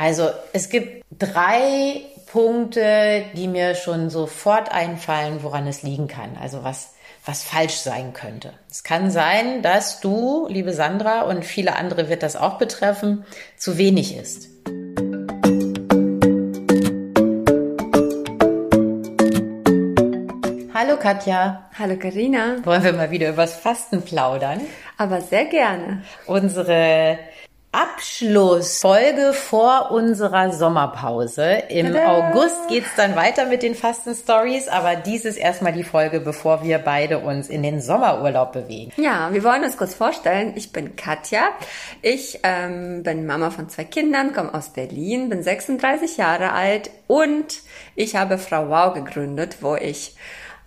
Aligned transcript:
Also 0.00 0.30
es 0.52 0.68
gibt 0.68 1.04
drei 1.10 2.02
Punkte, 2.30 3.24
die 3.34 3.48
mir 3.48 3.74
schon 3.74 4.10
sofort 4.10 4.70
einfallen, 4.70 5.42
woran 5.42 5.66
es 5.66 5.82
liegen 5.82 6.06
kann. 6.06 6.38
Also 6.40 6.62
was, 6.62 6.94
was 7.26 7.42
falsch 7.42 7.74
sein 7.74 8.12
könnte. 8.12 8.52
Es 8.70 8.84
kann 8.84 9.10
sein, 9.10 9.60
dass 9.60 9.98
du, 9.98 10.46
liebe 10.48 10.72
Sandra, 10.72 11.22
und 11.22 11.44
viele 11.44 11.74
andere 11.74 12.08
wird 12.08 12.22
das 12.22 12.36
auch 12.36 12.58
betreffen, 12.58 13.24
zu 13.56 13.76
wenig 13.76 14.16
isst. 14.16 14.46
Hallo 20.72 20.96
Katja. 20.96 21.68
Hallo 21.76 21.96
Karina. 21.96 22.64
Wollen 22.64 22.84
wir 22.84 22.92
mal 22.92 23.10
wieder 23.10 23.30
übers 23.30 23.56
Fasten 23.56 24.02
plaudern? 24.02 24.60
Aber 24.96 25.20
sehr 25.22 25.46
gerne. 25.46 26.04
Unsere 26.26 27.18
Abschlussfolge 27.70 29.34
vor 29.34 29.90
unserer 29.90 30.52
Sommerpause. 30.52 31.64
Im 31.68 31.92
Tada! 31.92 32.30
August 32.30 32.66
geht's 32.68 32.88
dann 32.96 33.14
weiter 33.14 33.44
mit 33.44 33.62
den 33.62 33.74
Fasten-Stories, 33.74 34.68
aber 34.68 34.96
dies 34.96 35.26
ist 35.26 35.36
erstmal 35.36 35.74
die 35.74 35.84
Folge, 35.84 36.20
bevor 36.20 36.62
wir 36.62 36.78
beide 36.78 37.18
uns 37.18 37.48
in 37.48 37.62
den 37.62 37.82
Sommerurlaub 37.82 38.52
bewegen. 38.52 38.92
Ja, 38.96 39.28
wir 39.32 39.44
wollen 39.44 39.64
uns 39.64 39.76
kurz 39.76 39.94
vorstellen. 39.94 40.54
Ich 40.56 40.72
bin 40.72 40.96
Katja. 40.96 41.50
Ich 42.00 42.40
ähm, 42.42 43.02
bin 43.02 43.26
Mama 43.26 43.50
von 43.50 43.68
zwei 43.68 43.84
Kindern, 43.84 44.32
komme 44.32 44.54
aus 44.54 44.70
Berlin, 44.70 45.28
bin 45.28 45.42
36 45.42 46.16
Jahre 46.16 46.52
alt 46.52 46.90
und 47.06 47.60
ich 47.94 48.16
habe 48.16 48.38
Frau 48.38 48.70
Wow 48.70 48.94
gegründet, 48.94 49.58
wo 49.60 49.76
ich 49.76 50.16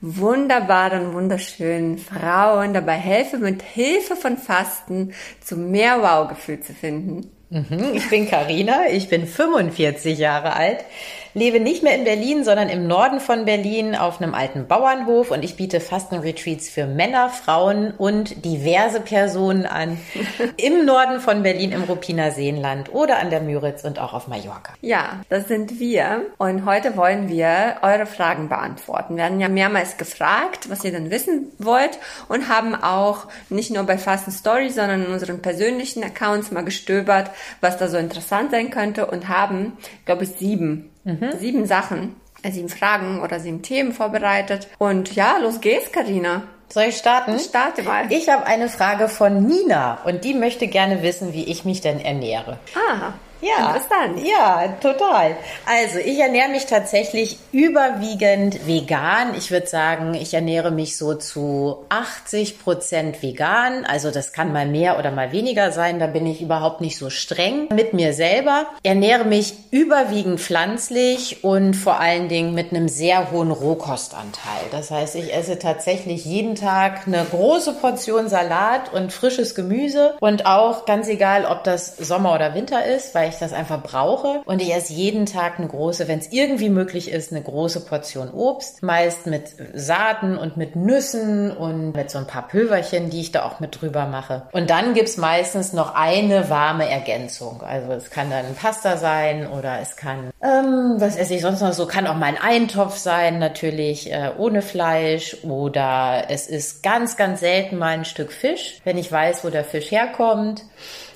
wunderbaren, 0.01 1.13
wunderschönen 1.13 1.97
Frauen 1.97 2.73
dabei 2.73 2.93
helfe, 2.93 3.37
mit 3.37 3.61
Hilfe 3.61 4.15
von 4.15 4.37
Fasten 4.37 5.13
zu 5.43 5.55
mehr 5.55 6.01
Wow-Gefühl 6.01 6.59
zu 6.59 6.73
finden. 6.73 7.31
Mhm, 7.49 7.91
ich 7.93 8.09
bin 8.09 8.29
Karina, 8.29 8.87
ich 8.89 9.09
bin 9.09 9.27
45 9.27 10.17
Jahre 10.17 10.53
alt, 10.53 10.85
lebe 11.34 11.59
nicht 11.59 11.84
mehr 11.84 11.95
in 11.95 12.03
Berlin, 12.03 12.44
sondern 12.44 12.70
im 12.70 12.88
Norden 12.88 13.20
von 13.20 13.45
Berlin 13.45 13.95
auf 13.95 14.22
einem 14.22 14.33
alten 14.33 14.67
Bauernhof 14.67 15.31
und 15.31 15.44
ich 15.44 15.55
biete 15.55 15.80
Fastenretreats 15.80 16.69
für 16.69 16.86
Männer, 16.86 17.30
Frauen 17.30 17.92
und 17.92 18.45
diverse 18.45 19.00
Personen 19.00 19.66
an. 19.66 19.97
Im 20.58 20.86
Norden 20.86 21.20
von 21.20 21.44
Berlin 21.44 21.72
im 21.72 21.83
Ruppiner 21.83 22.31
Seenland 22.31 22.94
oder 22.94 23.20
an 23.20 23.30
der 23.30 23.42
Müritz 23.42 23.83
und 23.83 24.00
auch 24.00 24.14
auf 24.14 24.28
Mallorca. 24.28 24.73
Ja, 24.81 25.22
das 25.30 25.47
sind 25.47 25.80
wir 25.80 26.25
und 26.38 26.66
heute 26.66 26.97
wollen 26.97 27.30
wir 27.30 27.77
eure 27.81 28.05
Fragen 28.05 28.50
beantworten. 28.50 29.16
Wir 29.16 29.23
werden 29.23 29.39
ja 29.39 29.50
mehrmals 29.50 29.98
gefragt, 29.98 30.70
was 30.70 30.83
ihr 30.83 30.92
denn 30.92 31.11
wissen 31.11 31.52
wollt 31.59 32.00
und 32.27 32.50
haben 32.50 32.75
auch 32.75 33.27
nicht 33.50 33.72
nur 33.72 33.83
bei 33.83 33.98
Fasten 33.98 34.31
Story, 34.31 34.70
sondern 34.70 35.05
in 35.05 35.11
unseren 35.11 35.42
persönlichen 35.42 36.03
Accounts 36.03 36.52
mal 36.52 36.66
gestöbert, 36.66 37.31
was 37.61 37.77
da 37.77 37.88
so 37.88 37.98
interessant 37.98 38.52
sein 38.52 38.70
könnte 38.72 39.05
und 39.05 39.27
haben, 39.27 39.77
glaube 40.05 40.23
ich, 40.23 40.31
sieben 40.31 40.91
Mhm. 41.03 41.31
Sieben 41.39 41.66
Sachen, 41.66 42.16
äh, 42.44 42.52
sieben 42.52 42.69
Fragen 42.69 43.21
oder 43.21 43.39
sieben 43.39 43.61
Themen 43.61 43.94
vorbereitet. 43.94 44.67
Und 44.77 45.16
ja, 45.16 45.38
los 45.38 45.61
geht's, 45.61 45.91
Karina. 45.91 46.43
Soll 46.69 46.83
ich 46.83 46.97
starten? 46.97 47.38
Starte 47.38 47.83
mal. 47.83 48.11
Ich 48.11 48.30
habe 48.30 48.45
eine 48.45 48.69
Frage 48.69 49.09
von 49.09 49.45
Nina 49.45 49.99
und 50.05 50.23
die 50.23 50.33
möchte 50.33 50.67
gerne 50.67 51.03
wissen, 51.03 51.33
wie 51.33 51.43
ich 51.43 51.66
mich 51.66 51.81
denn 51.81 51.99
ernähre. 51.99 52.59
Ah. 52.75 53.13
Ja, 53.42 53.75
interessant. 53.75 54.23
Ja, 54.23 54.67
total. 54.80 55.36
Also 55.66 55.97
ich 55.97 56.20
ernähre 56.20 56.50
mich 56.50 56.67
tatsächlich 56.67 57.39
überwiegend 57.52 58.67
vegan. 58.67 59.33
Ich 59.36 59.50
würde 59.50 59.67
sagen, 59.67 60.14
ich 60.14 60.33
ernähre 60.33 60.72
mich 60.72 60.95
so 60.95 61.16
zu 61.16 61.86
80 61.89 62.59
Prozent 62.59 63.23
vegan. 63.23 63.83
Also 63.86 64.11
das 64.11 64.31
kann 64.31 64.53
mal 64.53 64.67
mehr 64.67 65.00
oder 65.00 65.11
mal 65.11 65.31
weniger 65.31 65.72
sein. 65.72 66.00
Da 66.00 66.08
bin 66.08 66.28
ich 66.28 66.42
überhaupt 66.42 66.81
nicht 66.81 66.98
so 66.98 67.09
streng 67.09 67.67
mit 67.73 67.94
mir 67.94 68.14
selber. 68.14 68.67
Ernähre 68.83 69.25
mich 69.25 69.55
überwiegend 69.72 70.39
pflanzlich 70.39 71.44
und 71.44 71.73
vor 71.73 72.00
allen 72.00 72.30
Dingen 72.30 72.53
mit 72.53 72.72
einem 72.72 72.88
sehr 72.88 73.31
hohen 73.31 73.52
Rohkostanteil. 73.52 74.66
Das 74.70 74.92
heißt, 74.92 75.16
ich 75.16 75.33
esse 75.33 75.58
tatsächlich 75.58 76.26
jeden 76.26 76.53
Tag 76.53 77.08
eine 77.08 77.26
große 77.26 77.73
Portion 77.73 78.30
Salat 78.30 78.94
und 78.94 79.11
frisches 79.11 79.55
Gemüse 79.55 80.14
und 80.20 80.45
auch 80.45 80.86
ganz 80.86 81.08
egal, 81.08 81.45
ob 81.45 81.64
das 81.64 81.98
Sommer 81.98 82.36
oder 82.36 82.54
Winter 82.54 82.86
ist, 82.86 83.15
weil 83.15 83.30
ich 83.33 83.39
das 83.39 83.53
einfach 83.53 83.81
brauche. 83.81 84.42
Und 84.45 84.61
ich 84.61 84.73
esse 84.73 84.93
jeden 84.93 85.25
Tag 85.25 85.58
eine 85.58 85.67
große, 85.67 86.08
wenn 86.08 86.19
es 86.19 86.31
irgendwie 86.31 86.69
möglich 86.69 87.11
ist, 87.11 87.31
eine 87.31 87.42
große 87.42 87.86
Portion 87.86 88.31
Obst. 88.31 88.83
Meist 88.83 89.25
mit 89.25 89.53
Saaten 89.73 90.37
und 90.37 90.58
mit 90.58 90.75
Nüssen 90.75 91.55
und 91.55 91.93
mit 91.95 92.11
so 92.11 92.17
ein 92.17 92.27
paar 92.27 92.47
Pülverchen, 92.47 93.09
die 93.09 93.21
ich 93.21 93.31
da 93.31 93.43
auch 93.45 93.59
mit 93.59 93.81
drüber 93.81 94.05
mache. 94.05 94.43
Und 94.52 94.70
dann 94.70 94.93
gibt's 94.93 95.17
meistens 95.17 95.73
noch 95.73 95.95
eine 95.95 96.49
warme 96.49 96.89
Ergänzung. 96.89 97.61
Also 97.61 97.91
es 97.91 98.09
kann 98.09 98.30
dann 98.30 98.55
Pasta 98.55 98.97
sein 98.97 99.47
oder 99.47 99.80
es 99.81 99.95
kann, 99.95 100.31
ähm, 100.43 100.95
was 100.97 101.15
esse 101.15 101.33
ich 101.36 101.41
sonst 101.41 101.61
noch 101.61 101.73
so, 101.73 101.86
kann 101.86 102.08
auch 102.08 102.15
mal 102.15 102.27
ein 102.27 102.41
Eintopf 102.41 102.97
sein, 102.97 103.39
natürlich 103.39 104.11
äh, 104.11 104.31
ohne 104.37 104.61
Fleisch 104.61 105.37
oder 105.43 106.25
es 106.30 106.47
ist 106.47 106.83
ganz, 106.83 107.17
ganz 107.17 107.39
selten 107.39 107.77
mal 107.77 107.89
ein 107.89 108.05
Stück 108.05 108.31
Fisch, 108.31 108.80
wenn 108.83 108.97
ich 108.97 109.11
weiß, 109.11 109.43
wo 109.43 109.49
der 109.49 109.64
Fisch 109.64 109.91
herkommt. 109.91 110.64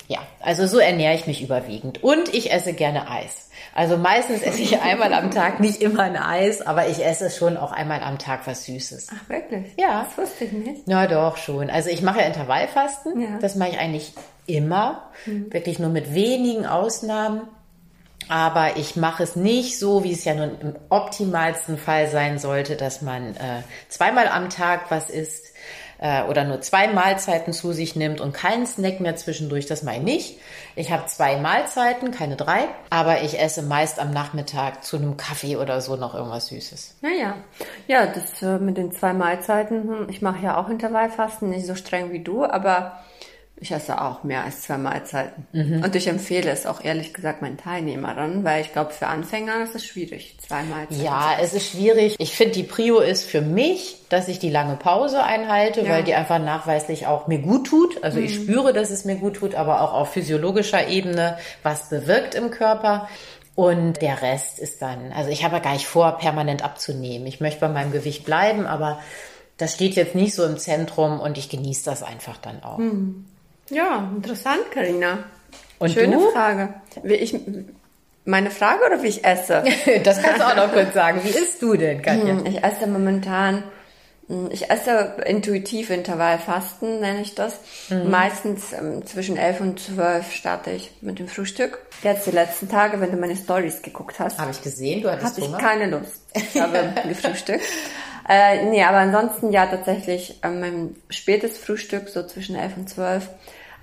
Ja, 0.08 0.20
also 0.40 0.66
so 0.66 0.78
ernähre 0.78 1.14
ich 1.14 1.26
mich 1.26 1.42
überwiegend. 1.42 2.02
Und 2.02 2.32
ich 2.32 2.52
esse 2.52 2.72
gerne 2.72 3.10
Eis. 3.10 3.50
Also 3.74 3.96
meistens 3.96 4.42
esse 4.42 4.62
ich 4.62 4.80
einmal 4.80 5.12
am 5.12 5.30
Tag, 5.30 5.60
nicht 5.60 5.82
immer 5.82 6.00
ein 6.04 6.16
Eis, 6.16 6.62
aber 6.62 6.88
ich 6.88 7.04
esse 7.04 7.30
schon 7.30 7.56
auch 7.56 7.72
einmal 7.72 8.02
am 8.02 8.18
Tag 8.18 8.46
was 8.46 8.64
Süßes. 8.64 9.08
Ach, 9.14 9.28
wirklich? 9.28 9.72
Ja. 9.76 10.04
Das 10.04 10.16
wusste 10.16 10.44
ich 10.44 10.52
nicht. 10.52 10.88
Ja, 10.88 11.06
doch, 11.06 11.36
schon. 11.36 11.70
Also 11.70 11.90
ich 11.90 12.02
mache 12.02 12.20
ja 12.20 12.26
Intervallfasten. 12.26 13.20
Ja. 13.20 13.38
Das 13.40 13.56
mache 13.56 13.70
ich 13.70 13.78
eigentlich 13.78 14.12
immer. 14.46 15.10
Mhm. 15.26 15.52
Wirklich 15.52 15.78
nur 15.78 15.90
mit 15.90 16.14
wenigen 16.14 16.66
Ausnahmen. 16.66 17.42
Aber 18.28 18.76
ich 18.76 18.96
mache 18.96 19.22
es 19.22 19.36
nicht 19.36 19.78
so, 19.78 20.02
wie 20.02 20.12
es 20.12 20.24
ja 20.24 20.34
nun 20.34 20.58
im 20.60 20.76
optimalsten 20.88 21.78
Fall 21.78 22.08
sein 22.08 22.38
sollte, 22.38 22.76
dass 22.76 23.02
man 23.02 23.36
äh, 23.36 23.62
zweimal 23.88 24.26
am 24.28 24.50
Tag 24.50 24.90
was 24.90 25.10
isst 25.10 25.45
äh, 25.98 26.22
oder 26.24 26.44
nur 26.44 26.60
zwei 26.60 26.88
Mahlzeiten 26.88 27.52
zu 27.52 27.72
sich 27.72 27.96
nimmt 27.96 28.20
und 28.20 28.32
keinen 28.32 28.66
Snack 28.66 29.00
mehr 29.00 29.16
zwischendurch, 29.16 29.66
das 29.66 29.82
meine 29.82 30.10
ich. 30.10 30.38
Ich 30.74 30.90
habe 30.90 31.06
zwei 31.06 31.36
Mahlzeiten, 31.36 32.10
keine 32.10 32.36
drei, 32.36 32.64
aber 32.90 33.22
ich 33.22 33.40
esse 33.40 33.62
meist 33.62 33.98
am 33.98 34.10
Nachmittag 34.10 34.84
zu 34.84 34.96
einem 34.96 35.16
Kaffee 35.16 35.56
oder 35.56 35.80
so 35.80 35.96
noch 35.96 36.14
irgendwas 36.14 36.48
Süßes. 36.48 36.96
Naja, 37.00 37.34
ja, 37.86 38.06
das 38.06 38.42
äh, 38.42 38.58
mit 38.58 38.76
den 38.76 38.92
zwei 38.92 39.12
Mahlzeiten, 39.12 39.82
hm, 39.82 40.06
ich 40.10 40.22
mache 40.22 40.44
ja 40.44 40.56
auch 40.56 40.68
Intervallfasten, 40.68 41.50
nicht 41.50 41.66
so 41.66 41.74
streng 41.74 42.12
wie 42.12 42.22
du, 42.22 42.44
aber 42.44 43.00
ich 43.58 43.70
esse 43.72 44.02
auch 44.02 44.22
mehr 44.22 44.44
als 44.44 44.62
zwei 44.62 44.76
Mahlzeiten. 44.76 45.46
Mhm. 45.52 45.82
Und 45.82 45.96
ich 45.96 46.06
empfehle 46.08 46.50
es 46.50 46.66
auch 46.66 46.84
ehrlich 46.84 47.14
gesagt 47.14 47.40
meinen 47.40 47.56
Teilnehmern, 47.56 48.44
weil 48.44 48.60
ich 48.60 48.72
glaube, 48.72 48.92
für 48.92 49.06
Anfänger 49.06 49.62
ist 49.62 49.74
es 49.74 49.86
schwierig, 49.86 50.36
zwei 50.46 50.62
Mahlzeiten. 50.62 51.02
Ja, 51.02 51.36
es 51.40 51.54
ist 51.54 51.70
schwierig. 51.70 52.16
Ich 52.18 52.36
finde, 52.36 52.52
die 52.52 52.64
Prio 52.64 52.98
ist 52.98 53.24
für 53.24 53.40
mich, 53.40 54.02
dass 54.10 54.28
ich 54.28 54.38
die 54.38 54.50
lange 54.50 54.76
Pause 54.76 55.22
einhalte, 55.22 55.80
ja. 55.80 55.88
weil 55.88 56.04
die 56.04 56.14
einfach 56.14 56.38
nachweislich 56.38 57.06
auch 57.06 57.28
mir 57.28 57.38
gut 57.38 57.66
tut. 57.66 58.04
Also 58.04 58.18
mhm. 58.18 58.26
ich 58.26 58.34
spüre, 58.34 58.74
dass 58.74 58.90
es 58.90 59.06
mir 59.06 59.16
gut 59.16 59.36
tut, 59.36 59.54
aber 59.54 59.80
auch 59.80 59.94
auf 59.94 60.12
physiologischer 60.12 60.88
Ebene 60.88 61.38
was 61.62 61.88
bewirkt 61.88 62.34
im 62.34 62.50
Körper. 62.50 63.08
Und 63.54 64.02
der 64.02 64.20
Rest 64.20 64.58
ist 64.58 64.82
dann, 64.82 65.12
also 65.12 65.30
ich 65.30 65.42
habe 65.42 65.56
ja 65.56 65.62
gar 65.62 65.72
nicht 65.72 65.86
vor, 65.86 66.18
permanent 66.18 66.62
abzunehmen. 66.62 67.26
Ich 67.26 67.40
möchte 67.40 67.60
bei 67.60 67.68
meinem 67.68 67.90
Gewicht 67.90 68.26
bleiben, 68.26 68.66
aber 68.66 68.98
das 69.56 69.72
steht 69.72 69.94
jetzt 69.94 70.14
nicht 70.14 70.34
so 70.34 70.44
im 70.44 70.58
Zentrum 70.58 71.20
und 71.20 71.38
ich 71.38 71.48
genieße 71.48 71.86
das 71.86 72.02
einfach 72.02 72.36
dann 72.36 72.62
auch. 72.62 72.76
Mhm. 72.76 73.24
Ja, 73.70 74.10
interessant, 74.14 74.70
Karina. 74.70 75.24
Und 75.78 75.90
Schöne 75.90 76.16
du? 76.16 76.30
Frage. 76.30 76.74
Wie 77.02 77.14
ich, 77.14 77.38
meine 78.24 78.50
Frage 78.50 78.84
oder 78.86 79.02
wie 79.02 79.08
ich 79.08 79.24
esse? 79.24 79.64
das 80.04 80.22
kannst 80.22 80.40
du 80.40 80.46
auch 80.46 80.56
noch 80.56 80.72
kurz 80.72 80.94
sagen. 80.94 81.20
Wie 81.22 81.30
isst 81.30 81.60
du 81.62 81.76
denn, 81.76 82.02
Katja? 82.02 82.38
Hm, 82.38 82.46
ich 82.46 82.62
esse 82.62 82.86
momentan, 82.86 83.64
hm, 84.28 84.48
ich 84.50 84.70
esse 84.70 85.16
intuitiv 85.26 85.90
Intervallfasten, 85.90 87.00
nenne 87.00 87.20
ich 87.20 87.34
das. 87.34 87.60
Mhm. 87.90 88.10
Meistens 88.10 88.72
ähm, 88.72 89.04
zwischen 89.06 89.36
11 89.36 89.60
und 89.60 89.80
12 89.80 90.32
starte 90.32 90.70
ich 90.70 90.90
mit 91.00 91.18
dem 91.18 91.28
Frühstück. 91.28 91.78
Jetzt 92.02 92.26
die 92.26 92.32
letzten 92.32 92.68
Tage, 92.68 93.00
wenn 93.00 93.10
du 93.10 93.16
meine 93.16 93.36
Stories 93.36 93.82
geguckt 93.82 94.18
hast. 94.18 94.38
Habe 94.38 94.52
ich 94.52 94.62
gesehen, 94.62 95.02
du 95.02 95.10
hattest 95.10 95.36
hatte 95.36 95.42
Hunger? 95.42 95.58
ich 95.58 95.62
keine 95.62 95.86
Lust. 95.90 96.22
Ich 96.34 96.60
habe 96.60 96.94
gefrühstückt. 97.08 97.64
Äh, 98.28 98.64
nee, 98.64 98.82
aber 98.82 98.98
ansonsten 98.98 99.52
ja 99.52 99.66
tatsächlich 99.66 100.42
äh, 100.42 100.48
mein 100.48 100.96
spätes 101.10 101.58
Frühstück, 101.58 102.08
so 102.08 102.24
zwischen 102.24 102.56
11 102.56 102.76
und 102.76 102.88
12 102.88 103.28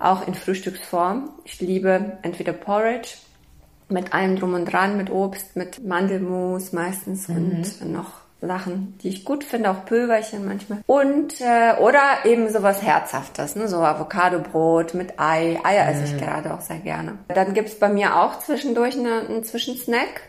auch 0.04 0.26
in 0.26 0.34
Frühstücksform. 0.34 1.30
Ich 1.44 1.60
liebe 1.60 2.18
entweder 2.22 2.52
Porridge 2.52 3.10
mit 3.88 4.14
allem 4.14 4.36
drum 4.36 4.54
und 4.54 4.66
dran, 4.66 4.96
mit 4.96 5.10
Obst, 5.10 5.56
mit 5.56 5.84
Mandelmus 5.84 6.72
meistens 6.72 7.28
mhm. 7.28 7.36
und 7.36 7.92
noch 7.92 8.24
Sachen, 8.46 8.98
die 9.02 9.08
ich 9.08 9.24
gut 9.24 9.44
finde, 9.44 9.70
auch 9.70 9.84
Pülverchen 9.84 10.44
manchmal. 10.44 10.80
Und 10.86 11.40
äh, 11.40 11.74
oder 11.80 12.24
eben 12.24 12.50
sowas 12.50 12.82
Herzhaftes, 12.82 13.56
ne? 13.56 13.68
so 13.68 13.78
Avocadobrot 13.78 14.94
mit 14.94 15.18
Ei. 15.18 15.58
Eier 15.64 15.88
esse 15.88 16.04
ich 16.04 16.12
mhm. 16.12 16.18
gerade 16.18 16.54
auch 16.54 16.60
sehr 16.60 16.78
gerne. 16.78 17.18
Dann 17.28 17.54
gibt's 17.54 17.78
bei 17.78 17.88
mir 17.88 18.16
auch 18.16 18.38
zwischendurch 18.38 18.98
eine, 18.98 19.20
einen 19.28 19.44
Zwischensnack, 19.44 20.22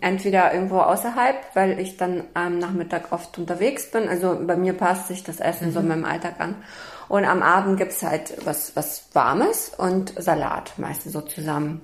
entweder 0.00 0.52
irgendwo 0.52 0.80
außerhalb, 0.80 1.36
weil 1.54 1.80
ich 1.80 1.96
dann 1.96 2.24
am 2.34 2.58
Nachmittag 2.58 3.12
oft 3.12 3.38
unterwegs 3.38 3.90
bin. 3.90 4.08
Also 4.08 4.38
bei 4.46 4.56
mir 4.56 4.74
passt 4.74 5.08
sich 5.08 5.24
das 5.24 5.40
Essen 5.40 5.68
mhm. 5.68 5.72
so 5.72 5.80
in 5.80 5.88
meinem 5.88 6.04
Alltag 6.04 6.34
an. 6.38 6.56
Und 7.08 7.24
am 7.24 7.42
Abend 7.42 7.78
gibt's 7.78 8.02
halt 8.02 8.34
was, 8.44 8.74
was 8.74 9.08
Warmes 9.12 9.72
und 9.76 10.14
Salat, 10.16 10.72
meistens 10.76 11.12
so 11.12 11.20
zusammen. 11.20 11.80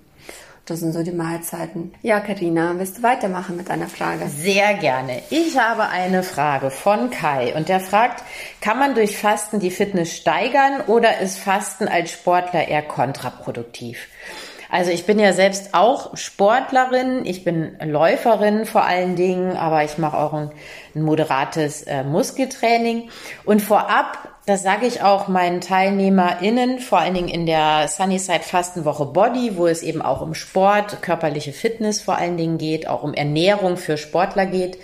Das 0.65 0.79
sind 0.79 0.93
so 0.93 1.03
die 1.03 1.11
Mahlzeiten. 1.11 1.93
Ja, 2.03 2.21
Karina, 2.21 2.75
willst 2.77 2.99
du 2.99 3.03
weitermachen 3.03 3.57
mit 3.57 3.69
deiner 3.69 3.89
Frage? 3.89 4.29
Sehr 4.29 4.75
gerne. 4.75 5.21
Ich 5.31 5.59
habe 5.59 5.89
eine 5.89 6.23
Frage 6.23 6.71
von 6.71 7.11
Kai 7.11 7.53
und 7.57 7.69
der 7.69 7.81
fragt, 7.81 8.23
kann 8.61 8.79
man 8.79 8.95
durch 8.95 9.19
Fasten 9.19 9.59
die 9.59 9.73
Fitness 9.73 10.17
steigern 10.17 10.83
oder 10.87 11.19
ist 11.19 11.39
Fasten 11.39 11.89
als 11.89 12.13
Sportler 12.13 12.69
eher 12.69 12.83
kontraproduktiv? 12.83 14.07
Also 14.71 14.91
ich 14.91 15.05
bin 15.05 15.19
ja 15.19 15.35
selbst 15.35 15.75
auch 15.75 16.17
Sportlerin, 16.17 17.27
ich 17.27 17.45
bin 17.45 17.77
Läuferin 17.85 18.65
vor 18.65 18.85
allen 18.85 19.17
Dingen, 19.17 19.55
aber 19.55 19.85
ich 19.85 19.99
mache 19.99 20.17
auch 20.17 20.33
ein, 20.33 20.51
ein 20.95 21.03
moderates 21.03 21.83
äh, 21.83 22.05
Muskeltraining. 22.05 23.11
Und 23.45 23.61
vorab, 23.61 24.32
das 24.47 24.63
sage 24.63 24.87
ich 24.87 25.03
auch 25.03 25.29
meinen 25.29 25.61
TeilnehmerInnen, 25.61 26.81
vor 26.81 26.99
allen 26.99 27.15
Dingen 27.15 27.29
in 27.29 27.47
der 27.47 27.87
Sunnyside 27.89 28.41
Fastenwoche 28.41 29.07
Body, 29.07 29.57
wo 29.57 29.67
es 29.67 29.83
eben 29.83 30.03
auch 30.03 30.21
um 30.21 30.35
Sport, 30.35 31.01
körperliche 31.01 31.53
Fitness 31.53 32.01
vor 32.01 32.17
allen 32.17 32.37
Dingen 32.37 32.59
geht, 32.59 32.89
auch 32.89 33.03
um 33.05 33.15
Ernährung 33.15 33.77
für 33.77 33.97
Sportler 33.97 34.47
geht, 34.47 34.79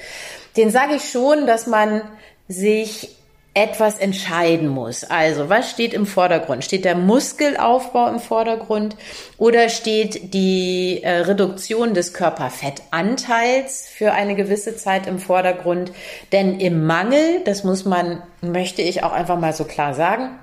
den 0.56 0.70
sage 0.70 0.94
ich 0.94 1.10
schon, 1.10 1.46
dass 1.46 1.66
man 1.66 2.02
sich 2.46 3.17
etwas 3.58 3.98
entscheiden 3.98 4.68
muss. 4.68 5.02
Also, 5.02 5.48
was 5.48 5.70
steht 5.70 5.92
im 5.92 6.06
Vordergrund? 6.06 6.64
Steht 6.64 6.84
der 6.84 6.94
Muskelaufbau 6.94 8.08
im 8.08 8.20
Vordergrund 8.20 8.96
oder 9.36 9.68
steht 9.68 10.32
die 10.32 11.02
äh, 11.02 11.22
Reduktion 11.22 11.92
des 11.92 12.14
Körperfettanteils 12.14 13.88
für 13.88 14.12
eine 14.12 14.36
gewisse 14.36 14.76
Zeit 14.76 15.08
im 15.08 15.18
Vordergrund? 15.18 15.90
Denn 16.30 16.60
im 16.60 16.86
Mangel, 16.86 17.42
das 17.44 17.64
muss 17.64 17.84
man, 17.84 18.22
möchte 18.42 18.82
ich 18.82 19.02
auch 19.02 19.12
einfach 19.12 19.38
mal 19.38 19.52
so 19.52 19.64
klar 19.64 19.92
sagen, 19.92 20.38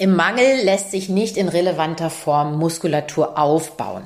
im 0.00 0.16
Mangel 0.16 0.64
lässt 0.64 0.90
sich 0.90 1.08
nicht 1.08 1.36
in 1.36 1.48
relevanter 1.48 2.10
Form 2.10 2.58
Muskulatur 2.58 3.38
aufbauen. 3.38 4.02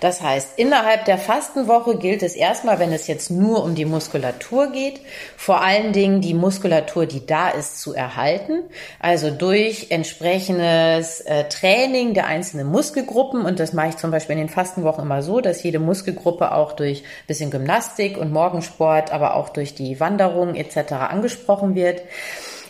Das 0.00 0.22
heißt, 0.22 0.58
innerhalb 0.58 1.04
der 1.04 1.18
Fastenwoche 1.18 1.98
gilt 1.98 2.22
es 2.22 2.34
erstmal, 2.34 2.78
wenn 2.78 2.94
es 2.94 3.06
jetzt 3.08 3.30
nur 3.30 3.62
um 3.62 3.74
die 3.74 3.84
Muskulatur 3.84 4.72
geht, 4.72 5.00
vor 5.36 5.60
allen 5.60 5.92
Dingen 5.92 6.22
die 6.22 6.32
Muskulatur, 6.32 7.04
die 7.04 7.26
da 7.26 7.50
ist, 7.50 7.78
zu 7.78 7.92
erhalten. 7.92 8.62
Also 9.00 9.30
durch 9.30 9.88
entsprechendes 9.90 11.20
äh, 11.20 11.46
Training 11.50 12.14
der 12.14 12.26
einzelnen 12.26 12.68
Muskelgruppen. 12.68 13.42
Und 13.42 13.60
das 13.60 13.74
mache 13.74 13.90
ich 13.90 13.96
zum 13.98 14.10
Beispiel 14.10 14.32
in 14.32 14.46
den 14.46 14.48
Fastenwochen 14.48 15.04
immer 15.04 15.20
so, 15.20 15.42
dass 15.42 15.62
jede 15.62 15.78
Muskelgruppe 15.78 16.52
auch 16.52 16.72
durch 16.72 17.04
bisschen 17.26 17.50
Gymnastik 17.50 18.16
und 18.16 18.32
Morgensport, 18.32 19.12
aber 19.12 19.34
auch 19.34 19.50
durch 19.50 19.74
die 19.74 20.00
Wanderung 20.00 20.54
etc. 20.54 20.92
angesprochen 20.92 21.74
wird 21.74 22.00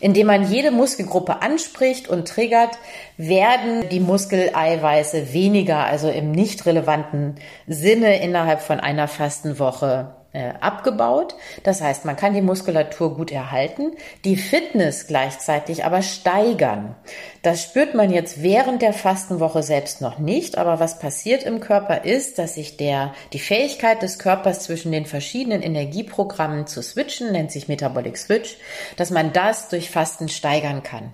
indem 0.00 0.26
man 0.26 0.50
jede 0.50 0.70
Muskelgruppe 0.70 1.42
anspricht 1.42 2.08
und 2.08 2.28
triggert, 2.28 2.78
werden 3.16 3.88
die 3.88 4.00
Muskeleiweiße 4.00 5.32
weniger, 5.32 5.84
also 5.84 6.08
im 6.08 6.32
nicht 6.32 6.66
relevanten 6.66 7.36
Sinne 7.66 8.22
innerhalb 8.22 8.60
von 8.60 8.80
einer 8.80 9.08
Fastenwoche 9.08 10.17
äh, 10.32 10.52
abgebaut. 10.60 11.34
Das 11.62 11.80
heißt, 11.80 12.04
man 12.04 12.16
kann 12.16 12.34
die 12.34 12.42
Muskulatur 12.42 13.14
gut 13.14 13.32
erhalten, 13.32 13.92
die 14.24 14.36
Fitness 14.36 15.06
gleichzeitig 15.06 15.84
aber 15.84 16.02
steigern. 16.02 16.94
Das 17.42 17.62
spürt 17.62 17.94
man 17.94 18.10
jetzt 18.10 18.42
während 18.42 18.82
der 18.82 18.92
Fastenwoche 18.92 19.62
selbst 19.62 20.00
noch 20.00 20.18
nicht, 20.18 20.58
aber 20.58 20.80
was 20.80 20.98
passiert 20.98 21.44
im 21.44 21.60
Körper 21.60 22.04
ist, 22.04 22.38
dass 22.38 22.54
sich 22.54 22.76
der, 22.76 23.14
die 23.32 23.38
Fähigkeit 23.38 24.02
des 24.02 24.18
Körpers 24.18 24.64
zwischen 24.64 24.92
den 24.92 25.06
verschiedenen 25.06 25.62
Energieprogrammen 25.62 26.66
zu 26.66 26.82
switchen, 26.82 27.32
nennt 27.32 27.50
sich 27.50 27.68
Metabolic 27.68 28.18
Switch, 28.18 28.58
dass 28.96 29.10
man 29.10 29.32
das 29.32 29.68
durch 29.68 29.90
Fasten 29.90 30.28
steigern 30.28 30.82
kann. 30.82 31.12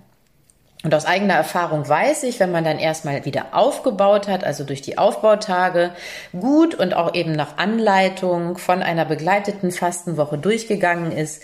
Und 0.85 0.93
aus 0.93 1.05
eigener 1.05 1.33
Erfahrung 1.33 1.89
weiß 1.89 2.21
ich, 2.23 2.39
wenn 2.39 2.51
man 2.51 2.63
dann 2.63 2.77
erstmal 2.77 3.25
wieder 3.25 3.47
aufgebaut 3.53 4.27
hat, 4.27 4.43
also 4.43 4.63
durch 4.63 4.83
die 4.83 4.99
Aufbautage, 4.99 5.89
gut 6.31 6.75
und 6.75 6.93
auch 6.93 7.15
eben 7.15 7.31
nach 7.31 7.57
Anleitung 7.57 8.59
von 8.59 8.83
einer 8.83 9.03
begleiteten 9.03 9.71
Fastenwoche 9.71 10.37
durchgegangen 10.37 11.11
ist, 11.11 11.41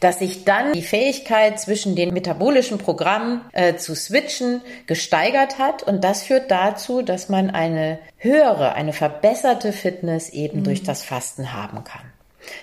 dass 0.00 0.18
sich 0.18 0.44
dann 0.44 0.72
die 0.72 0.82
Fähigkeit 0.82 1.60
zwischen 1.60 1.94
den 1.94 2.12
metabolischen 2.12 2.78
Programmen 2.78 3.42
äh, 3.52 3.76
zu 3.76 3.94
switchen 3.94 4.60
gesteigert 4.88 5.60
hat. 5.60 5.84
Und 5.84 6.02
das 6.02 6.24
führt 6.24 6.50
dazu, 6.50 7.02
dass 7.02 7.28
man 7.28 7.50
eine 7.50 8.00
höhere, 8.16 8.72
eine 8.74 8.92
verbesserte 8.92 9.72
Fitness 9.72 10.30
eben 10.30 10.60
mhm. 10.60 10.64
durch 10.64 10.82
das 10.82 11.04
Fasten 11.04 11.52
haben 11.52 11.84
kann. 11.84 12.09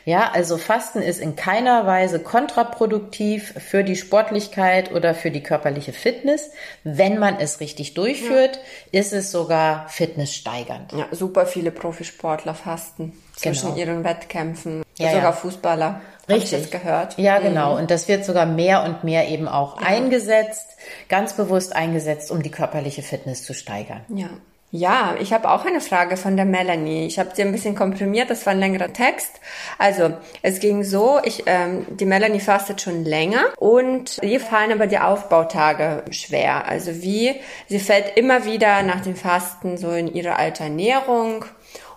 Ja, 0.06 0.32
also 0.32 0.58
Fasten 0.58 1.02
ist 1.02 1.20
in 1.20 1.36
keiner 1.36 1.86
Weise 1.86 2.20
kontraproduktiv 2.20 3.54
für 3.58 3.84
die 3.84 3.96
Sportlichkeit 3.96 4.92
oder 4.92 5.14
für 5.14 5.32
die 5.32 5.44
körperliche 5.44 5.94
Fitness. 5.94 6.50
Wenn 6.84 7.20
man 7.20 7.40
es 7.40 7.60
richtig 7.60 7.94
durchführt, 7.94 8.60
ja. 8.92 9.00
ist 9.00 9.14
es 9.14 9.32
sogar 9.32 9.88
fitnesssteigernd. 9.90 10.94
Ja, 10.94 11.08
super 11.12 11.46
viele 11.46 11.72
Profisportler 11.72 12.54
fasten 12.54 13.14
zwischen 13.36 13.76
genau. 13.76 13.78
ihren 13.78 14.04
Wettkämpfen. 14.04 14.84
Ja, 14.98 15.10
sogar 15.10 15.24
ja. 15.24 15.32
Fußballer. 15.32 16.02
Richtig. 16.30 16.66
Ich 16.66 16.72
gehört. 16.72 17.18
Ja, 17.18 17.40
genau. 17.40 17.74
Mhm. 17.74 17.82
Und 17.82 17.92
das 17.92 18.08
wird 18.08 18.26
sogar 18.26 18.46
mehr 18.46 18.84
und 18.84 19.04
mehr 19.04 19.30
eben 19.30 19.48
auch 19.48 19.80
ja. 19.80 19.88
eingesetzt, 19.88 20.68
ganz 21.08 21.34
bewusst 21.34 21.76
eingesetzt, 21.76 22.32
um 22.32 22.44
die 22.44 22.52
körperliche 22.52 23.02
Fitness 23.02 23.44
zu 23.44 23.54
steigern. 23.54 24.02
Ja. 24.10 24.30
Ja, 24.72 25.16
ich 25.22 25.32
habe 25.32 25.50
auch 25.50 25.66
eine 25.66 25.80
Frage 25.80 26.18
von 26.18 26.36
der 26.36 26.46
Melanie. 26.46 27.06
Ich 27.06 27.20
habe 27.20 27.30
sie 27.34 27.42
ein 27.42 27.54
bisschen 27.54 27.74
komprimiert, 27.74 28.30
das 28.30 28.46
war 28.46 28.52
ein 28.52 28.60
längerer 28.60 28.92
Text. 28.92 29.40
Also, 29.78 30.12
es 30.42 30.60
ging 30.60 30.84
so, 30.84 31.20
ich, 31.24 31.44
ähm, 31.46 31.86
die 31.90 32.06
Melanie 32.06 32.42
fastet 32.42 32.82
schon 32.82 33.06
länger 33.06 33.46
und 33.58 34.18
ihr 34.22 34.42
fallen 34.42 34.74
aber 34.74 34.88
die 34.88 35.00
Aufbautage 35.00 36.04
schwer. 36.12 36.68
Also 36.68 37.02
wie, 37.02 37.36
sie 37.70 37.80
fällt 37.80 38.18
immer 38.18 38.44
wieder 38.44 38.84
nach 38.84 39.02
dem 39.02 39.16
Fasten 39.16 39.78
so 39.78 39.92
in 39.92 40.14
ihre 40.14 40.36
alte 40.36 40.64
Ernährung 40.64 41.46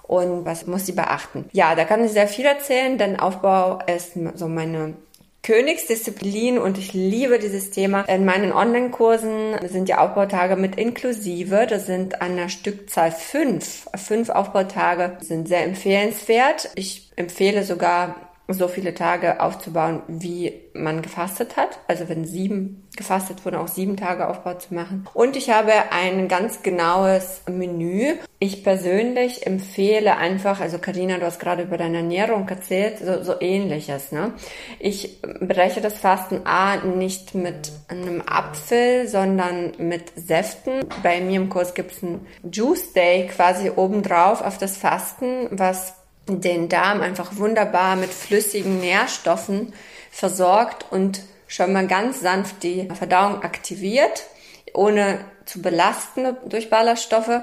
und 0.05 0.45
was 0.45 0.67
muss 0.67 0.87
sie 0.87 0.93
beachten? 0.93 1.49
Ja, 1.53 1.75
da 1.75 1.85
kann 1.85 2.05
ich 2.05 2.13
sehr 2.13 2.29
viel 2.29 2.45
erzählen, 2.45 2.99
denn 2.99 3.19
Aufbau 3.19 3.81
ist 3.87 4.13
so 4.35 4.47
meine 4.47 4.95
Königsdisziplin 5.43 6.59
und 6.59 6.77
ich 6.77 6.93
liebe 6.93 7.39
dieses 7.39 7.71
Thema. 7.71 8.03
In 8.03 8.25
meinen 8.25 8.53
Online-Kursen 8.53 9.57
sind 9.69 9.89
die 9.89 9.95
Aufbautage 9.95 10.57
mit 10.57 10.77
inklusive. 10.77 11.67
Das 11.69 11.87
sind 11.87 12.21
an 12.21 12.37
der 12.37 12.49
Stückzahl 12.49 13.11
fünf. 13.11 13.89
Fünf 13.97 14.29
Aufbautage 14.29 15.17
sind 15.21 15.49
sehr 15.49 15.65
empfehlenswert. 15.65 16.71
Ich 16.75 17.11
empfehle 17.17 17.65
sogar 17.65 18.30
so 18.53 18.69
viele 18.69 18.95
Tage 18.95 19.41
aufzubauen, 19.41 20.03
wie 20.09 20.53
man 20.75 21.03
gefastet 21.03 21.57
hat. 21.57 21.79
Also 21.89 22.09
wenn 22.09 22.25
sieben 22.25 22.89
gefastet 22.97 23.45
wurden, 23.45 23.57
auch 23.57 23.69
sieben 23.69 23.97
Tage 23.97 24.29
Aufbau 24.29 24.55
zu 24.55 24.75
machen. 24.75 25.07
Und 25.15 25.37
ich 25.37 25.51
habe 25.51 25.73
ein 25.91 26.29
ganz 26.29 26.63
genaues 26.63 27.43
Menü. 27.49 28.15
Ich 28.39 28.65
persönlich 28.65 29.47
empfehle 29.47 30.17
einfach, 30.17 30.61
also 30.61 30.79
Karina, 30.79 31.19
du 31.19 31.27
hast 31.27 31.41
gerade 31.41 31.63
über 31.63 31.77
deine 31.77 31.99
Ernährung 31.99 32.49
erzählt, 32.49 32.99
so, 32.99 33.23
so 33.23 33.41
ähnliches. 33.41 34.13
Ne? 34.13 34.33
Ich 34.79 35.21
breche 35.23 35.81
das 35.81 35.99
Fasten 35.99 36.43
A 36.45 36.77
nicht 36.77 37.35
mit 37.35 37.73
einem 37.89 38.23
Apfel, 38.27 39.09
sondern 39.09 39.73
mit 39.79 40.13
Säften. 40.17 40.85
Bei 41.03 41.21
mir 41.21 41.41
im 41.41 41.49
Kurs 41.49 41.75
gibt 41.75 41.93
es 41.93 42.03
ein 42.03 42.27
Juice 42.51 42.93
Day 42.93 43.27
quasi 43.27 43.71
obendrauf 43.71 44.43
auf 44.43 44.59
das 44.59 44.77
Fasten, 44.77 45.49
was 45.51 46.00
den 46.39 46.69
Darm 46.69 47.01
einfach 47.01 47.37
wunderbar 47.37 47.97
mit 47.97 48.11
flüssigen 48.11 48.81
Nährstoffen 48.81 49.73
versorgt 50.11 50.87
und 50.91 51.23
schon 51.49 51.73
mal 51.73 51.87
ganz 51.87 52.21
sanft 52.21 52.63
die 52.63 52.89
Verdauung 52.95 53.43
aktiviert, 53.43 54.25
ohne 54.73 55.19
zu 55.47 55.61
belasten 55.61 56.37
durch 56.49 56.71
Ballaststoffe. 56.71 57.43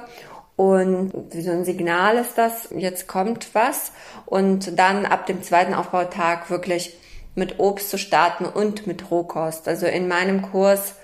Und 0.56 1.12
so 1.34 1.52
ein 1.52 1.66
Signal 1.66 2.18
ist 2.18 2.38
das, 2.38 2.70
jetzt 2.76 3.08
kommt 3.08 3.54
was. 3.54 3.92
Und 4.26 4.80
dann 4.80 5.06
ab 5.06 5.26
dem 5.28 5.44
zweiten 5.44 5.74
Aufbautag 5.74 6.50
wirklich 6.50 6.98
mit 7.36 7.60
Obst 7.60 7.90
zu 7.90 7.98
starten 7.98 8.46
und 8.46 8.88
mit 8.88 9.12
Rohkost. 9.12 9.68
Also 9.68 9.86
in 9.86 10.08
meinem 10.08 10.42
Kurs 10.42 10.96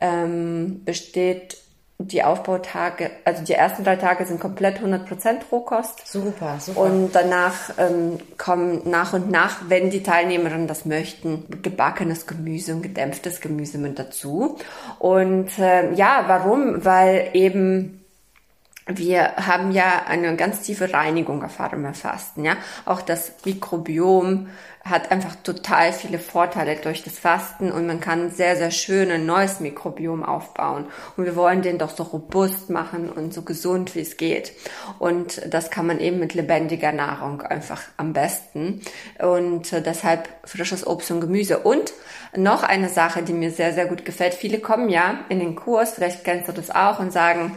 ähm, 0.00 0.82
besteht 0.84 1.58
die 2.08 2.22
Aufbautage, 2.24 3.10
also 3.24 3.44
die 3.44 3.52
ersten 3.52 3.84
drei 3.84 3.96
Tage 3.96 4.24
sind 4.24 4.40
komplett 4.40 4.78
100% 4.80 5.06
Rohkost. 5.50 6.06
Super, 6.06 6.58
super. 6.60 6.80
Und 6.80 7.12
danach 7.12 7.70
ähm, 7.78 8.18
kommen 8.38 8.82
nach 8.84 9.12
und 9.12 9.30
nach, 9.30 9.62
wenn 9.68 9.90
die 9.90 10.02
Teilnehmerinnen 10.02 10.66
das 10.66 10.84
möchten, 10.84 11.44
gebackenes 11.62 12.26
Gemüse 12.26 12.74
und 12.74 12.82
gedämpftes 12.82 13.40
Gemüse 13.40 13.78
mit 13.78 13.98
dazu. 13.98 14.58
Und 14.98 15.58
äh, 15.58 15.92
ja, 15.94 16.24
warum? 16.26 16.84
Weil 16.84 17.30
eben 17.34 18.01
wir 18.86 19.36
haben 19.36 19.70
ja 19.72 20.04
eine 20.06 20.36
ganz 20.36 20.62
tiefe 20.62 20.92
Reinigung 20.92 21.42
erfahren 21.42 21.82
beim 21.82 21.94
Fasten, 21.94 22.44
ja. 22.44 22.56
Auch 22.84 23.02
das 23.02 23.32
Mikrobiom 23.44 24.48
hat 24.84 25.12
einfach 25.12 25.36
total 25.36 25.92
viele 25.92 26.18
Vorteile 26.18 26.74
durch 26.74 27.04
das 27.04 27.16
Fasten 27.16 27.70
und 27.70 27.86
man 27.86 28.00
kann 28.00 28.30
sehr, 28.30 28.56
sehr 28.56 28.72
schön 28.72 29.12
ein 29.12 29.26
neues 29.26 29.60
Mikrobiom 29.60 30.24
aufbauen. 30.24 30.86
Und 31.16 31.24
wir 31.24 31.36
wollen 31.36 31.62
den 31.62 31.78
doch 31.78 31.90
so 31.90 32.02
robust 32.02 32.68
machen 32.68 33.08
und 33.08 33.32
so 33.32 33.42
gesund 33.42 33.94
wie 33.94 34.00
es 34.00 34.16
geht. 34.16 34.52
Und 34.98 35.40
das 35.48 35.70
kann 35.70 35.86
man 35.86 36.00
eben 36.00 36.18
mit 36.18 36.34
lebendiger 36.34 36.90
Nahrung 36.90 37.42
einfach 37.42 37.80
am 37.96 38.12
besten. 38.12 38.80
Und 39.20 39.70
deshalb 39.70 40.28
frisches 40.44 40.84
Obst 40.84 41.12
und 41.12 41.20
Gemüse. 41.20 41.58
Und 41.58 41.92
noch 42.36 42.64
eine 42.64 42.88
Sache, 42.88 43.22
die 43.22 43.34
mir 43.34 43.52
sehr, 43.52 43.72
sehr 43.74 43.86
gut 43.86 44.04
gefällt. 44.04 44.34
Viele 44.34 44.58
kommen 44.58 44.88
ja 44.88 45.20
in 45.28 45.38
den 45.38 45.54
Kurs, 45.54 45.92
vielleicht 45.92 46.24
kennst 46.24 46.48
du 46.48 46.52
das 46.52 46.70
auch 46.70 46.98
und 46.98 47.12
sagen, 47.12 47.56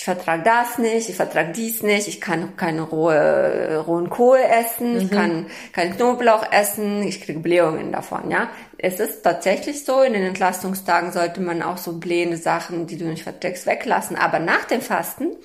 ich 0.00 0.04
vertrage 0.04 0.42
das 0.42 0.78
nicht, 0.78 1.10
ich 1.10 1.16
vertrage 1.16 1.52
dies 1.52 1.82
nicht, 1.82 2.08
ich 2.08 2.22
kann 2.22 2.56
keine 2.56 2.80
rohe, 2.80 3.84
rohen 3.86 4.08
Kohl 4.08 4.38
essen, 4.38 4.94
mhm. 4.94 5.00
ich 5.00 5.10
kann 5.10 5.46
keinen 5.74 5.94
Knoblauch 5.94 6.50
essen, 6.50 7.02
ich 7.02 7.20
kriege 7.20 7.38
Blähungen 7.38 7.92
davon, 7.92 8.30
ja. 8.30 8.48
Es 8.78 8.98
ist 8.98 9.22
tatsächlich 9.22 9.84
so, 9.84 10.00
in 10.00 10.14
den 10.14 10.22
Entlastungstagen 10.22 11.12
sollte 11.12 11.42
man 11.42 11.60
auch 11.60 11.76
so 11.76 11.98
blähende 11.98 12.38
Sachen, 12.38 12.86
die 12.86 12.96
du 12.96 13.04
nicht 13.04 13.24
verträgst, 13.24 13.66
weglassen. 13.66 14.16
Aber 14.16 14.38
nach 14.38 14.64
dem 14.64 14.80
Fasten 14.80 15.36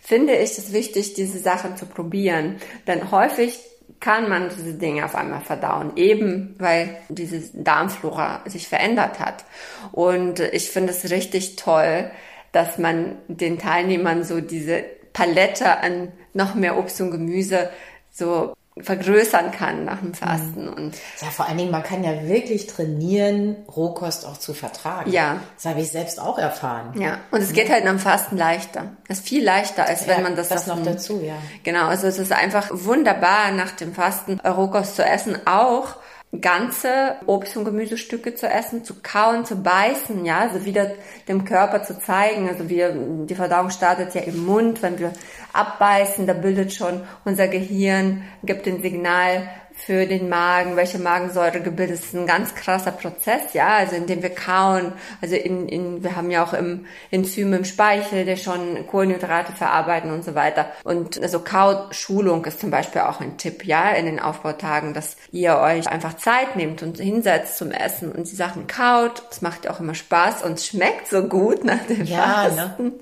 finde 0.00 0.34
ich 0.34 0.58
es 0.58 0.72
wichtig, 0.72 1.14
diese 1.14 1.38
Sachen 1.38 1.76
zu 1.76 1.86
probieren. 1.86 2.56
Denn 2.88 3.12
häufig 3.12 3.60
kann 4.00 4.28
man 4.28 4.48
diese 4.48 4.74
Dinge 4.74 5.04
auf 5.04 5.14
einmal 5.14 5.40
verdauen, 5.40 5.92
eben 5.94 6.56
weil 6.58 6.96
diese 7.10 7.42
Darmflora 7.54 8.42
sich 8.46 8.66
verändert 8.66 9.20
hat. 9.20 9.44
Und 9.92 10.40
ich 10.40 10.68
finde 10.72 10.90
es 10.90 11.12
richtig 11.12 11.54
toll, 11.54 12.10
dass 12.52 12.78
man 12.78 13.16
den 13.28 13.58
Teilnehmern 13.58 14.24
so 14.24 14.40
diese 14.40 14.84
Palette 15.12 15.78
an 15.78 16.12
noch 16.32 16.54
mehr 16.54 16.78
Obst 16.78 17.00
und 17.00 17.10
Gemüse 17.10 17.70
so 18.10 18.54
vergrößern 18.82 19.50
kann 19.50 19.84
nach 19.84 20.00
dem 20.00 20.14
Fasten. 20.14 20.66
Mhm. 20.66 20.72
Und 20.72 20.96
ja, 21.20 21.28
vor 21.28 21.46
allen 21.46 21.58
Dingen, 21.58 21.70
man 21.70 21.82
kann 21.82 22.04
ja 22.04 22.26
wirklich 22.26 22.66
trainieren, 22.66 23.56
Rohkost 23.74 24.26
auch 24.26 24.38
zu 24.38 24.54
vertragen. 24.54 25.10
Ja. 25.10 25.40
Das 25.56 25.66
habe 25.66 25.80
ich 25.80 25.90
selbst 25.90 26.20
auch 26.20 26.38
erfahren. 26.38 26.98
Ja, 27.00 27.18
und 27.30 27.42
es 27.42 27.52
geht 27.52 27.70
halt 27.70 27.86
am 27.86 27.98
Fasten 27.98 28.36
leichter. 28.36 28.92
Es 29.08 29.18
ist 29.18 29.28
viel 29.28 29.44
leichter, 29.44 29.86
als 29.86 30.06
wenn 30.06 30.18
ja, 30.18 30.22
man 30.22 30.36
das, 30.36 30.48
das 30.48 30.66
noch 30.66 30.82
dazu, 30.82 31.20
ja. 31.22 31.36
Genau, 31.62 31.86
also 31.86 32.06
es 32.06 32.18
ist 32.18 32.32
einfach 32.32 32.68
wunderbar, 32.70 33.50
nach 33.52 33.72
dem 33.72 33.92
Fasten 33.92 34.40
Rohkost 34.40 34.96
zu 34.96 35.04
essen, 35.04 35.36
auch 35.46 35.96
ganze 36.38 37.16
Obst- 37.26 37.56
und 37.56 37.64
Gemüsestücke 37.64 38.34
zu 38.36 38.48
essen, 38.48 38.84
zu 38.84 38.94
kauen, 39.02 39.44
zu 39.44 39.56
beißen, 39.56 40.24
ja, 40.24 40.38
also 40.38 40.64
wieder 40.64 40.92
dem 41.26 41.44
Körper 41.44 41.82
zu 41.82 41.98
zeigen. 41.98 42.48
Also 42.48 42.68
wir, 42.68 42.92
die 42.92 43.34
Verdauung 43.34 43.70
startet 43.70 44.14
ja 44.14 44.20
im 44.22 44.46
Mund, 44.46 44.80
wenn 44.80 44.98
wir 45.00 45.12
abbeißen, 45.52 46.26
da 46.28 46.32
bildet 46.32 46.72
schon 46.72 47.02
unser 47.24 47.48
Gehirn, 47.48 48.22
gibt 48.44 48.68
ein 48.68 48.80
Signal, 48.80 49.48
für 49.84 50.06
den 50.06 50.28
Magen, 50.28 50.76
welche 50.76 50.98
Magensäure 50.98 51.60
gebildet 51.60 52.00
ist, 52.00 52.14
ein 52.14 52.26
ganz 52.26 52.54
krasser 52.54 52.92
Prozess, 52.92 53.52
ja, 53.52 53.68
also 53.68 53.96
indem 53.96 54.22
wir 54.22 54.30
kauen, 54.30 54.92
also 55.20 55.36
in, 55.36 55.68
in, 55.68 56.02
wir 56.04 56.16
haben 56.16 56.30
ja 56.30 56.44
auch 56.44 56.52
im 56.52 56.86
Enzym 57.10 57.52
im 57.52 57.64
Speichel, 57.64 58.24
der 58.24 58.36
schon 58.36 58.86
Kohlenhydrate 58.86 59.52
verarbeiten 59.52 60.10
und 60.10 60.24
so 60.24 60.34
weiter. 60.34 60.66
Und 60.84 61.20
also 61.20 61.40
Kauschulung 61.40 62.44
ist 62.44 62.60
zum 62.60 62.70
Beispiel 62.70 63.02
auch 63.02 63.20
ein 63.20 63.36
Tipp, 63.38 63.64
ja, 63.64 63.90
in 63.90 64.06
den 64.06 64.20
Aufbautagen, 64.20 64.94
dass 64.94 65.16
ihr 65.32 65.58
euch 65.58 65.88
einfach 65.88 66.16
Zeit 66.16 66.56
nehmt 66.56 66.82
und 66.82 66.98
hinsetzt 66.98 67.58
zum 67.58 67.70
Essen 67.70 68.12
und 68.12 68.30
die 68.30 68.36
Sachen 68.36 68.66
kaut. 68.66 69.22
Das 69.28 69.42
macht 69.42 69.64
ja 69.64 69.70
auch 69.70 69.80
immer 69.80 69.94
Spaß 69.94 70.42
und 70.42 70.60
schmeckt 70.60 71.08
so 71.08 71.22
gut 71.22 71.64
nach 71.64 71.84
dem 71.88 72.04
ja, 72.04 72.48
ne? 72.48 72.56
Fasten. 72.56 72.84
Ne? 72.84 72.92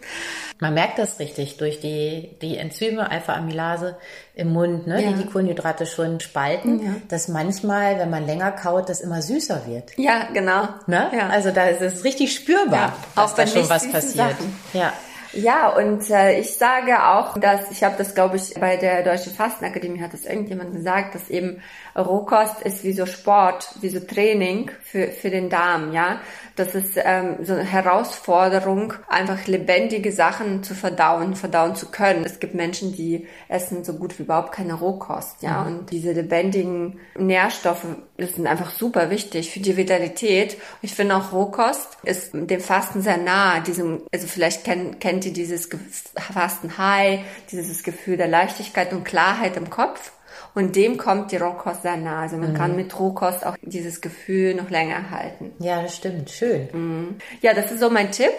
Man 0.61 0.75
merkt 0.75 0.99
das 0.99 1.21
richtig 1.21 1.57
durch 1.57 1.79
die, 1.79 2.37
die 2.43 2.57
Enzyme, 2.57 3.09
Alpha-Amylase 3.09 3.97
im 4.35 4.53
Mund, 4.53 4.89
ne, 4.89 5.03
ja. 5.03 5.13
die 5.13 5.23
die 5.23 5.29
Kohlenhydrate 5.29 5.87
schon 5.87 6.19
spalten, 6.19 6.68
ja. 6.77 6.91
dass 7.09 7.29
manchmal, 7.29 7.99
wenn 7.99 8.11
man 8.11 8.27
länger 8.27 8.53
kaut, 8.53 8.89
das 8.89 9.01
immer 9.01 9.23
süßer 9.23 9.63
wird. 9.67 9.97
Ja, 9.97 10.29
genau. 10.33 10.69
Ne? 10.87 11.11
Ja. 11.13 11.29
Also 11.29 11.51
da 11.51 11.65
ist 11.65 11.81
es 11.81 12.05
richtig 12.05 12.35
spürbar, 12.35 12.93
ja, 13.17 13.23
dass 13.23 13.35
da 13.35 13.47
schon 13.47 13.69
was 13.69 13.91
passiert. 13.91 14.37
Sachen. 14.37 14.57
Ja. 14.73 14.93
Ja, 15.33 15.69
und 15.69 16.09
äh, 16.11 16.41
ich 16.41 16.55
sage 16.55 17.05
auch, 17.07 17.37
dass 17.39 17.71
ich 17.71 17.85
habe 17.85 17.95
das, 17.99 18.15
glaube 18.15 18.37
ich, 18.37 18.55
bei 18.55 18.77
der 18.77 19.03
Deutschen 19.03 19.33
Fastenakademie 19.33 20.01
hat 20.01 20.15
das 20.15 20.25
irgendjemand 20.25 20.73
gesagt, 20.73 21.15
dass 21.15 21.29
eben 21.29 21.61
Rohkost 21.99 22.63
ist 22.63 22.85
wie 22.85 22.93
so 22.93 23.07
Sport, 23.07 23.69
wie 23.81 23.89
so 23.89 24.01
Training 24.01 24.71
für 24.83 25.09
für 25.09 25.31
den 25.31 25.51
Darm, 25.51 25.93
ja. 25.93 26.21
Das 26.57 26.75
ist 26.75 26.95
ähm, 26.97 27.37
so 27.45 27.53
eine 27.53 27.63
Herausforderung, 27.63 28.95
einfach 29.07 29.47
lebendige 29.47 30.11
Sachen 30.11 30.65
zu 30.65 30.75
verdauen, 30.75 31.37
verdauen 31.37 31.77
zu 31.77 31.87
können. 31.87 32.25
Es 32.25 32.41
gibt 32.41 32.55
Menschen, 32.55 32.97
die 32.97 33.29
essen 33.49 33.85
so 33.85 33.95
gut 33.95 34.19
wie 34.19 34.25
überhaupt 34.25 34.53
keine 34.53 34.75
Rohkost, 34.75 35.43
ja. 35.43 35.63
Mhm. 35.63 35.67
Und 35.67 35.91
diese 35.93 36.13
lebendigen 36.13 36.99
Nährstoffe, 37.17 37.87
das 38.17 38.35
sind 38.35 38.47
einfach 38.47 38.71
super 38.71 39.11
wichtig 39.11 39.53
für 39.53 39.61
die 39.61 39.77
Vitalität. 39.77 40.57
Ich 40.83 40.95
finde 40.95 41.17
auch 41.17 41.33
Rohkost 41.33 41.99
ist 42.03 42.31
dem 42.33 42.61
Fasten 42.61 43.03
sehr 43.03 43.19
nah. 43.19 43.61
Diesem, 43.61 44.03
also 44.13 44.27
vielleicht 44.27 44.65
kennt, 44.65 45.01
kennt 45.01 45.25
ihr 45.27 45.33
dieses 45.33 45.69
Fasten 46.17 46.77
High, 46.77 47.21
dieses 47.53 47.83
Gefühl 47.83 48.17
der 48.17 48.29
Leichtigkeit 48.29 48.93
und 48.93 49.05
Klarheit 49.05 49.57
im 49.57 49.71
Kopf. 49.71 50.13
Und 50.55 50.77
dem 50.77 50.97
kommt 50.97 51.33
die 51.33 51.37
Rohkost 51.37 51.83
sehr 51.83 51.97
nah. 51.97 52.23
Also 52.23 52.37
man 52.37 52.53
mhm. 52.53 52.57
kann 52.57 52.77
mit 52.77 52.99
Rohkost 52.99 53.47
auch 53.47 53.57
dieses 53.63 54.01
Gefühl 54.01 54.55
noch 54.55 54.71
länger 54.71 55.11
halten. 55.11 55.53
Ja, 55.59 55.83
das 55.83 55.97
stimmt. 55.97 56.31
Schön. 56.31 56.69
Mhm. 56.73 57.17
Ja, 57.41 57.55
das 57.55 57.71
ist 57.71 57.81
so 57.81 57.91
mein 57.91 58.11
Tipp. 58.11 58.33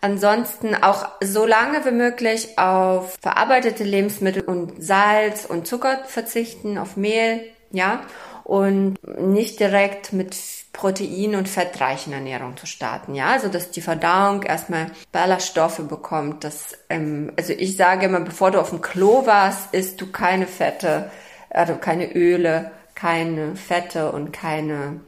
Ansonsten 0.00 0.74
auch 0.74 1.08
so 1.22 1.46
lange 1.46 1.84
wie 1.84 1.92
möglich 1.92 2.58
auf 2.58 3.16
verarbeitete 3.20 3.84
Lebensmittel 3.84 4.42
und 4.42 4.82
Salz 4.82 5.44
und 5.44 5.66
Zucker 5.66 6.00
verzichten, 6.06 6.76
auf 6.76 6.96
Mehl, 6.96 7.40
ja, 7.70 8.02
und 8.44 8.96
nicht 9.20 9.60
direkt 9.60 10.12
mit 10.12 10.36
protein- 10.72 11.36
und 11.36 11.48
fettreichen 11.48 12.12
Ernährung 12.12 12.56
zu 12.56 12.66
starten, 12.66 13.14
ja, 13.14 13.28
also 13.28 13.48
dass 13.48 13.70
die 13.70 13.80
Verdauung 13.80 14.42
erstmal 14.42 14.86
Ballaststoffe 15.12 15.86
bekommt, 15.86 16.44
dass, 16.44 16.76
ähm, 16.88 17.32
also 17.36 17.52
ich 17.52 17.76
sage 17.76 18.06
immer, 18.06 18.20
bevor 18.20 18.50
du 18.50 18.60
auf 18.60 18.70
dem 18.70 18.80
Klo 18.80 19.26
warst, 19.26 19.72
isst 19.72 20.00
du 20.00 20.10
keine 20.10 20.46
Fette, 20.46 21.10
also 21.52 21.76
keine 21.76 22.12
Öle, 22.14 22.70
keine 22.94 23.56
Fette 23.56 24.12
und 24.12 24.32
keine 24.32 25.00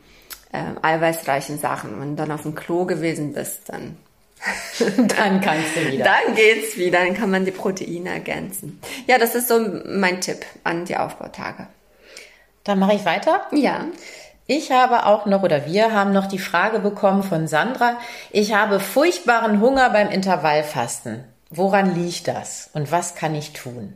äh, 0.52 0.80
eiweißreichen 0.82 1.58
Sachen. 1.58 2.00
Wenn 2.00 2.16
du 2.16 2.22
dann 2.22 2.32
auf 2.32 2.42
dem 2.42 2.54
Klo 2.54 2.84
gewesen 2.84 3.32
bist, 3.32 3.68
dann 3.68 3.96
dann 5.16 5.40
kannst 5.40 5.76
du 5.76 5.90
wieder. 5.90 6.04
Dann 6.04 6.34
geht's 6.34 6.76
wieder, 6.76 6.98
dann 6.98 7.14
kann 7.14 7.30
man 7.30 7.44
die 7.44 7.50
Proteine 7.50 8.10
ergänzen. 8.10 8.80
Ja, 9.06 9.18
das 9.18 9.34
ist 9.34 9.48
so 9.48 9.58
mein 9.86 10.20
Tipp 10.20 10.44
an 10.64 10.84
die 10.84 10.96
Aufbautage. 10.96 11.66
Dann 12.64 12.78
mache 12.78 12.94
ich 12.94 13.04
weiter. 13.04 13.42
Ja. 13.52 13.86
Ich 14.46 14.70
habe 14.70 15.06
auch 15.06 15.24
noch 15.24 15.42
oder 15.42 15.66
wir 15.66 15.92
haben 15.92 16.12
noch 16.12 16.26
die 16.26 16.38
Frage 16.38 16.78
bekommen 16.78 17.22
von 17.22 17.46
Sandra. 17.46 17.96
Ich 18.30 18.52
habe 18.52 18.78
furchtbaren 18.78 19.60
Hunger 19.60 19.88
beim 19.90 20.10
Intervallfasten. 20.10 21.24
Woran 21.48 21.94
liegt 21.94 22.28
das 22.28 22.68
und 22.74 22.92
was 22.92 23.14
kann 23.14 23.34
ich 23.34 23.52
tun? 23.52 23.94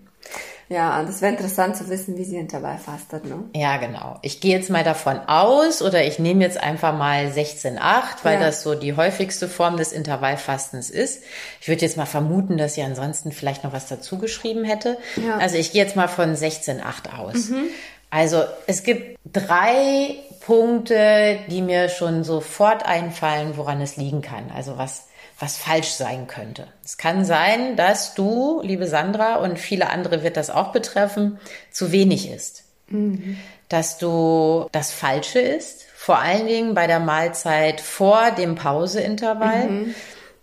Ja, 0.69 1.03
das 1.03 1.23
wäre 1.23 1.33
interessant 1.33 1.77
zu 1.77 1.89
wissen, 1.89 2.19
wie 2.19 2.25
sie 2.25 2.37
Intervall 2.37 2.77
fastet, 2.79 3.25
ne? 3.25 3.45
Ja, 3.55 3.79
genau. 3.79 4.19
Ich 4.21 4.41
gehe 4.41 4.55
jetzt 4.55 4.69
mal 4.69 4.85
davon 4.85 5.19
aus 5.27 5.81
oder 5.81 6.05
ich 6.05 6.19
nehme 6.19 6.45
jetzt 6.45 6.63
einfach 6.63 6.97
mal 6.97 7.27
16,8, 7.27 7.79
weil 8.23 8.35
ja. 8.35 8.47
das 8.47 8.63
so 8.63 8.75
die 8.75 8.95
häufigste 8.95 9.49
Form 9.49 9.79
des 9.79 9.93
Intervallfastens 9.93 10.91
ist. 10.91 11.23
Ich 11.61 11.69
würde 11.69 11.81
jetzt 11.83 11.97
mal 11.97 12.07
vermuten, 12.07 12.59
dass 12.59 12.75
sie 12.75 12.83
ansonsten 12.83 13.33
vielleicht 13.33 13.65
noch 13.65 13.73
was 13.73 13.87
dazu 13.87 14.19
geschrieben 14.19 14.65
hätte. 14.65 14.99
Ja. 15.17 15.39
Also 15.39 15.57
ich 15.57 15.73
gehe 15.73 15.83
jetzt 15.83 15.97
mal 15.97 16.09
von 16.09 16.35
16,8 16.35 17.19
aus. 17.19 17.49
Mhm. 17.49 17.65
Also 18.11 18.45
es 18.67 18.83
gibt 18.83 19.19
drei 19.31 20.17
Punkte, 20.41 21.39
die 21.49 21.63
mir 21.63 21.89
schon 21.89 22.25
sofort 22.25 22.85
einfallen, 22.85 23.57
woran 23.57 23.81
es 23.81 23.97
liegen 23.97 24.23
kann. 24.23 24.51
Also 24.55 24.77
was 24.77 25.08
was 25.39 25.57
falsch 25.57 25.91
sein 25.91 26.27
könnte. 26.27 26.67
Es 26.85 26.97
kann 26.97 27.25
sein, 27.25 27.77
dass 27.77 28.15
du, 28.15 28.61
liebe 28.63 28.87
Sandra, 28.89 29.37
und 29.37 29.59
viele 29.59 29.91
andere 29.91 30.23
wird 30.23 30.37
das 30.37 30.51
auch 30.51 30.73
betreffen, 30.73 31.39
zu 31.71 31.93
wenig 31.93 32.31
isst. 32.31 32.65
Mhm. 32.89 33.39
Dass 33.69 33.99
du 33.99 34.69
das 34.73 34.91
Falsche 34.91 35.41
isst, 35.41 35.85
vor 35.95 36.19
allen 36.19 36.47
Dingen 36.47 36.75
bei 36.75 36.87
der 36.87 37.01
Mahlzeit 37.01 37.81
vor 37.81 38.31
dem 38.33 38.55
Pauseintervall. 38.55 39.69
Mhm. 39.69 39.95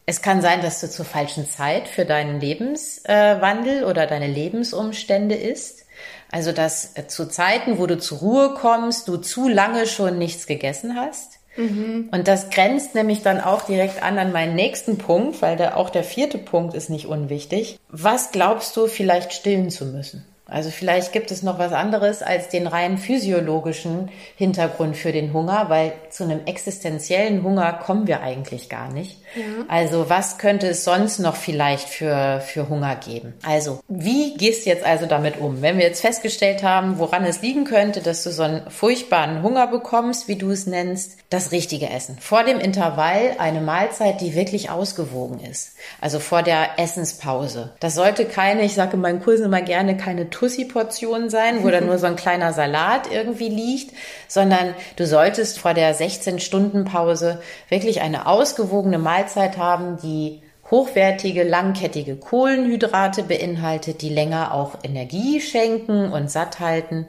Es 0.05 0.21
kann 0.21 0.41
sein, 0.41 0.61
dass 0.61 0.81
du 0.81 0.89
zur 0.89 1.05
falschen 1.05 1.49
Zeit 1.49 1.87
für 1.87 2.05
deinen 2.05 2.39
Lebenswandel 2.39 3.83
oder 3.83 4.05
deine 4.05 4.27
Lebensumstände 4.27 5.35
isst. 5.35 5.85
Also, 6.31 6.51
dass 6.51 6.93
zu 7.07 7.27
Zeiten, 7.27 7.79
wo 7.79 7.87
du 7.87 7.97
zur 7.97 8.19
Ruhe 8.19 8.53
kommst, 8.53 9.07
du 9.07 9.17
zu 9.17 9.47
lange 9.47 9.87
schon 9.87 10.17
nichts 10.19 10.45
gegessen 10.45 10.95
hast. 10.95 11.34
Mhm. 11.57 12.09
Und 12.11 12.27
das 12.27 12.49
grenzt 12.49 12.95
nämlich 12.95 13.21
dann 13.21 13.39
auch 13.39 13.63
direkt 13.63 14.03
an 14.03 14.17
an 14.17 14.31
meinen 14.31 14.55
nächsten 14.55 14.97
Punkt, 14.97 15.41
weil 15.41 15.57
der, 15.57 15.77
auch 15.77 15.89
der 15.89 16.03
vierte 16.03 16.37
Punkt 16.37 16.73
ist 16.73 16.89
nicht 16.89 17.07
unwichtig. 17.07 17.79
Was 17.89 18.31
glaubst 18.31 18.75
du 18.75 18.87
vielleicht 18.87 19.33
stillen 19.33 19.69
zu 19.69 19.85
müssen? 19.85 20.25
Also 20.47 20.69
vielleicht 20.69 21.11
gibt 21.11 21.31
es 21.31 21.41
noch 21.41 21.57
was 21.57 21.73
anderes 21.73 22.21
als 22.21 22.49
den 22.49 22.67
rein 22.67 22.99
physiologischen 22.99 24.09
Hintergrund 24.35 24.95
für 24.95 25.11
den 25.11 25.33
Hunger, 25.33 25.69
weil 25.69 25.93
zu 26.11 26.23
einem 26.23 26.41
existenziellen 26.45 27.43
Hunger 27.43 27.73
kommen 27.73 28.05
wir 28.05 28.21
eigentlich 28.21 28.69
gar 28.69 28.91
nicht. 28.93 29.21
Ja. 29.35 29.43
Also 29.67 30.09
was 30.09 30.37
könnte 30.37 30.67
es 30.67 30.83
sonst 30.83 31.17
noch 31.19 31.35
vielleicht 31.35 31.89
für, 31.89 32.41
für 32.41 32.69
Hunger 32.69 32.95
geben? 32.95 33.33
Also 33.43 33.79
wie 33.87 34.35
gehst 34.37 34.65
du 34.65 34.69
jetzt 34.69 34.85
also 34.85 35.07
damit 35.07 35.39
um? 35.39 35.63
Wenn 35.63 35.77
wir 35.77 35.85
jetzt 35.85 36.01
festgestellt 36.01 36.61
haben, 36.61 36.99
woran 36.99 37.25
es 37.25 37.41
liegen 37.41 37.65
könnte, 37.65 38.01
dass 38.01 38.23
du 38.23 38.29
so 38.29 38.43
einen 38.43 38.69
furchtbaren 38.69 39.41
Hunger 39.41 39.65
bekommst, 39.65 40.27
wie 40.27 40.35
du 40.35 40.51
es 40.51 40.67
nennst, 40.67 41.17
das 41.31 41.51
richtige 41.51 41.89
Essen. 41.89 42.17
Vor 42.19 42.43
dem 42.43 42.59
Intervall 42.59 43.35
eine 43.39 43.61
Mahlzeit, 43.61 44.21
die 44.21 44.35
wirklich 44.35 44.69
ausgewogen 44.69 45.39
ist. 45.39 45.73
Also 46.01 46.19
vor 46.19 46.43
der 46.43 46.77
Essenspause. 46.79 47.73
Das 47.79 47.95
sollte 47.95 48.25
keine, 48.25 48.63
ich 48.63 48.75
sage 48.75 48.93
in 48.93 49.01
meinen 49.01 49.21
Kursen 49.21 49.45
immer 49.45 49.61
gerne, 49.61 49.97
keine 49.97 50.29
Tussi-Portion 50.35 51.29
sein, 51.29 51.63
wo 51.63 51.69
da 51.69 51.81
nur 51.81 51.97
so 51.97 52.05
ein 52.05 52.15
kleiner 52.15 52.53
Salat 52.53 53.11
irgendwie 53.11 53.49
liegt, 53.49 53.95
sondern 54.27 54.75
du 54.97 55.07
solltest 55.07 55.59
vor 55.59 55.73
der 55.73 55.95
16-Stunden-Pause 55.95 57.41
wirklich 57.69 58.01
eine 58.01 58.27
ausgewogene 58.27 58.99
Mahlzeit 58.99 59.57
haben, 59.57 59.97
die 60.03 60.41
hochwertige, 60.71 61.43
langkettige 61.43 62.15
Kohlenhydrate 62.15 63.23
beinhaltet, 63.23 64.01
die 64.01 64.09
länger 64.09 64.53
auch 64.53 64.77
Energie 64.83 65.39
schenken 65.39 66.11
und 66.11 66.31
satt 66.31 66.59
halten, 66.59 67.05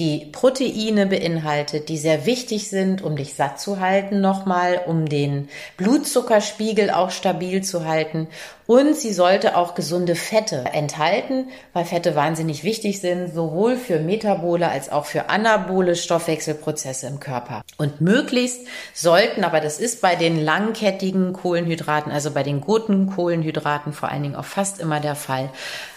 die 0.00 0.26
Proteine 0.32 1.06
beinhaltet, 1.06 1.90
die 1.90 1.98
sehr 1.98 2.24
wichtig 2.24 2.70
sind, 2.70 3.02
um 3.02 3.16
dich 3.16 3.34
satt 3.34 3.60
zu 3.60 3.80
halten 3.80 4.22
nochmal, 4.22 4.80
um 4.86 5.06
den 5.06 5.50
Blutzuckerspiegel 5.76 6.90
auch 6.90 7.10
stabil 7.10 7.62
zu 7.62 7.84
halten. 7.84 8.28
Und 8.66 8.96
sie 8.96 9.12
sollte 9.12 9.56
auch 9.56 9.74
gesunde 9.74 10.14
Fette 10.14 10.64
enthalten, 10.72 11.48
weil 11.72 11.84
Fette 11.84 12.14
wahnsinnig 12.14 12.62
wichtig 12.64 13.00
sind, 13.00 13.34
sowohl 13.34 13.76
für 13.76 13.98
metabole 13.98 14.68
als 14.68 14.90
auch 14.90 15.04
für 15.04 15.28
anabole 15.28 15.96
Stoffwechselprozesse 15.96 17.08
im 17.08 17.20
Körper. 17.20 17.62
Und 17.76 18.00
möglichst 18.00 18.60
sollten, 18.94 19.44
aber 19.44 19.60
das 19.60 19.80
ist 19.80 20.00
bei 20.00 20.14
den 20.14 20.42
langkettigen 20.42 21.32
Kohlenhydraten, 21.32 22.12
also 22.12 22.30
bei 22.30 22.44
den 22.44 22.60
guten 22.60 22.99
Kohlenhydraten 23.06 23.92
vor 23.92 24.10
allen 24.10 24.22
Dingen 24.22 24.36
auch 24.36 24.44
fast 24.44 24.80
immer 24.80 25.00
der 25.00 25.14
Fall, 25.14 25.50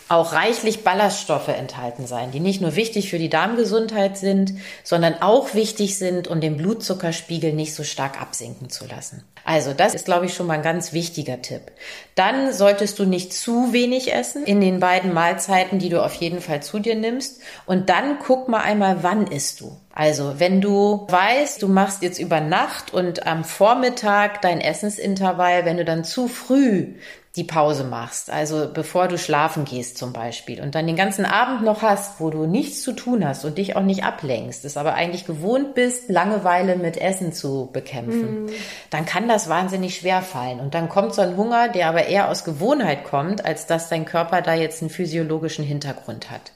auch 0.09 0.33
reichlich 0.33 0.83
Ballaststoffe 0.83 1.47
enthalten 1.47 2.07
sein, 2.07 2.31
die 2.31 2.39
nicht 2.39 2.61
nur 2.61 2.75
wichtig 2.75 3.09
für 3.09 3.17
die 3.17 3.29
Darmgesundheit 3.29 4.17
sind, 4.17 4.53
sondern 4.83 5.21
auch 5.21 5.53
wichtig 5.55 5.97
sind, 5.97 6.27
um 6.27 6.41
den 6.41 6.57
Blutzuckerspiegel 6.57 7.53
nicht 7.53 7.73
so 7.73 7.83
stark 7.83 8.21
absinken 8.21 8.69
zu 8.69 8.85
lassen. 8.85 9.23
Also 9.45 9.73
das 9.73 9.93
ist, 9.93 10.05
glaube 10.05 10.25
ich, 10.27 10.33
schon 10.33 10.47
mal 10.47 10.53
ein 10.53 10.61
ganz 10.61 10.93
wichtiger 10.93 11.41
Tipp. 11.41 11.71
Dann 12.15 12.53
solltest 12.53 12.99
du 12.99 13.05
nicht 13.05 13.33
zu 13.33 13.73
wenig 13.73 14.13
essen 14.13 14.45
in 14.45 14.61
den 14.61 14.79
beiden 14.79 15.13
Mahlzeiten, 15.13 15.79
die 15.79 15.89
du 15.89 16.03
auf 16.03 16.13
jeden 16.13 16.41
Fall 16.41 16.63
zu 16.63 16.79
dir 16.79 16.95
nimmst. 16.95 17.41
Und 17.65 17.89
dann 17.89 18.19
guck 18.19 18.47
mal 18.47 18.61
einmal, 18.61 19.03
wann 19.03 19.27
isst 19.27 19.61
du. 19.61 19.77
Also 19.93 20.39
wenn 20.39 20.59
du 20.59 21.05
weißt, 21.07 21.61
du 21.61 21.67
machst 21.67 22.01
jetzt 22.01 22.19
über 22.19 22.41
Nacht 22.41 22.93
und 22.93 23.27
am 23.27 23.43
Vormittag 23.43 24.41
dein 24.41 24.59
Essensintervall, 24.59 25.65
wenn 25.65 25.77
du 25.77 25.85
dann 25.85 26.03
zu 26.03 26.27
früh 26.27 26.95
die 27.35 27.43
Pause 27.43 27.83
machst, 27.83 28.29
also 28.29 28.69
bevor 28.71 29.07
du 29.07 29.17
schlafen 29.17 29.65
gehst 29.65 29.97
zum 29.97 30.13
Beispiel 30.13 30.61
und 30.61 30.75
dann 30.75 30.85
den 30.85 30.95
ganzen 30.95 31.25
Abend 31.25 31.63
noch 31.63 31.81
hast, 31.81 32.19
wo 32.19 32.29
du 32.29 32.45
nichts 32.45 32.83
zu 32.83 32.93
tun 32.93 33.27
hast 33.27 33.43
und 33.43 33.57
dich 33.57 33.75
auch 33.75 33.81
nicht 33.81 34.03
ablenkst, 34.03 34.63
es 34.65 34.77
aber 34.77 34.93
eigentlich 34.93 35.25
gewohnt 35.25 35.73
bist, 35.73 36.09
Langeweile 36.09 36.75
mit 36.75 36.95
Essen 36.95 37.33
zu 37.33 37.69
bekämpfen, 37.73 38.45
mm. 38.45 38.49
dann 38.91 39.07
kann 39.07 39.27
das 39.27 39.49
wahnsinnig 39.49 39.95
schwer 39.95 40.21
fallen 40.21 40.59
und 40.59 40.75
dann 40.75 40.89
kommt 40.89 41.15
so 41.15 41.23
ein 41.23 41.35
Hunger, 41.35 41.69
der 41.69 41.89
aber 41.89 42.05
eher 42.05 42.29
aus 42.29 42.43
Gewohnheit 42.43 43.03
kommt, 43.03 43.43
als 43.43 43.65
dass 43.65 43.89
dein 43.89 44.05
Körper 44.05 44.43
da 44.43 44.53
jetzt 44.53 44.83
einen 44.83 44.91
physiologischen 44.91 45.65
Hintergrund 45.65 46.29
hat. 46.29 46.51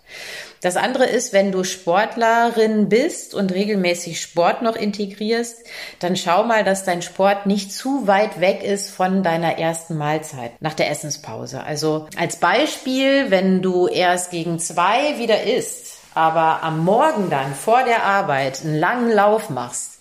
Das 0.61 0.75
andere 0.75 1.05
ist, 1.05 1.33
wenn 1.33 1.51
du 1.51 1.63
Sportlerin 1.63 2.89
bist 2.89 3.33
und 3.33 3.53
regelmäßig 3.53 4.19
Sport 4.19 4.61
noch 4.61 4.75
integrierst, 4.75 5.57
dann 5.99 6.15
schau 6.15 6.43
mal, 6.43 6.63
dass 6.63 6.83
dein 6.83 7.01
Sport 7.01 7.45
nicht 7.45 7.71
zu 7.71 8.07
weit 8.07 8.39
weg 8.39 8.63
ist 8.63 8.89
von 8.89 9.23
deiner 9.23 9.57
ersten 9.57 9.97
Mahlzeit 9.97 10.59
nach 10.59 10.73
der 10.73 10.89
Essenspause. 10.89 11.63
Also 11.63 12.07
als 12.17 12.37
Beispiel, 12.37 13.29
wenn 13.29 13.61
du 13.61 13.87
erst 13.87 14.31
gegen 14.31 14.59
zwei 14.59 15.19
wieder 15.19 15.43
isst, 15.43 15.97
aber 16.15 16.63
am 16.63 16.83
Morgen 16.83 17.29
dann 17.29 17.53
vor 17.53 17.83
der 17.83 18.03
Arbeit 18.03 18.63
einen 18.63 18.79
langen 18.79 19.11
Lauf 19.11 19.49
machst, 19.49 19.99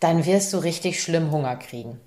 dann 0.00 0.24
wirst 0.24 0.52
du 0.52 0.58
richtig 0.58 1.02
schlimm 1.02 1.30
Hunger 1.30 1.56
kriegen. 1.56 2.00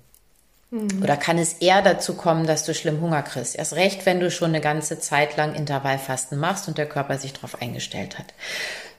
Mhm. 0.72 1.02
Oder 1.02 1.18
kann 1.18 1.38
es 1.38 1.52
eher 1.54 1.82
dazu 1.82 2.14
kommen, 2.14 2.46
dass 2.46 2.64
du 2.64 2.74
schlimm 2.74 3.00
Hunger 3.02 3.22
kriegst? 3.22 3.54
Erst 3.54 3.74
recht, 3.74 4.06
wenn 4.06 4.20
du 4.20 4.30
schon 4.30 4.48
eine 4.48 4.62
ganze 4.62 4.98
Zeit 4.98 5.36
lang 5.36 5.54
Intervallfasten 5.54 6.38
machst 6.38 6.66
und 6.66 6.78
der 6.78 6.88
Körper 6.88 7.18
sich 7.18 7.34
darauf 7.34 7.60
eingestellt 7.60 8.18
hat. 8.18 8.32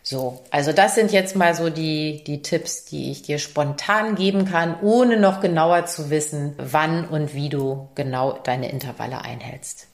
So, 0.03 0.41
also 0.51 0.71
das 0.71 0.95
sind 0.95 1.11
jetzt 1.11 1.35
mal 1.35 1.55
so 1.55 1.69
die, 1.69 2.23
die 2.25 2.43
Tipps, 2.43 2.85
die 2.85 3.09
ich 3.09 3.23
dir 3.23 3.39
spontan 3.39 4.15
geben 4.15 4.45
kann, 4.45 4.79
ohne 4.81 5.17
noch 5.17 5.41
genauer 5.41 5.87
zu 5.87 6.11
wissen, 6.11 6.53
wann 6.57 7.07
und 7.07 7.33
wie 7.33 7.49
du 7.49 7.87
genau 7.95 8.33
deine 8.43 8.69
Intervalle 8.69 9.21
einhältst. 9.21 9.87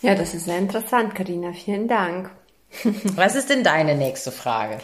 Ja, 0.00 0.14
das 0.14 0.32
ist 0.32 0.46
sehr 0.46 0.58
interessant, 0.58 1.14
Karina. 1.14 1.52
Vielen 1.52 1.88
Dank. 1.88 2.30
Was 3.16 3.34
ist 3.34 3.50
denn 3.50 3.64
deine 3.64 3.96
nächste 3.96 4.30
Frage? 4.30 4.78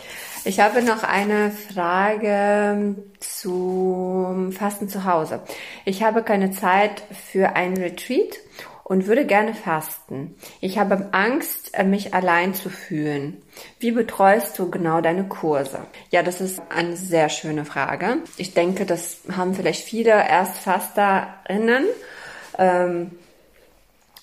Ich 0.46 0.60
habe 0.60 0.82
noch 0.82 1.04
eine 1.04 1.50
Frage 1.50 2.96
zum 3.18 4.52
Fasten 4.52 4.90
zu 4.90 5.04
Hause. 5.04 5.40
Ich 5.86 6.02
habe 6.02 6.22
keine 6.22 6.50
Zeit 6.50 7.02
für 7.30 7.56
ein 7.56 7.74
Retreat 7.78 8.36
und 8.82 9.06
würde 9.06 9.24
gerne 9.24 9.54
fasten. 9.54 10.34
Ich 10.60 10.78
habe 10.78 11.08
Angst, 11.12 11.72
mich 11.84 12.12
allein 12.12 12.52
zu 12.52 12.68
fühlen. 12.68 13.40
Wie 13.80 13.92
betreust 13.92 14.58
du 14.58 14.70
genau 14.70 15.00
deine 15.00 15.24
Kurse? 15.24 15.78
Ja, 16.10 16.22
das 16.22 16.42
ist 16.42 16.60
eine 16.68 16.94
sehr 16.94 17.30
schöne 17.30 17.64
Frage. 17.64 18.18
Ich 18.36 18.52
denke, 18.52 18.84
das 18.84 19.20
haben 19.34 19.54
vielleicht 19.54 19.82
viele 19.82 20.10
Erstfasterinnen. 20.10 21.86
Ähm, 22.58 23.12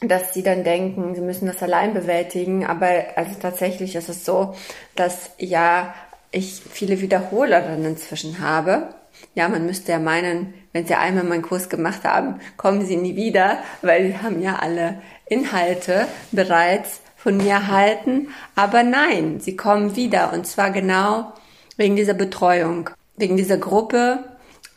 dass 0.03 0.33
sie 0.33 0.41
dann 0.41 0.63
denken, 0.63 1.13
sie 1.13 1.21
müssen 1.21 1.45
das 1.45 1.61
allein 1.61 1.93
bewältigen. 1.93 2.65
Aber 2.65 2.89
also 3.15 3.35
tatsächlich 3.39 3.95
ist 3.95 4.09
es 4.09 4.25
so, 4.25 4.55
dass 4.95 5.31
ja 5.37 5.93
ich 6.31 6.61
viele 6.69 7.01
Wiederholerinnen 7.01 7.85
inzwischen 7.85 8.39
habe. 8.39 8.93
Ja, 9.35 9.49
man 9.49 9.65
müsste 9.65 9.91
ja 9.91 9.99
meinen, 9.99 10.53
wenn 10.73 10.87
sie 10.87 10.95
einmal 10.95 11.23
meinen 11.23 11.41
Kurs 11.41 11.69
gemacht 11.69 12.03
haben, 12.03 12.39
kommen 12.57 12.85
sie 12.85 12.95
nie 12.95 13.15
wieder, 13.15 13.57
weil 13.81 14.07
sie 14.07 14.17
haben 14.17 14.41
ja 14.41 14.57
alle 14.57 15.01
Inhalte 15.27 16.07
bereits 16.31 17.01
von 17.15 17.37
mir 17.37 17.51
erhalten. 17.51 18.29
Aber 18.55 18.83
nein, 18.83 19.39
sie 19.39 19.55
kommen 19.55 19.95
wieder 19.95 20.33
und 20.33 20.47
zwar 20.47 20.71
genau 20.71 21.33
wegen 21.77 21.95
dieser 21.95 22.13
Betreuung, 22.13 22.89
wegen 23.17 23.37
dieser 23.37 23.57
Gruppe, 23.57 24.30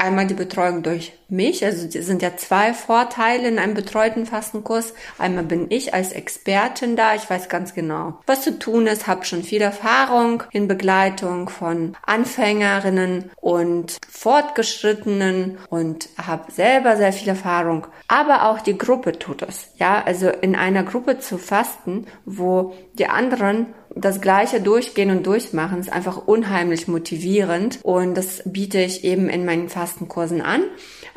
Einmal 0.04 0.26
die 0.26 0.34
Betreuung 0.34 0.82
durch 0.82 1.14
mich, 1.30 1.64
also 1.64 1.88
sind 1.88 2.20
ja 2.20 2.36
zwei 2.36 2.74
Vorteile 2.74 3.48
in 3.48 3.58
einem 3.58 3.72
betreuten 3.72 4.26
Fastenkurs. 4.26 4.92
Einmal 5.16 5.44
bin 5.44 5.70
ich 5.70 5.94
als 5.94 6.12
Expertin 6.12 6.94
da, 6.94 7.14
ich 7.14 7.30
weiß 7.30 7.48
ganz 7.48 7.72
genau, 7.72 8.20
was 8.26 8.42
zu 8.42 8.58
tun 8.58 8.86
ist, 8.86 9.06
habe 9.06 9.24
schon 9.24 9.42
viel 9.42 9.62
Erfahrung 9.62 10.42
in 10.52 10.68
Begleitung 10.68 11.48
von 11.48 11.96
Anfängerinnen 12.04 13.30
und 13.36 13.96
Fortgeschrittenen 14.10 15.56
und 15.70 16.10
habe 16.18 16.52
selber 16.52 16.98
sehr 16.98 17.14
viel 17.14 17.28
Erfahrung. 17.28 17.86
Aber 18.06 18.50
auch 18.50 18.60
die 18.60 18.76
Gruppe 18.76 19.18
tut 19.18 19.40
es. 19.40 19.70
Ja, 19.76 20.02
also 20.04 20.28
in 20.28 20.54
einer 20.54 20.82
Gruppe 20.82 21.18
zu 21.18 21.38
fasten, 21.38 22.06
wo 22.26 22.74
die 22.92 23.06
anderen 23.06 23.68
das 23.96 24.20
Gleiche 24.20 24.60
durchgehen 24.60 25.10
und 25.10 25.26
durchmachen 25.26 25.78
ist 25.78 25.92
einfach 25.92 26.26
unheimlich 26.26 26.88
motivierend 26.88 27.78
und 27.82 28.14
das 28.14 28.42
biete 28.44 28.80
ich 28.80 29.04
eben 29.04 29.28
in 29.28 29.44
meinen 29.44 29.68
Fastenkursen 29.68 30.42
an. 30.42 30.62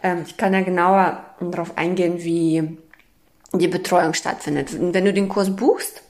Ähm, 0.03 0.23
ich 0.25 0.37
kann 0.37 0.53
ja 0.53 0.61
genauer 0.61 1.25
darauf 1.39 1.77
eingehen, 1.77 2.23
wie 2.23 2.77
die 3.53 3.67
Betreuung 3.67 4.13
stattfindet. 4.13 4.69
Wenn 4.79 5.05
du 5.05 5.13
den 5.13 5.29
Kurs 5.29 5.55
buchst, 5.55 6.03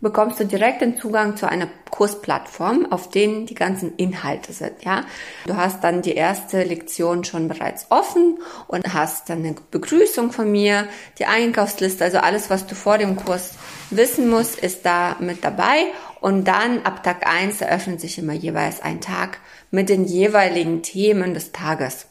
bekommst 0.00 0.40
du 0.40 0.44
direkt 0.44 0.80
den 0.80 0.96
Zugang 0.98 1.36
zu 1.36 1.48
einer 1.48 1.68
Kursplattform, 1.90 2.90
auf 2.90 3.10
denen 3.10 3.46
die 3.46 3.54
ganzen 3.54 3.94
Inhalte 3.96 4.52
sind, 4.52 4.82
ja. 4.84 5.04
Du 5.46 5.56
hast 5.56 5.84
dann 5.84 6.02
die 6.02 6.14
erste 6.14 6.62
Lektion 6.62 7.24
schon 7.24 7.48
bereits 7.48 7.86
offen 7.90 8.38
und 8.68 8.94
hast 8.94 9.28
dann 9.28 9.44
eine 9.44 9.54
Begrüßung 9.70 10.32
von 10.32 10.50
mir, 10.50 10.86
die 11.18 11.26
Einkaufsliste, 11.26 12.04
also 12.04 12.18
alles, 12.18 12.48
was 12.48 12.66
du 12.66 12.74
vor 12.74 12.98
dem 12.98 13.16
Kurs 13.16 13.54
wissen 13.90 14.30
musst, 14.30 14.58
ist 14.58 14.86
da 14.86 15.16
mit 15.20 15.44
dabei 15.44 15.86
und 16.20 16.46
dann 16.48 16.82
ab 16.82 17.02
Tag 17.02 17.26
eins 17.26 17.60
eröffnet 17.60 18.00
sich 18.00 18.18
immer 18.18 18.32
jeweils 18.32 18.80
ein 18.82 19.00
Tag 19.00 19.38
mit 19.70 19.88
den 19.88 20.04
jeweiligen 20.04 20.82
Themen 20.82 21.34
des 21.34 21.52
Tages, 21.52 22.06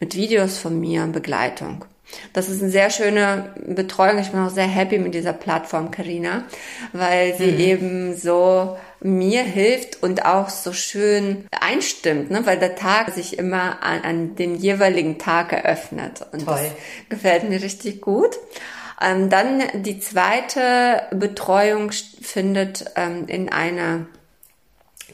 mit 0.00 0.14
Videos 0.14 0.58
von 0.58 0.78
mir 0.78 1.02
und 1.04 1.12
Begleitung. 1.12 1.84
Das 2.32 2.48
ist 2.48 2.62
eine 2.62 2.70
sehr 2.70 2.90
schöne 2.90 3.54
Betreuung. 3.66 4.18
Ich 4.18 4.30
bin 4.30 4.40
auch 4.40 4.50
sehr 4.50 4.66
happy 4.66 4.98
mit 4.98 5.14
dieser 5.14 5.32
Plattform, 5.32 5.90
Karina, 5.90 6.44
weil 6.92 7.34
sie 7.36 7.52
mhm. 7.52 7.60
eben 7.60 8.16
so 8.16 8.76
mir 9.00 9.42
hilft 9.42 10.02
und 10.02 10.24
auch 10.24 10.48
so 10.48 10.72
schön 10.72 11.46
einstimmt, 11.50 12.30
ne? 12.30 12.44
weil 12.46 12.58
der 12.58 12.74
Tag 12.74 13.10
sich 13.10 13.38
immer 13.38 13.82
an, 13.82 14.02
an 14.02 14.36
dem 14.36 14.56
jeweiligen 14.56 15.18
Tag 15.18 15.52
eröffnet. 15.52 16.26
Und 16.32 16.44
Toll. 16.44 16.56
das 16.56 16.72
gefällt 17.08 17.48
mir 17.48 17.62
richtig 17.62 18.00
gut. 18.00 18.36
Ähm, 19.00 19.30
dann 19.30 19.62
die 19.74 20.00
zweite 20.00 21.02
Betreuung 21.12 21.92
findet 21.92 22.86
ähm, 22.96 23.26
in 23.28 23.48
einer 23.48 24.06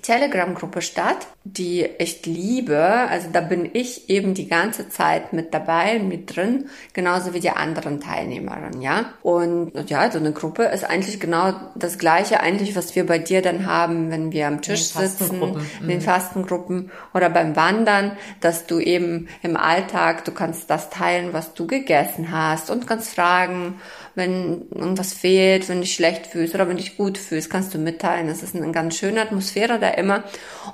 Telegram-Gruppe 0.04 0.82
statt, 0.82 1.26
die 1.44 1.88
ich 1.98 2.26
liebe. 2.26 2.78
Also 2.78 3.28
da 3.32 3.40
bin 3.40 3.70
ich 3.72 4.10
eben 4.10 4.34
die 4.34 4.48
ganze 4.48 4.90
Zeit 4.90 5.32
mit 5.32 5.54
dabei, 5.54 5.98
mit 5.98 6.36
drin, 6.36 6.68
genauso 6.92 7.32
wie 7.32 7.40
die 7.40 7.50
anderen 7.50 8.00
Teilnehmerinnen, 8.00 8.82
ja. 8.82 9.14
Und 9.22 9.72
ja, 9.88 10.10
so 10.10 10.18
eine 10.18 10.32
Gruppe 10.32 10.64
ist 10.64 10.84
eigentlich 10.84 11.20
genau 11.20 11.54
das 11.74 11.96
Gleiche 11.96 12.40
eigentlich, 12.40 12.76
was 12.76 12.94
wir 12.94 13.06
bei 13.06 13.18
dir 13.18 13.40
dann 13.40 13.66
haben, 13.66 14.10
wenn 14.10 14.30
wir 14.30 14.46
am 14.46 14.60
Tisch 14.60 14.84
sitzen, 14.84 15.42
in 15.80 15.88
den 15.88 15.98
mhm. 15.98 16.02
Fastengruppen 16.02 16.90
oder 17.14 17.30
beim 17.30 17.56
Wandern, 17.56 18.12
dass 18.40 18.66
du 18.66 18.80
eben 18.80 19.28
im 19.42 19.56
Alltag, 19.56 20.26
du 20.26 20.32
kannst 20.32 20.68
das 20.68 20.90
teilen, 20.90 21.32
was 21.32 21.54
du 21.54 21.66
gegessen 21.66 22.30
hast 22.30 22.70
und 22.70 22.86
kannst 22.86 23.14
fragen, 23.14 23.80
wenn 24.14 24.68
irgendwas 24.70 25.12
fehlt, 25.12 25.68
wenn 25.68 25.76
du 25.76 25.82
dich 25.82 25.94
schlecht 25.94 26.26
fühlst 26.26 26.54
oder 26.54 26.68
wenn 26.68 26.76
du 26.76 26.82
dich 26.82 26.96
gut 26.96 27.18
fühlst, 27.18 27.50
kannst 27.50 27.74
du 27.74 27.78
mitteilen. 27.78 28.28
Das 28.28 28.42
ist 28.42 28.54
eine 28.54 28.70
ganz 28.70 28.96
schöne 28.96 29.20
Atmosphäre 29.20 29.78
da 29.78 29.88
immer. 29.90 30.24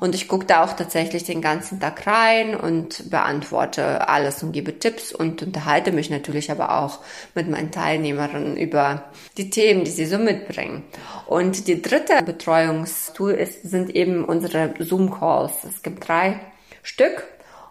Und 0.00 0.14
ich 0.14 0.28
gucke 0.28 0.46
da 0.46 0.62
auch 0.64 0.74
tatsächlich 0.74 1.24
den 1.24 1.40
ganzen 1.40 1.80
Tag 1.80 2.06
rein 2.06 2.54
und 2.54 3.10
beantworte 3.10 4.08
alles 4.08 4.42
und 4.42 4.52
gebe 4.52 4.78
Tipps 4.78 5.12
und 5.12 5.42
unterhalte 5.42 5.92
mich 5.92 6.10
natürlich 6.10 6.50
aber 6.50 6.78
auch 6.78 6.98
mit 7.34 7.48
meinen 7.48 7.70
Teilnehmerinnen 7.70 8.56
über 8.56 9.04
die 9.36 9.50
Themen, 9.50 9.84
die 9.84 9.90
sie 9.90 10.06
so 10.06 10.18
mitbringen. 10.18 10.84
Und 11.26 11.66
die 11.66 11.80
dritte 11.80 12.22
Betreuungstool 12.22 13.32
ist, 13.32 13.62
sind 13.62 13.94
eben 13.94 14.24
unsere 14.24 14.74
Zoom-Calls. 14.78 15.64
Es 15.64 15.82
gibt 15.82 16.06
drei 16.06 16.40
Stück 16.82 17.24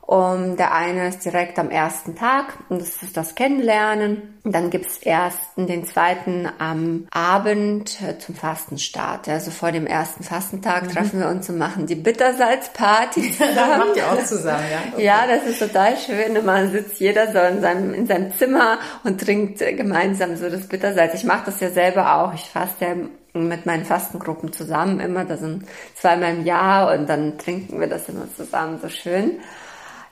und 0.10 0.58
der 0.58 0.74
eine 0.74 1.10
ist 1.10 1.24
direkt 1.24 1.60
am 1.60 1.70
ersten 1.70 2.16
Tag 2.16 2.56
und 2.70 2.82
das 2.82 3.04
ist 3.04 3.16
das 3.16 3.36
Kennenlernen. 3.36 4.40
Und 4.44 4.56
dann 4.56 4.72
gibt's 4.72 4.98
ersten, 5.04 5.68
den 5.68 5.86
zweiten 5.86 6.50
am 6.58 7.06
Abend 7.12 8.02
äh, 8.02 8.18
zum 8.18 8.34
Fastenstart. 8.34 9.30
Also 9.30 9.52
vor 9.52 9.72
dem 9.72 9.86
ersten 9.86 10.24
Fastentag 10.24 10.86
mhm. 10.86 10.90
treffen 10.90 11.20
wir 11.20 11.28
uns 11.28 11.48
und 11.52 11.60
machen 11.60 11.86
die 11.86 11.94
Bittersalzparty 11.94 13.32
zusammen. 13.38 13.78
Macht 13.78 13.98
ihr 13.98 14.12
auch 14.12 14.26
zusammen, 14.26 14.64
ja? 14.72 14.80
Okay. 14.94 15.06
Ja, 15.06 15.28
das 15.28 15.46
ist 15.46 15.60
total 15.60 15.96
schön. 15.96 16.44
Man 16.44 16.72
sitzt 16.72 17.00
jeder 17.00 17.32
so 17.32 17.38
in 17.38 17.62
seinem, 17.62 17.94
in 17.94 18.08
seinem 18.08 18.34
Zimmer 18.34 18.80
und 19.04 19.22
trinkt 19.22 19.60
gemeinsam 19.60 20.36
so 20.38 20.50
das 20.50 20.68
Bittersalz. 20.68 21.14
Ich 21.14 21.24
mache 21.24 21.46
das 21.46 21.60
ja 21.60 21.70
selber 21.70 22.16
auch. 22.16 22.34
Ich 22.34 22.46
faste 22.46 22.86
ja 22.86 22.96
mit 23.40 23.68
meinen 23.68 23.86
Fastengruppen 23.86 24.52
zusammen 24.54 25.02
immer. 25.02 25.24
Das 25.26 25.42
sind 25.42 25.68
zweimal 25.94 26.34
im 26.34 26.46
Jahr 26.46 26.98
und 26.98 27.08
dann 27.08 27.38
trinken 27.38 27.80
wir 27.80 27.86
das 27.86 28.10
immer 28.10 28.26
zusammen 28.36 28.80
so 28.82 28.90
schön. 28.90 29.40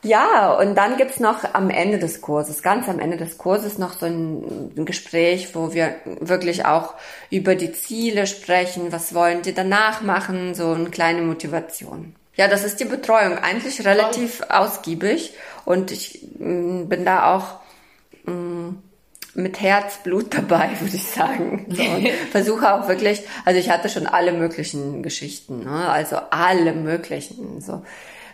Ja, 0.02 0.52
und 0.52 0.76
dann 0.76 0.96
gibt's 0.96 1.18
noch 1.18 1.54
am 1.54 1.70
Ende 1.70 1.98
des 1.98 2.20
Kurses, 2.20 2.62
ganz 2.62 2.88
am 2.88 3.00
Ende 3.00 3.16
des 3.16 3.36
Kurses 3.36 3.78
noch 3.78 3.98
so 3.98 4.06
ein, 4.06 4.70
ein, 4.76 4.86
Gespräch, 4.86 5.54
wo 5.54 5.72
wir 5.72 5.96
wirklich 6.20 6.66
auch 6.66 6.94
über 7.30 7.56
die 7.56 7.72
Ziele 7.72 8.26
sprechen, 8.26 8.92
was 8.92 9.12
wollen 9.12 9.42
die 9.42 9.54
danach 9.54 10.00
machen, 10.02 10.54
so 10.54 10.70
eine 10.70 10.90
kleine 10.90 11.22
Motivation. 11.22 12.14
Ja, 12.36 12.46
das 12.46 12.62
ist 12.62 12.78
die 12.78 12.84
Betreuung, 12.84 13.38
eigentlich 13.38 13.84
relativ 13.84 14.42
ausgiebig 14.48 15.34
und 15.64 15.90
ich 15.90 16.22
m, 16.38 16.82
mm, 16.82 16.88
bin 16.88 17.04
da 17.04 17.34
auch 17.34 17.58
m, 18.24 18.66
mm, 18.68 18.82
mit 19.34 19.60
Herzblut 19.60 20.34
dabei, 20.34 20.70
würde 20.78 20.94
ich 20.94 21.06
sagen. 21.06 21.66
So, 21.70 21.82
versuche 22.30 22.72
auch 22.72 22.86
wirklich, 22.86 23.22
also 23.44 23.58
ich 23.58 23.70
hatte 23.70 23.88
schon 23.88 24.06
alle 24.06 24.32
möglichen 24.32 25.02
Geschichten, 25.02 25.64
ne? 25.64 25.88
also 25.90 26.18
alle 26.30 26.72
möglichen, 26.72 27.60
so 27.60 27.82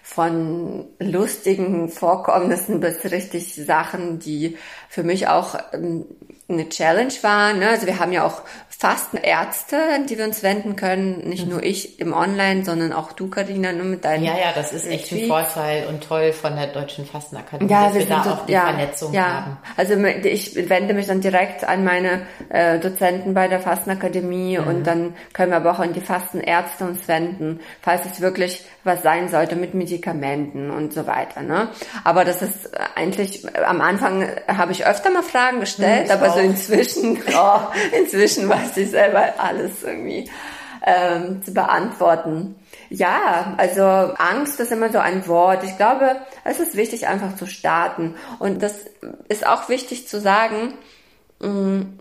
von 0.07 0.85
lustigen 0.99 1.89
Vorkommnissen 1.89 2.79
bis 2.79 3.11
richtig 3.11 3.55
Sachen, 3.55 4.19
die 4.19 4.59
für 4.91 5.03
mich 5.03 5.29
auch 5.29 5.59
ähm, 5.73 6.05
eine 6.49 6.69
Challenge 6.69 7.13
waren. 7.23 7.59
Ne? 7.59 7.71
Also 7.71 7.87
wir 7.87 7.99
haben 7.99 8.13
ja 8.13 8.25
auch 8.25 8.43
Fastenärzte, 8.69 9.79
an 9.95 10.07
die 10.07 10.19
wir 10.19 10.25
uns 10.25 10.43
wenden 10.43 10.77
können. 10.77 11.29
Nicht 11.29 11.45
mhm. 11.45 11.53
nur 11.53 11.63
ich 11.63 12.01
im 12.01 12.13
Online, 12.13 12.65
sondern 12.65 12.93
auch 12.93 13.13
du, 13.13 13.31
Karina, 13.31 13.73
nur 13.73 13.87
mit 13.87 14.05
deinen. 14.05 14.25
Ja, 14.25 14.37
ja, 14.37 14.53
das 14.55 14.73
ist 14.73 14.87
echt 14.87 15.11
ein 15.13 15.27
Vorteil 15.27 15.87
und 15.87 16.03
toll 16.03 16.33
von 16.33 16.55
der 16.57 16.67
Deutschen 16.67 17.07
Fastenakademie, 17.07 17.71
ja, 17.71 17.87
dass 17.87 17.95
wir, 17.95 18.01
wir 18.01 18.09
da 18.09 18.33
auch 18.33 18.47
die 18.47 18.53
ja, 18.53 18.65
Vernetzung 18.65 19.13
ja. 19.15 19.27
haben. 19.27 19.57
Also 19.77 19.95
ich 19.95 20.69
wende 20.69 20.93
mich 20.93 21.07
dann 21.07 21.21
direkt 21.21 21.65
an 21.65 21.85
meine 21.85 22.27
äh, 22.51 22.79
Dozenten 22.79 23.33
bei 23.33 23.49
der 23.49 23.61
Fastenakademie 23.61 24.59
mhm. 24.59 24.67
und 24.67 24.87
dann 24.87 25.15
können 25.33 25.53
wir 25.53 25.57
aber 25.57 25.71
auch 25.71 25.79
an 25.81 25.95
die 25.95 26.01
Fastenärzte 26.01 26.85
uns 26.85 27.07
wenden, 27.09 27.61
falls 27.81 28.05
es 28.05 28.21
wirklich 28.21 28.65
was 28.83 29.03
sein 29.03 29.31
sollte 29.31 29.57
mit 29.57 29.73
Medikamenten 29.73 30.71
und 30.71 30.93
so 30.93 31.07
weiter. 31.07 31.41
Ne? 31.41 31.69
Aber 32.05 32.25
das 32.25 32.43
ist 32.43 32.71
eigentlich, 32.95 33.45
am 33.65 33.81
Anfang 33.81 34.29
habe 34.47 34.73
ich 34.73 34.87
öfter 34.87 35.11
mal 35.11 35.23
Fragen 35.23 35.61
gestellt, 35.61 36.09
mhm, 36.09 36.13
aber 36.13 36.34
auch. 36.35 36.37
so 36.37 36.43
inzwischen, 36.43 37.23
oh, 37.35 37.61
inzwischen 37.97 38.49
weiß 38.49 38.77
ich 38.77 38.91
selber 38.91 39.35
alles 39.39 39.83
irgendwie 39.83 40.31
ähm, 40.85 41.43
zu 41.43 41.53
beantworten. 41.53 42.57
Ja, 42.91 43.55
also 43.57 43.83
Angst 43.83 44.61
ist 44.61 44.71
immer 44.71 44.93
so 44.93 44.99
ein 44.99 45.27
Wort. 45.27 45.65
Ich 45.65 45.77
glaube, 45.77 46.17
es 46.45 46.61
ist 46.61 46.77
wichtig, 46.77 47.07
einfach 47.07 47.37
zu 47.37 47.47
starten. 47.47 48.15
Und 48.39 48.63
das 48.63 48.75
ist 49.29 49.47
auch 49.47 49.69
wichtig 49.69 50.07
zu 50.07 50.21
sagen, 50.21 50.75
mh, 51.41 51.49
mm, 51.49 51.99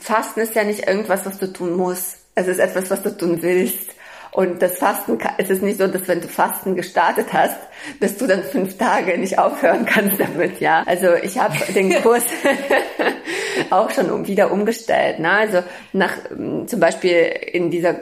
Fasten 0.00 0.40
ist 0.40 0.54
ja 0.54 0.64
nicht 0.64 0.86
irgendwas, 0.86 1.24
was 1.24 1.38
du 1.38 1.52
tun 1.52 1.76
musst. 1.76 2.18
Es 2.34 2.46
ist 2.46 2.58
etwas, 2.58 2.90
was 2.90 3.02
du 3.02 3.16
tun 3.16 3.42
willst. 3.42 3.90
Und 4.32 4.62
das 4.62 4.78
Fasten, 4.78 5.18
es 5.36 5.50
ist 5.50 5.62
nicht 5.62 5.78
so, 5.78 5.86
dass 5.86 6.08
wenn 6.08 6.22
du 6.22 6.26
Fasten 6.26 6.74
gestartet 6.74 7.34
hast, 7.34 7.58
dass 8.00 8.16
du 8.16 8.26
dann 8.26 8.42
fünf 8.42 8.78
Tage 8.78 9.18
nicht 9.18 9.38
aufhören 9.38 9.84
kannst 9.84 10.18
damit, 10.18 10.58
ja. 10.58 10.82
Also 10.86 11.14
ich 11.22 11.38
habe 11.38 11.54
den 11.74 11.92
Kurs 12.02 12.24
auch 13.70 13.90
schon 13.90 14.26
wieder 14.26 14.50
umgestellt. 14.50 15.18
Ne? 15.18 15.30
Also 15.30 15.62
nach 15.92 16.14
zum 16.66 16.80
Beispiel 16.80 17.30
in 17.52 17.70
dieser 17.70 17.94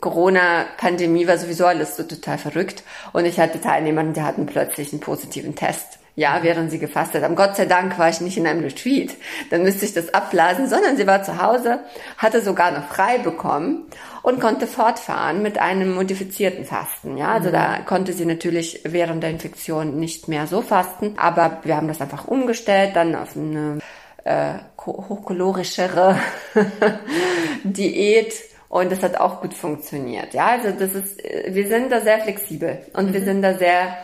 Corona-Pandemie 0.00 1.26
war 1.26 1.36
sowieso 1.36 1.66
alles 1.66 1.96
so 1.96 2.02
total 2.02 2.38
verrückt. 2.38 2.82
Und 3.12 3.26
ich 3.26 3.38
hatte 3.38 3.60
Teilnehmer, 3.60 4.04
die 4.04 4.22
hatten 4.22 4.46
plötzlich 4.46 4.90
einen 4.92 5.00
positiven 5.00 5.54
Test. 5.54 5.98
Ja, 6.16 6.38
während 6.42 6.70
sie 6.70 6.78
gefastet 6.78 7.24
haben. 7.24 7.34
Gott 7.34 7.56
sei 7.56 7.66
Dank 7.66 7.98
war 7.98 8.08
ich 8.08 8.20
nicht 8.20 8.36
in 8.36 8.46
einem 8.46 8.62
Retreat. 8.62 9.10
Dann 9.50 9.64
müsste 9.64 9.84
ich 9.84 9.94
das 9.94 10.14
abblasen, 10.14 10.68
sondern 10.68 10.96
sie 10.96 11.08
war 11.08 11.24
zu 11.24 11.42
Hause, 11.42 11.80
hatte 12.18 12.40
sogar 12.40 12.70
noch 12.70 12.86
frei 12.86 13.18
bekommen 13.18 13.86
und 14.22 14.40
konnte 14.40 14.68
fortfahren 14.68 15.42
mit 15.42 15.58
einem 15.58 15.92
modifizierten 15.92 16.64
Fasten. 16.64 17.16
Ja, 17.16 17.32
also 17.32 17.48
mhm. 17.48 17.52
da 17.52 17.78
konnte 17.84 18.12
sie 18.12 18.26
natürlich 18.26 18.80
während 18.84 19.24
der 19.24 19.30
Infektion 19.30 19.98
nicht 19.98 20.28
mehr 20.28 20.46
so 20.46 20.62
fasten, 20.62 21.14
aber 21.16 21.58
wir 21.64 21.76
haben 21.76 21.88
das 21.88 22.00
einfach 22.00 22.28
umgestellt, 22.28 22.94
dann 22.94 23.16
auf 23.16 23.36
eine 23.36 23.80
äh, 24.22 24.54
hochkalorischere 24.86 26.16
Diät 27.64 28.34
und 28.68 28.90
das 28.90 29.02
hat 29.02 29.20
auch 29.20 29.40
gut 29.40 29.54
funktioniert. 29.54 30.32
Ja, 30.32 30.46
also 30.46 30.70
das 30.70 30.94
ist, 30.94 31.22
wir 31.48 31.68
sind 31.68 31.92
da 31.92 32.00
sehr 32.00 32.20
flexibel 32.20 32.78
und 32.94 33.08
mhm. 33.08 33.14
wir 33.14 33.24
sind 33.24 33.42
da 33.42 33.54
sehr 33.54 33.96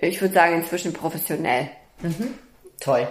ich 0.00 0.20
würde 0.20 0.34
sagen, 0.34 0.54
inzwischen 0.56 0.92
professionell. 0.92 1.70
Mhm. 2.00 2.34
Toll. 2.80 3.06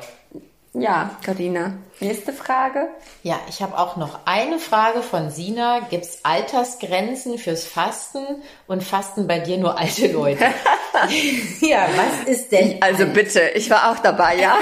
Ja, 0.73 1.17
Karina. 1.21 1.73
Nächste 1.99 2.31
Frage. 2.31 2.87
Ja, 3.23 3.41
ich 3.49 3.61
habe 3.61 3.77
auch 3.77 3.97
noch 3.97 4.19
eine 4.23 4.57
Frage 4.57 5.01
von 5.01 5.29
Sina. 5.29 5.81
Gibt 5.89 6.05
es 6.05 6.23
Altersgrenzen 6.23 7.37
fürs 7.37 7.65
Fasten 7.65 8.25
und 8.67 8.81
fasten 8.81 9.27
bei 9.27 9.39
dir 9.39 9.57
nur 9.57 9.77
alte 9.77 10.07
Leute? 10.07 10.45
ja, 11.59 11.87
was 11.97 12.29
ist 12.29 12.53
denn? 12.53 12.81
Also 12.81 13.05
bitte, 13.05 13.41
ich 13.53 13.69
war 13.69 13.91
auch 13.91 13.99
dabei, 13.99 14.37
ja? 14.37 14.57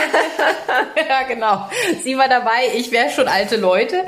ja, 1.09 1.23
genau. 1.27 1.69
Sie 2.03 2.17
war 2.17 2.27
dabei, 2.27 2.71
ich 2.75 2.91
wäre 2.91 3.11
schon 3.11 3.27
alte 3.27 3.57
Leute. 3.57 4.03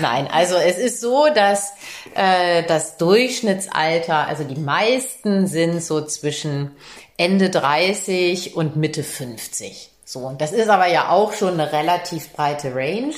Nein, 0.00 0.26
also 0.26 0.56
es 0.56 0.76
ist 0.76 1.00
so, 1.00 1.28
dass 1.32 1.72
äh, 2.16 2.64
das 2.64 2.96
Durchschnittsalter, 2.96 4.26
also 4.26 4.42
die 4.42 4.60
meisten 4.60 5.46
sind 5.46 5.80
so 5.80 6.04
zwischen 6.04 6.72
Ende 7.16 7.50
30 7.50 8.56
und 8.56 8.76
Mitte 8.76 9.04
50. 9.04 9.90
So, 10.04 10.20
und 10.20 10.40
das 10.40 10.52
ist 10.52 10.68
aber 10.68 10.86
ja 10.86 11.08
auch 11.10 11.32
schon 11.32 11.54
eine 11.54 11.72
relativ 11.72 12.32
breite 12.32 12.74
Range. 12.74 13.14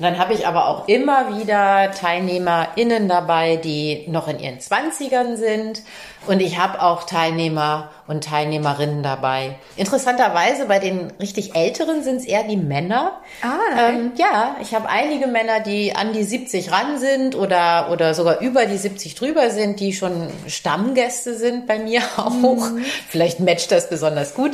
Und 0.00 0.04
dann 0.06 0.18
habe 0.18 0.32
ich 0.32 0.46
aber 0.46 0.66
auch 0.66 0.88
immer 0.88 1.38
wieder 1.38 1.90
TeilnehmerInnen 1.90 3.06
dabei, 3.06 3.56
die 3.56 4.06
noch 4.08 4.28
in 4.28 4.38
ihren 4.38 4.58
Zwanzigern 4.58 5.36
sind. 5.36 5.82
Und 6.26 6.40
ich 6.40 6.58
habe 6.58 6.82
auch 6.82 7.04
Teilnehmer 7.04 7.90
und 8.06 8.24
Teilnehmerinnen 8.24 9.02
dabei. 9.02 9.56
Interessanterweise 9.76 10.66
bei 10.66 10.78
den 10.78 11.10
richtig 11.20 11.54
Älteren 11.54 12.02
sind 12.02 12.16
es 12.16 12.24
eher 12.24 12.44
die 12.44 12.56
Männer. 12.56 13.20
Ah, 13.42 13.88
ähm, 13.88 14.12
ja, 14.16 14.56
ich 14.60 14.74
habe 14.74 14.88
einige 14.88 15.26
Männer, 15.26 15.60
die 15.60 15.94
an 15.94 16.12
die 16.12 16.24
70 16.24 16.72
ran 16.72 16.98
sind 16.98 17.36
oder, 17.36 17.88
oder 17.90 18.12
sogar 18.14 18.40
über 18.40 18.66
die 18.66 18.76
70 18.76 19.14
drüber 19.14 19.50
sind, 19.50 19.80
die 19.80 19.92
schon 19.92 20.28
Stammgäste 20.46 21.34
sind 21.36 21.66
bei 21.66 21.78
mir 21.78 22.02
auch. 22.16 22.30
Mhm. 22.30 22.84
Vielleicht 23.08 23.40
matcht 23.40 23.70
das 23.70 23.88
besonders 23.88 24.34
gut. 24.34 24.52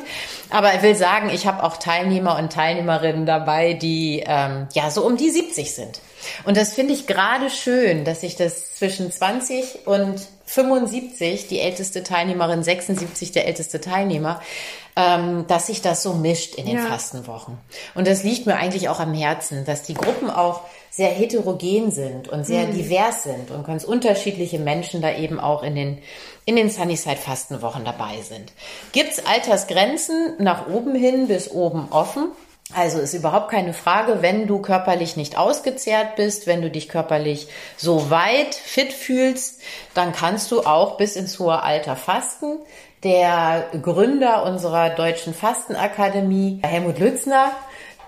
Aber 0.51 0.75
ich 0.75 0.83
will 0.83 0.95
sagen, 0.95 1.31
ich 1.33 1.47
habe 1.47 1.65
auch 1.65 1.79
Teilnehmer 1.79 2.39
und 2.39 2.53
Teilnehmerinnen 2.53 3.27
dabei, 3.27 3.73
die 3.73 4.23
ähm, 4.25 4.69
ja 4.73 4.91
so 4.91 5.05
um 5.05 5.17
die 5.17 5.31
70 5.37 5.75
sind. 5.75 6.01
Und 6.45 6.57
das 6.57 6.73
finde 6.73 6.95
ich 6.95 7.07
gerade 7.07 7.51
schön, 7.51 8.05
dass 8.05 8.23
sich 8.23 8.37
das 8.37 8.75
zwischen 8.75 9.13
20 9.13 9.87
und 9.87 10.21
75, 10.47 11.49
die 11.49 11.61
älteste 11.61 12.03
Teilnehmerin, 12.03 12.63
76 12.63 13.33
der 13.33 13.47
älteste 13.47 13.81
Teilnehmer, 13.81 14.41
ähm, 14.97 15.45
dass 15.49 15.67
sich 15.67 15.83
das 15.83 16.03
so 16.03 16.15
mischt 16.15 16.55
in 16.55 16.67
den 16.67 16.77
ja. 16.77 16.87
Fastenwochen. 16.87 17.59
Und 17.95 18.07
das 18.07 18.23
liegt 18.23 18.47
mir 18.47 18.57
eigentlich 18.57 18.89
auch 18.89 19.01
am 19.01 19.13
Herzen, 19.13 19.65
dass 19.65 19.83
die 19.83 19.95
Gruppen 19.95 20.31
auch 20.31 20.63
sehr 20.91 21.11
heterogen 21.11 21.91
sind 21.91 22.29
und 22.29 22.47
sehr 22.47 22.69
mhm. 22.69 22.73
divers 22.73 23.25
sind 23.25 23.51
und 23.51 23.67
ganz 23.67 23.85
unterschiedliche 23.85 24.59
Menschen 24.59 25.03
da 25.03 25.15
eben 25.15 25.39
auch 25.39 25.63
in 25.63 25.75
den, 25.75 25.99
in 26.47 26.57
den 26.57 26.71
Sunnyside 26.71 27.17
Fastenwochen 27.17 27.85
dabei 27.85 28.23
sind. 28.23 28.53
Gibt's 28.93 29.27
Altersgrenzen 29.27 30.37
nach 30.39 30.69
oben 30.69 30.95
hin 30.95 31.29
bis 31.29 31.51
oben 31.51 31.89
offen? 31.91 32.29
Also 32.75 32.99
ist 32.99 33.15
überhaupt 33.15 33.51
keine 33.51 33.73
Frage, 33.73 34.23
wenn 34.23 34.49
du 34.49 34.61
körperlich 34.61 35.17
nicht 35.17 35.39
ausgezehrt 35.39 36.17
bist, 36.17 36.49
wenn 36.49 36.63
du 36.63 36.71
dich 36.71 36.89
körperlich 36.89 37.47
so 37.77 38.11
weit 38.11 38.57
fit 38.57 38.93
fühlst, 38.93 39.61
dann 39.95 40.13
kannst 40.13 40.51
du 40.51 40.63
auch 40.63 40.97
bis 40.97 41.15
ins 41.15 41.39
hohe 41.39 41.63
Alter 41.63 41.95
fasten. 41.95 42.59
Der 43.05 43.67
Gründer 43.83 44.43
unserer 44.43 44.91
deutschen 44.91 45.33
Fastenakademie, 45.33 46.61
Helmut 46.65 46.99
Lützner, 46.99 47.53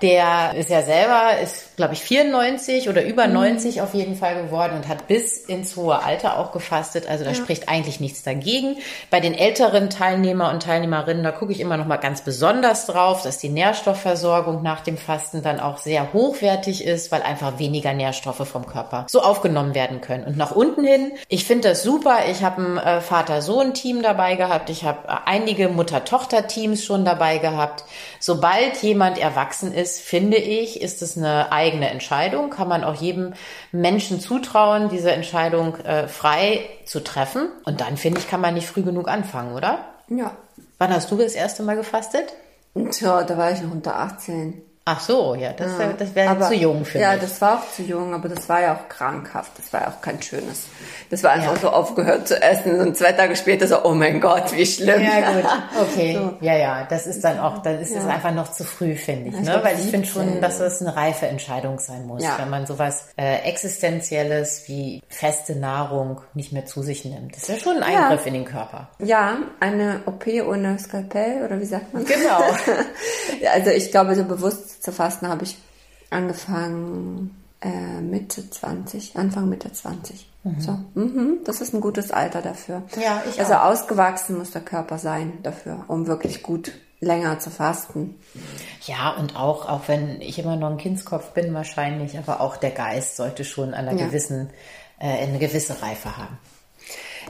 der 0.02 0.54
ist 0.56 0.70
ja 0.70 0.82
selber, 0.82 1.38
ist 1.42 1.76
glaube 1.76 1.94
ich 1.94 2.00
94 2.00 2.88
oder 2.88 3.04
über 3.04 3.26
mhm. 3.26 3.34
90 3.34 3.80
auf 3.82 3.94
jeden 3.94 4.16
Fall 4.16 4.42
geworden 4.42 4.74
und 4.76 4.88
hat 4.88 5.06
bis 5.06 5.38
ins 5.38 5.76
hohe 5.76 6.02
Alter 6.02 6.38
auch 6.38 6.52
gefastet. 6.52 7.08
Also 7.08 7.24
da 7.24 7.30
ja. 7.30 7.37
spricht 7.37 7.68
eigentlich 7.68 8.00
nichts 8.00 8.22
dagegen. 8.22 8.76
Bei 9.11 9.20
den 9.20 9.34
älteren 9.34 9.90
Teilnehmer 9.90 10.50
und 10.50 10.62
Teilnehmerinnen, 10.62 11.22
da 11.22 11.30
gucke 11.30 11.52
ich 11.52 11.61
immer 11.61 11.76
noch 11.76 11.87
mal 11.87 11.96
ganz 11.96 12.22
besonders 12.22 12.87
drauf, 12.87 13.22
dass 13.22 13.38
die 13.38 13.48
Nährstoffversorgung 13.48 14.62
nach 14.62 14.80
dem 14.80 14.98
Fasten 14.98 15.42
dann 15.42 15.61
auch 15.61 15.78
sehr 15.78 16.12
hochwertig 16.12 16.84
ist, 16.84 17.12
weil 17.12 17.22
einfach 17.22 17.58
weniger 17.58 17.94
Nährstoffe 17.94 18.46
vom 18.48 18.66
Körper 18.66 19.06
so 19.08 19.22
aufgenommen 19.22 19.74
werden 19.74 20.00
können. 20.00 20.24
Und 20.24 20.37
nach 20.37 20.50
unten 20.50 20.84
hin, 20.84 21.12
ich 21.28 21.44
finde 21.44 21.68
das 21.68 21.82
super. 21.82 22.18
Ich 22.30 22.42
habe 22.42 22.61
ein 22.61 22.78
äh, 22.78 23.00
Vater-Sohn-Team 23.00 24.02
dabei 24.02 24.34
gehabt. 24.34 24.68
Ich 24.68 24.84
habe 24.84 25.06
äh, 25.06 25.12
einige 25.26 25.68
Mutter-Tochter-Teams 25.68 26.84
schon 26.84 27.04
dabei 27.04 27.38
gehabt. 27.38 27.84
Sobald 28.18 28.82
jemand 28.82 29.18
erwachsen 29.18 29.72
ist, 29.72 29.88
finde 29.96 30.37
ich, 30.37 30.83
ist 30.83 31.01
es 31.01 31.16
eine 31.16 31.53
eigene 31.53 31.88
Entscheidung. 31.88 32.51
Kann 32.51 32.68
man 32.68 32.85
auch 32.85 32.96
jedem 32.96 33.35
Menschen 33.72 34.20
zutrauen, 34.20 34.88
diese 34.88 35.12
Entscheidung 35.12 35.77
äh, 35.77 36.09
frei 36.09 36.68
zu 36.85 37.01
treffen. 37.01 37.48
Und 37.64 37.81
dann 37.81 37.96
finde 37.96 38.20
ich, 38.20 38.29
kann 38.29 38.40
man 38.40 38.55
nicht 38.55 38.66
früh 38.66 38.83
genug 38.83 39.09
anfangen, 39.09 39.55
oder? 39.55 39.79
Ja. 40.09 40.37
Wann 40.79 40.92
hast 40.92 41.11
du 41.11 41.16
das 41.16 41.35
erste 41.35 41.62
Mal 41.62 41.77
gefastet? 41.77 42.35
Tja, 42.90 43.22
da 43.24 43.38
war 43.38 43.53
ich 43.53 43.62
noch 43.62 43.72
unter 43.72 43.96
18. 43.96 44.61
Ach 44.90 45.01
so, 45.01 45.35
ja, 45.35 45.53
das, 45.53 45.72
ja. 45.79 45.92
das 45.92 46.14
wäre 46.14 46.40
zu 46.40 46.55
jung 46.55 46.83
für 46.87 46.98
ja, 46.98 47.12
mich. 47.12 47.20
Ja, 47.20 47.29
das 47.29 47.38
war 47.42 47.59
auch 47.59 47.72
zu 47.72 47.83
jung, 47.83 48.14
aber 48.14 48.31
das 48.31 48.48
war 48.48 48.62
ja 48.62 48.74
auch 48.74 48.88
krankhaft. 48.88 49.53
Das 49.59 49.70
war 49.70 49.83
ja 49.83 49.88
auch 49.88 50.01
kein 50.01 50.22
schönes. 50.22 50.62
Das 51.11 51.22
war 51.22 51.33
einfach 51.33 51.57
ja. 51.57 51.61
so 51.61 51.68
aufgehört 51.68 52.27
zu 52.27 52.40
essen 52.40 52.81
und 52.81 52.96
zwei 52.96 53.12
Tage 53.12 53.37
später 53.37 53.66
so, 53.66 53.85
oh 53.85 53.92
mein 53.92 54.18
Gott, 54.18 54.51
wie 54.57 54.64
schlimm. 54.64 55.03
Ja, 55.03 55.33
gut, 55.33 55.44
okay. 55.83 56.14
So. 56.14 56.38
Ja, 56.40 56.57
ja, 56.57 56.87
das 56.88 57.07
ist 57.07 57.22
dann 57.22 57.38
auch, 57.38 57.59
dann 57.59 57.79
ist 57.81 57.94
es 57.94 58.07
einfach 58.07 58.33
noch 58.33 58.51
zu 58.51 58.64
früh, 58.64 58.94
finde 58.94 59.29
ich. 59.29 59.35
ich 59.35 59.46
ne? 59.46 59.61
Weil 59.62 59.79
ich 59.79 59.90
finde 59.90 60.07
schon, 60.07 60.40
dass 60.40 60.59
es 60.59 60.81
eine 60.81 60.96
reife 60.96 61.27
Entscheidung 61.27 61.79
sein 61.79 62.07
muss, 62.07 62.22
wenn 62.22 62.48
man 62.48 62.66
sowas 62.66 63.09
äh, 63.18 63.40
Existenzielles 63.42 64.62
wie 64.68 65.03
feste 65.09 65.55
Nahrung 65.55 66.22
nicht 66.33 66.53
mehr 66.53 66.64
zu 66.64 66.83
sich 66.83 67.05
nimmt. 67.05 67.37
Das 67.37 67.42
ist 67.42 67.48
ja 67.48 67.59
schon 67.59 67.83
ein 67.83 67.83
Eingriff 67.83 68.24
in 68.24 68.33
den 68.33 68.46
Körper. 68.46 68.88
Ja, 69.01 69.37
eine 69.61 70.01
OP 70.07 70.27
ohne 70.27 70.79
Skalpell 70.79 71.44
oder 71.44 71.61
wie 71.61 71.66
sagt 71.66 71.92
man? 71.92 72.07
Genau. 72.07 72.40
also 73.53 73.70
ich 73.70 73.90
glaube, 73.90 74.14
so 74.14 74.24
bewusst 74.24 74.77
zu 74.80 74.92
fasten 74.92 75.28
habe 75.28 75.44
ich 75.44 75.58
angefangen 76.10 77.34
äh, 77.60 78.00
Mitte 78.00 78.48
20, 78.48 79.16
Anfang 79.16 79.48
Mitte 79.48 79.72
20. 79.72 80.28
Mhm. 80.44 80.60
So, 80.60 80.78
mhm, 80.94 81.38
das 81.44 81.60
ist 81.60 81.74
ein 81.74 81.80
gutes 81.80 82.10
Alter 82.10 82.42
dafür. 82.42 82.82
Ja, 83.02 83.22
ich 83.28 83.38
Also 83.38 83.54
auch. 83.54 83.64
ausgewachsen 83.64 84.38
muss 84.38 84.52
der 84.52 84.62
Körper 84.62 84.98
sein 84.98 85.38
dafür, 85.42 85.84
um 85.88 86.06
wirklich 86.06 86.42
gut 86.42 86.72
länger 87.00 87.38
zu 87.38 87.50
fasten. 87.50 88.16
Ja, 88.86 89.10
und 89.16 89.36
auch, 89.36 89.68
auch 89.68 89.82
wenn 89.86 90.20
ich 90.20 90.38
immer 90.38 90.56
noch 90.56 90.70
ein 90.70 90.78
Kindskopf 90.78 91.30
bin 91.30 91.54
wahrscheinlich, 91.54 92.18
aber 92.18 92.40
auch 92.40 92.56
der 92.56 92.70
Geist 92.70 93.16
sollte 93.16 93.44
schon 93.44 93.74
einer 93.74 93.92
ja. 93.92 94.06
gewissen, 94.06 94.50
äh, 94.98 95.26
eine 95.26 95.38
gewisse 95.38 95.80
Reife 95.80 96.16
haben. 96.16 96.38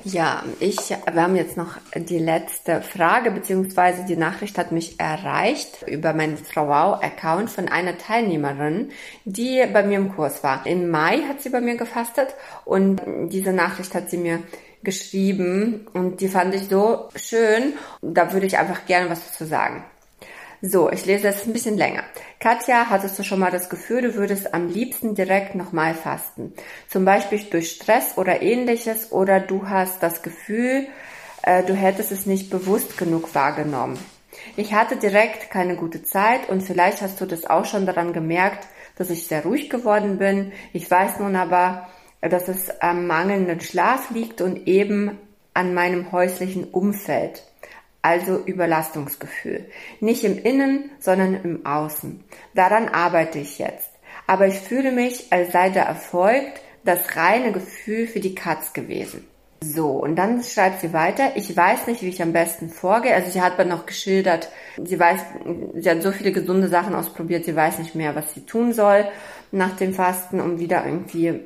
Ja, 0.04 0.44
ich, 0.60 0.90
wir 0.90 1.22
haben 1.22 1.36
jetzt 1.36 1.56
noch 1.56 1.76
die 1.94 2.18
letzte 2.18 2.82
Frage, 2.82 3.30
beziehungsweise 3.30 4.04
die 4.04 4.16
Nachricht 4.16 4.56
hat 4.56 4.72
mich 4.72 4.98
erreicht 5.00 5.84
über 5.86 6.12
meinen 6.12 6.36
Frau 6.36 6.68
Wow-Account 6.68 7.50
von 7.50 7.68
einer 7.68 7.98
Teilnehmerin, 7.98 8.90
die 9.24 9.64
bei 9.72 9.82
mir 9.82 9.98
im 9.98 10.14
Kurs 10.14 10.42
war. 10.44 10.66
Im 10.66 10.88
Mai 10.90 11.22
hat 11.28 11.42
sie 11.42 11.50
bei 11.50 11.60
mir 11.60 11.76
gefastet 11.76 12.34
und 12.64 13.00
diese 13.30 13.52
Nachricht 13.52 13.94
hat 13.94 14.08
sie 14.10 14.18
mir 14.18 14.42
geschrieben 14.82 15.86
und 15.92 16.20
die 16.20 16.28
fand 16.28 16.54
ich 16.54 16.68
so 16.68 17.08
schön. 17.16 17.74
Da 18.00 18.32
würde 18.32 18.46
ich 18.46 18.58
einfach 18.58 18.86
gerne 18.86 19.10
was 19.10 19.26
dazu 19.26 19.44
sagen. 19.44 19.84
So, 20.60 20.90
ich 20.90 21.06
lese 21.06 21.28
es 21.28 21.46
ein 21.46 21.52
bisschen 21.52 21.76
länger. 21.76 22.02
Katja, 22.40 22.86
hattest 22.90 23.16
du 23.16 23.22
schon 23.22 23.38
mal 23.38 23.52
das 23.52 23.68
Gefühl, 23.68 24.02
du 24.02 24.14
würdest 24.16 24.54
am 24.54 24.68
liebsten 24.68 25.14
direkt 25.14 25.54
nochmal 25.54 25.94
fasten? 25.94 26.52
Zum 26.88 27.04
Beispiel 27.04 27.38
durch 27.44 27.70
Stress 27.70 28.18
oder 28.18 28.42
ähnliches 28.42 29.12
oder 29.12 29.38
du 29.38 29.68
hast 29.68 30.02
das 30.02 30.22
Gefühl, 30.22 30.88
äh, 31.42 31.62
du 31.62 31.74
hättest 31.74 32.10
es 32.10 32.26
nicht 32.26 32.50
bewusst 32.50 32.98
genug 32.98 33.36
wahrgenommen. 33.36 34.00
Ich 34.56 34.74
hatte 34.74 34.96
direkt 34.96 35.50
keine 35.52 35.76
gute 35.76 36.02
Zeit 36.02 36.48
und 36.48 36.62
vielleicht 36.62 37.02
hast 37.02 37.20
du 37.20 37.26
das 37.26 37.46
auch 37.46 37.64
schon 37.64 37.86
daran 37.86 38.12
gemerkt, 38.12 38.66
dass 38.96 39.10
ich 39.10 39.28
sehr 39.28 39.44
ruhig 39.44 39.70
geworden 39.70 40.18
bin. 40.18 40.50
Ich 40.72 40.90
weiß 40.90 41.20
nun 41.20 41.36
aber, 41.36 41.86
dass 42.20 42.48
es 42.48 42.80
am 42.80 43.06
mangelnden 43.06 43.60
Schlaf 43.60 44.10
liegt 44.10 44.40
und 44.40 44.66
eben 44.66 45.18
an 45.54 45.72
meinem 45.72 46.10
häuslichen 46.10 46.64
Umfeld 46.64 47.44
also 48.02 48.38
Überlastungsgefühl. 48.44 49.66
Nicht 50.00 50.24
im 50.24 50.38
Innen, 50.38 50.90
sondern 50.98 51.34
im 51.42 51.66
Außen. 51.66 52.24
Daran 52.54 52.88
arbeite 52.88 53.38
ich 53.38 53.58
jetzt. 53.58 53.90
Aber 54.26 54.46
ich 54.46 54.58
fühle 54.58 54.92
mich, 54.92 55.32
als 55.32 55.52
sei 55.52 55.70
der 55.70 55.84
Erfolg 55.84 56.44
das 56.84 57.16
reine 57.16 57.52
Gefühl 57.52 58.06
für 58.06 58.20
die 58.20 58.34
Katz 58.34 58.72
gewesen. 58.72 59.26
So, 59.62 59.88
und 59.88 60.14
dann 60.14 60.42
schreibt 60.44 60.80
sie 60.80 60.92
weiter, 60.92 61.32
ich 61.34 61.56
weiß 61.56 61.88
nicht, 61.88 62.02
wie 62.02 62.08
ich 62.08 62.22
am 62.22 62.32
besten 62.32 62.70
vorgehe. 62.70 63.14
Also 63.14 63.30
sie 63.30 63.42
hat 63.42 63.58
mir 63.58 63.64
noch 63.64 63.86
geschildert, 63.86 64.50
sie 64.82 64.98
weiß, 64.98 65.20
sie 65.74 65.90
hat 65.90 66.02
so 66.02 66.12
viele 66.12 66.30
gesunde 66.30 66.68
Sachen 66.68 66.94
ausprobiert, 66.94 67.44
sie 67.44 67.56
weiß 67.56 67.80
nicht 67.80 67.96
mehr, 67.96 68.14
was 68.14 68.34
sie 68.34 68.46
tun 68.46 68.72
soll 68.72 69.08
nach 69.50 69.74
dem 69.76 69.94
Fasten, 69.94 70.40
um 70.40 70.60
wieder 70.60 70.84
irgendwie 70.86 71.40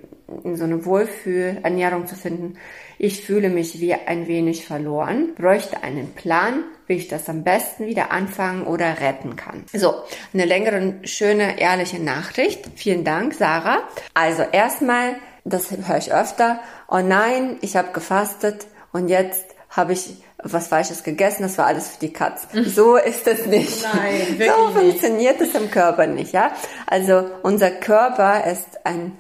in 0.45 0.57
so 0.57 0.65
eine 0.65 0.85
Wohlfühlernährung 0.85 2.07
zu 2.07 2.15
finden. 2.15 2.57
Ich 2.99 3.25
fühle 3.25 3.49
mich 3.49 3.81
wie 3.81 3.95
ein 3.95 4.29
wenig 4.29 4.67
verloren, 4.67 5.35
bräuchte 5.35 5.83
einen 5.83 6.13
Plan, 6.15 6.65
wie 6.87 6.95
ich 6.95 7.09
das 7.09 7.29
am 7.29 7.43
besten 7.43 7.87
wieder 7.87 8.11
anfangen 8.13 8.67
oder 8.67 9.01
retten 9.01 9.37
kann. 9.37 9.65
So, 9.73 9.95
eine 10.33 10.45
längere, 10.45 10.95
schöne, 11.05 11.61
ehrliche 11.61 12.01
Nachricht. 12.01 12.65
Vielen 12.77 13.05
Dank, 13.05 13.35
Sarah. 13.35 13.81
Also 14.15 14.43
erstmal, 14.43 15.17
das 15.45 15.71
höre 15.71 15.99
ich 15.99 16.13
öfter. 16.13 16.61
Oh 16.89 17.01
nein, 17.01 17.57
ich 17.61 17.77
habe 17.77 17.93
gefastet 17.93 18.67
und 18.93 19.09
jetzt 19.09 19.47
habe 19.71 19.95
ich 19.95 20.23
was 20.43 20.69
Falsches 20.69 21.03
gegessen, 21.03 21.43
das 21.43 21.57
war 21.57 21.67
alles 21.67 21.89
für 21.89 22.01
die 22.01 22.13
Katz. 22.13 22.47
So 22.73 22.97
ist 22.97 23.27
es 23.27 23.47
nicht. 23.47 23.83
Nein, 23.83 24.39
so 24.39 24.71
funktioniert 24.71 25.41
es 25.41 25.55
im 25.55 25.71
Körper 25.71 26.07
nicht, 26.07 26.33
ja? 26.33 26.53
Also 26.87 27.27
unser 27.43 27.71
Körper 27.71 28.45
ist 28.47 28.85
ein 28.85 29.13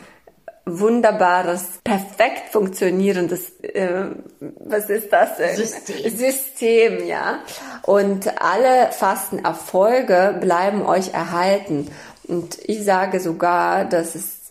wunderbares, 0.64 1.80
perfekt 1.82 2.50
funktionierendes, 2.52 3.60
äh, 3.60 4.06
was 4.40 4.88
ist 4.90 5.12
das? 5.12 5.38
System. 5.56 6.16
System, 6.16 7.06
ja. 7.06 7.40
Und 7.82 8.40
alle 8.40 8.92
Fastenerfolge 8.92 10.38
bleiben 10.40 10.86
euch 10.86 11.12
erhalten. 11.12 11.90
Und 12.28 12.58
ich 12.64 12.84
sage 12.84 13.18
sogar, 13.20 13.84
dass 13.84 14.14
es 14.14 14.42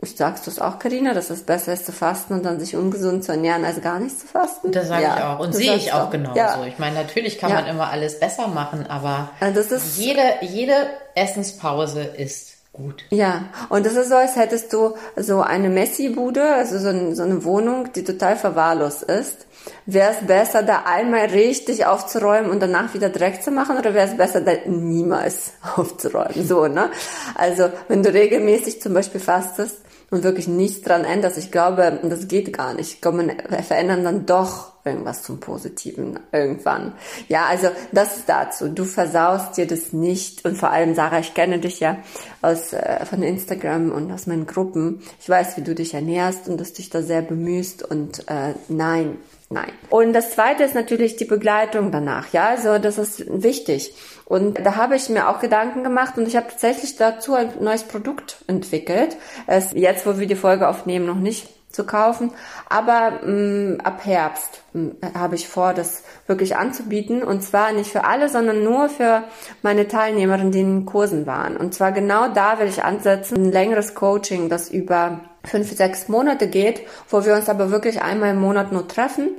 ich 0.00 0.16
sagst 0.16 0.46
du 0.46 0.52
es 0.52 0.60
auch, 0.60 0.78
Karina, 0.78 1.12
dass 1.12 1.28
es 1.28 1.42
besser 1.42 1.72
ist 1.72 1.84
zu 1.84 1.90
fasten 1.90 2.34
und 2.34 2.44
dann 2.44 2.60
sich 2.60 2.76
ungesund 2.76 3.24
zu 3.24 3.32
ernähren, 3.32 3.64
als 3.64 3.80
gar 3.80 3.98
nicht 3.98 4.18
zu 4.20 4.28
fasten? 4.28 4.70
Das 4.70 4.86
sage 4.86 5.02
ja, 5.02 5.16
ich 5.16 5.24
auch 5.24 5.40
und 5.40 5.52
sehe 5.52 5.74
ich 5.74 5.92
auch, 5.92 6.10
genauso. 6.10 6.38
Ja. 6.38 6.64
Ich 6.66 6.78
meine, 6.78 6.94
natürlich 6.94 7.38
kann 7.38 7.50
ja. 7.50 7.56
man 7.56 7.66
immer 7.66 7.90
alles 7.90 8.20
besser 8.20 8.46
machen, 8.46 8.86
aber 8.86 9.30
also 9.40 9.60
jede, 9.96 10.22
jede 10.42 10.74
Essenspause 11.16 12.02
ist 12.02 12.57
gut. 12.78 13.04
Ja, 13.10 13.50
und 13.68 13.84
das 13.84 13.94
ist 13.94 14.08
so, 14.08 14.14
als 14.14 14.36
hättest 14.36 14.72
du 14.72 14.94
so 15.16 15.42
eine 15.42 15.68
Messi-Bude, 15.68 16.42
also 16.42 16.78
so, 16.78 16.88
ein, 16.88 17.14
so 17.14 17.24
eine 17.24 17.44
Wohnung, 17.44 17.92
die 17.92 18.04
total 18.04 18.36
verwahrlost 18.36 19.02
ist. 19.02 19.46
Wäre 19.84 20.12
es 20.12 20.26
besser, 20.26 20.62
da 20.62 20.84
einmal 20.86 21.26
richtig 21.26 21.84
aufzuräumen 21.84 22.50
und 22.50 22.60
danach 22.60 22.94
wieder 22.94 23.10
Dreck 23.10 23.42
zu 23.42 23.50
machen 23.50 23.76
oder 23.76 23.92
wäre 23.92 24.08
es 24.08 24.16
besser, 24.16 24.40
da 24.40 24.52
niemals 24.66 25.52
aufzuräumen? 25.76 26.46
So, 26.46 26.68
ne? 26.68 26.90
Also, 27.34 27.68
wenn 27.88 28.02
du 28.02 28.12
regelmäßig 28.12 28.80
zum 28.80 28.94
Beispiel 28.94 29.20
fastest, 29.20 29.82
und 30.10 30.22
wirklich 30.22 30.48
nichts 30.48 30.80
dran 30.80 31.04
änderst, 31.04 31.36
ich 31.36 31.50
glaube, 31.50 32.00
das 32.02 32.28
geht 32.28 32.56
gar 32.56 32.72
nicht. 32.72 32.94
Ich 32.94 33.00
glaube, 33.02 33.18
man 33.18 33.62
verändern 33.62 34.04
dann 34.04 34.24
doch 34.24 34.72
irgendwas 34.84 35.22
zum 35.22 35.40
Positiven 35.40 36.18
irgendwann. 36.32 36.92
Ja, 37.28 37.46
also 37.46 37.68
das 37.92 38.18
ist 38.18 38.28
dazu. 38.28 38.68
Du 38.68 38.84
versaust 38.84 39.56
dir 39.56 39.66
das 39.66 39.92
nicht. 39.92 40.44
Und 40.44 40.56
vor 40.56 40.70
allem, 40.70 40.94
Sarah, 40.94 41.18
ich 41.18 41.34
kenne 41.34 41.58
dich 41.58 41.80
ja 41.80 41.98
aus 42.42 42.72
äh, 42.72 43.04
von 43.04 43.22
Instagram 43.22 43.92
und 43.92 44.10
aus 44.12 44.26
meinen 44.26 44.46
Gruppen. 44.46 45.02
Ich 45.20 45.28
weiß, 45.28 45.56
wie 45.56 45.62
du 45.62 45.74
dich 45.74 45.94
ernährst 45.94 46.48
und 46.48 46.60
dass 46.60 46.72
du 46.72 46.76
dich 46.76 46.90
da 46.90 47.02
sehr 47.02 47.22
bemühst. 47.22 47.82
Und 47.82 48.28
äh, 48.28 48.54
nein, 48.68 49.18
nein. 49.50 49.72
Und 49.90 50.12
das 50.12 50.30
Zweite 50.32 50.62
ist 50.62 50.74
natürlich 50.74 51.16
die 51.16 51.24
Begleitung 51.24 51.90
danach. 51.90 52.32
Ja, 52.32 52.48
also 52.48 52.78
das 52.78 52.98
ist 52.98 53.24
wichtig. 53.28 53.94
Und 54.24 54.64
da 54.64 54.76
habe 54.76 54.96
ich 54.96 55.08
mir 55.08 55.28
auch 55.28 55.40
Gedanken 55.40 55.82
gemacht 55.84 56.18
und 56.18 56.28
ich 56.28 56.36
habe 56.36 56.48
tatsächlich 56.48 56.96
dazu 56.96 57.34
ein 57.34 57.50
neues 57.60 57.82
Produkt 57.82 58.44
entwickelt. 58.46 59.16
Es 59.46 59.72
jetzt, 59.72 60.06
wo 60.06 60.18
wir 60.18 60.26
die 60.26 60.36
Folge 60.36 60.68
aufnehmen, 60.68 61.06
noch 61.06 61.16
nicht 61.16 61.48
zu 61.70 61.84
kaufen. 61.84 62.32
Aber 62.68 63.20
mh, 63.24 63.30
mm, 63.30 63.80
ab 63.82 64.04
Herbst 64.04 64.62
mm, 64.72 64.88
habe 65.14 65.34
ich 65.34 65.48
vor, 65.48 65.74
das 65.74 66.02
wirklich 66.26 66.56
anzubieten. 66.56 67.22
Und 67.22 67.42
zwar 67.42 67.72
nicht 67.72 67.90
für 67.90 68.04
alle, 68.04 68.28
sondern 68.28 68.64
nur 68.64 68.88
für 68.88 69.24
meine 69.62 69.88
Teilnehmerinnen, 69.88 70.52
die 70.52 70.60
in 70.60 70.86
Kursen 70.86 71.26
waren. 71.26 71.56
Und 71.56 71.74
zwar 71.74 71.92
genau 71.92 72.28
da 72.28 72.58
will 72.58 72.68
ich 72.68 72.84
ansetzen. 72.84 73.36
Ein 73.36 73.52
längeres 73.52 73.94
Coaching, 73.94 74.48
das 74.48 74.70
über 74.70 75.20
fünf, 75.44 75.74
sechs 75.76 76.08
Monate 76.08 76.48
geht, 76.48 76.82
wo 77.08 77.24
wir 77.24 77.34
uns 77.34 77.48
aber 77.48 77.70
wirklich 77.70 78.02
einmal 78.02 78.30
im 78.30 78.40
Monat 78.40 78.72
nur 78.72 78.86
treffen 78.88 79.30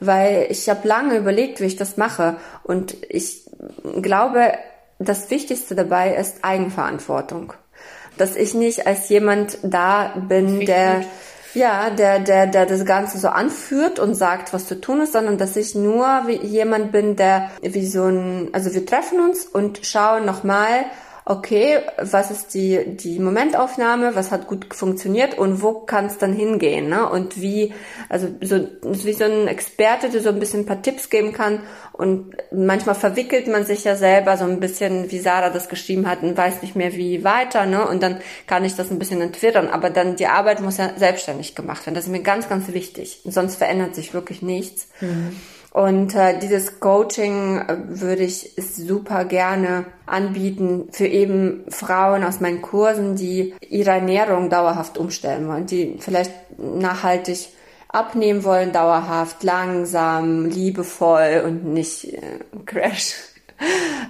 weil 0.00 0.46
ich 0.50 0.68
habe 0.68 0.88
lange 0.88 1.16
überlegt, 1.16 1.60
wie 1.60 1.66
ich 1.66 1.76
das 1.76 1.96
mache 1.96 2.36
und 2.64 2.96
ich 3.08 3.42
glaube, 4.00 4.52
das 4.98 5.30
Wichtigste 5.30 5.74
dabei 5.74 6.14
ist 6.16 6.44
Eigenverantwortung. 6.44 7.52
Dass 8.18 8.36
ich 8.36 8.54
nicht 8.54 8.86
als 8.86 9.08
jemand 9.08 9.58
da 9.62 10.12
bin, 10.28 10.66
der, 10.66 10.96
gut. 10.96 11.06
Ja, 11.54 11.90
der, 11.90 12.20
der, 12.20 12.46
der 12.46 12.66
das 12.66 12.84
Ganze 12.84 13.18
so 13.18 13.28
anführt 13.28 13.98
und 13.98 14.14
sagt, 14.14 14.52
was 14.52 14.66
zu 14.66 14.80
tun 14.80 15.00
ist, 15.00 15.12
sondern 15.12 15.38
dass 15.38 15.56
ich 15.56 15.74
nur 15.74 16.06
wie 16.26 16.36
jemand 16.36 16.92
bin, 16.92 17.16
der 17.16 17.50
wie 17.60 17.86
so 17.86 18.04
ein, 18.04 18.48
also 18.52 18.72
wir 18.72 18.86
treffen 18.86 19.20
uns 19.20 19.46
und 19.46 19.80
schauen 19.84 20.24
nochmal, 20.24 20.86
okay, 21.24 21.80
was 21.98 22.30
ist 22.30 22.54
die, 22.54 22.96
die 22.96 23.18
Momentaufnahme, 23.20 24.16
was 24.16 24.32
hat 24.32 24.48
gut 24.48 24.74
funktioniert 24.74 25.38
und 25.38 25.62
wo 25.62 25.72
kann 25.80 26.06
es 26.06 26.18
dann 26.18 26.32
hingehen, 26.32 26.88
ne? 26.88 27.08
Und 27.08 27.40
wie, 27.40 27.72
also 28.08 28.28
so 28.40 28.66
wie 28.82 29.12
so 29.12 29.24
ein 29.24 29.46
Experte, 29.46 30.10
der 30.10 30.20
so 30.20 30.30
ein 30.30 30.40
bisschen 30.40 30.60
ein 30.60 30.66
paar 30.66 30.82
Tipps 30.82 31.10
geben 31.10 31.32
kann 31.32 31.60
und 31.92 32.34
manchmal 32.50 32.96
verwickelt 32.96 33.46
man 33.46 33.64
sich 33.64 33.84
ja 33.84 33.94
selber 33.94 34.36
so 34.36 34.44
ein 34.44 34.58
bisschen, 34.58 35.12
wie 35.12 35.20
Sarah 35.20 35.50
das 35.50 35.68
geschrieben 35.68 36.08
hat 36.08 36.22
und 36.22 36.36
weiß 36.36 36.62
nicht 36.62 36.74
mehr 36.74 36.94
wie 36.94 37.22
weiter, 37.22 37.66
ne? 37.66 37.86
Und 37.86 38.02
dann 38.02 38.18
kann 38.48 38.64
ich 38.64 38.74
das 38.74 38.90
ein 38.90 38.98
bisschen 38.98 39.20
entwirren, 39.20 39.68
aber 39.68 39.90
dann 39.90 40.16
die 40.16 40.26
Arbeit 40.26 40.60
muss 40.60 40.78
ja 40.78 40.90
selbstständig 40.96 41.54
gemacht 41.54 41.86
werden. 41.86 41.94
Das 41.94 42.04
ist 42.04 42.10
mir 42.10 42.22
ganz, 42.22 42.48
ganz 42.48 42.72
wichtig. 42.72 43.20
Sonst 43.24 43.56
verändert 43.56 43.94
sich 43.94 44.12
wirklich 44.12 44.42
nichts. 44.42 44.88
Mhm. 45.00 45.36
Und 45.72 46.14
äh, 46.14 46.38
dieses 46.38 46.80
Coaching 46.80 47.58
äh, 47.60 47.76
würde 47.86 48.24
ich 48.24 48.52
super 48.58 49.24
gerne 49.24 49.86
anbieten 50.04 50.88
für 50.92 51.06
eben 51.06 51.64
Frauen 51.70 52.24
aus 52.24 52.40
meinen 52.40 52.60
Kursen, 52.60 53.16
die 53.16 53.54
ihre 53.70 53.92
Ernährung 53.92 54.50
dauerhaft 54.50 54.98
umstellen 54.98 55.48
wollen, 55.48 55.64
die 55.64 55.96
vielleicht 55.98 56.32
nachhaltig 56.58 57.48
abnehmen 57.88 58.44
wollen, 58.44 58.72
dauerhaft, 58.72 59.42
langsam, 59.44 60.44
liebevoll 60.44 61.42
und 61.46 61.64
nicht 61.64 62.12
äh, 62.12 62.40
crash. 62.66 63.14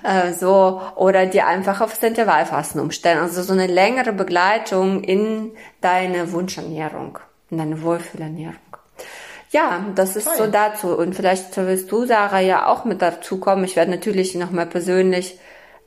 Äh, 0.03 0.33
so, 0.33 0.81
oder 0.97 1.27
die 1.27 1.43
einfach 1.43 1.83
aufs 1.83 2.03
Intervallfasten 2.03 2.81
umstellen. 2.81 3.19
Also 3.19 3.43
so 3.43 3.53
eine 3.53 3.67
längere 3.67 4.15
Begleitung 4.15 5.05
in 5.05 5.53
deine 5.83 6.33
Wunschernährung, 6.33 7.19
in 7.51 7.59
deine 7.59 7.83
Wohlfühlernährung. 7.83 8.72
Ja, 9.53 9.85
das 9.95 10.17
ist 10.17 10.25
Toll. 10.25 10.37
so 10.39 10.47
dazu. 10.47 10.97
Und 10.97 11.15
vielleicht 11.15 11.57
willst 11.57 11.93
du, 11.93 12.07
Sarah, 12.07 12.41
ja 12.41 12.67
auch 12.67 12.85
mit 12.85 13.03
dazu 13.03 13.39
kommen. 13.39 13.65
Ich 13.65 13.77
werde 13.77 13.91
natürlich 13.91 14.35
nochmal 14.35 14.67
persönlich 14.67 15.39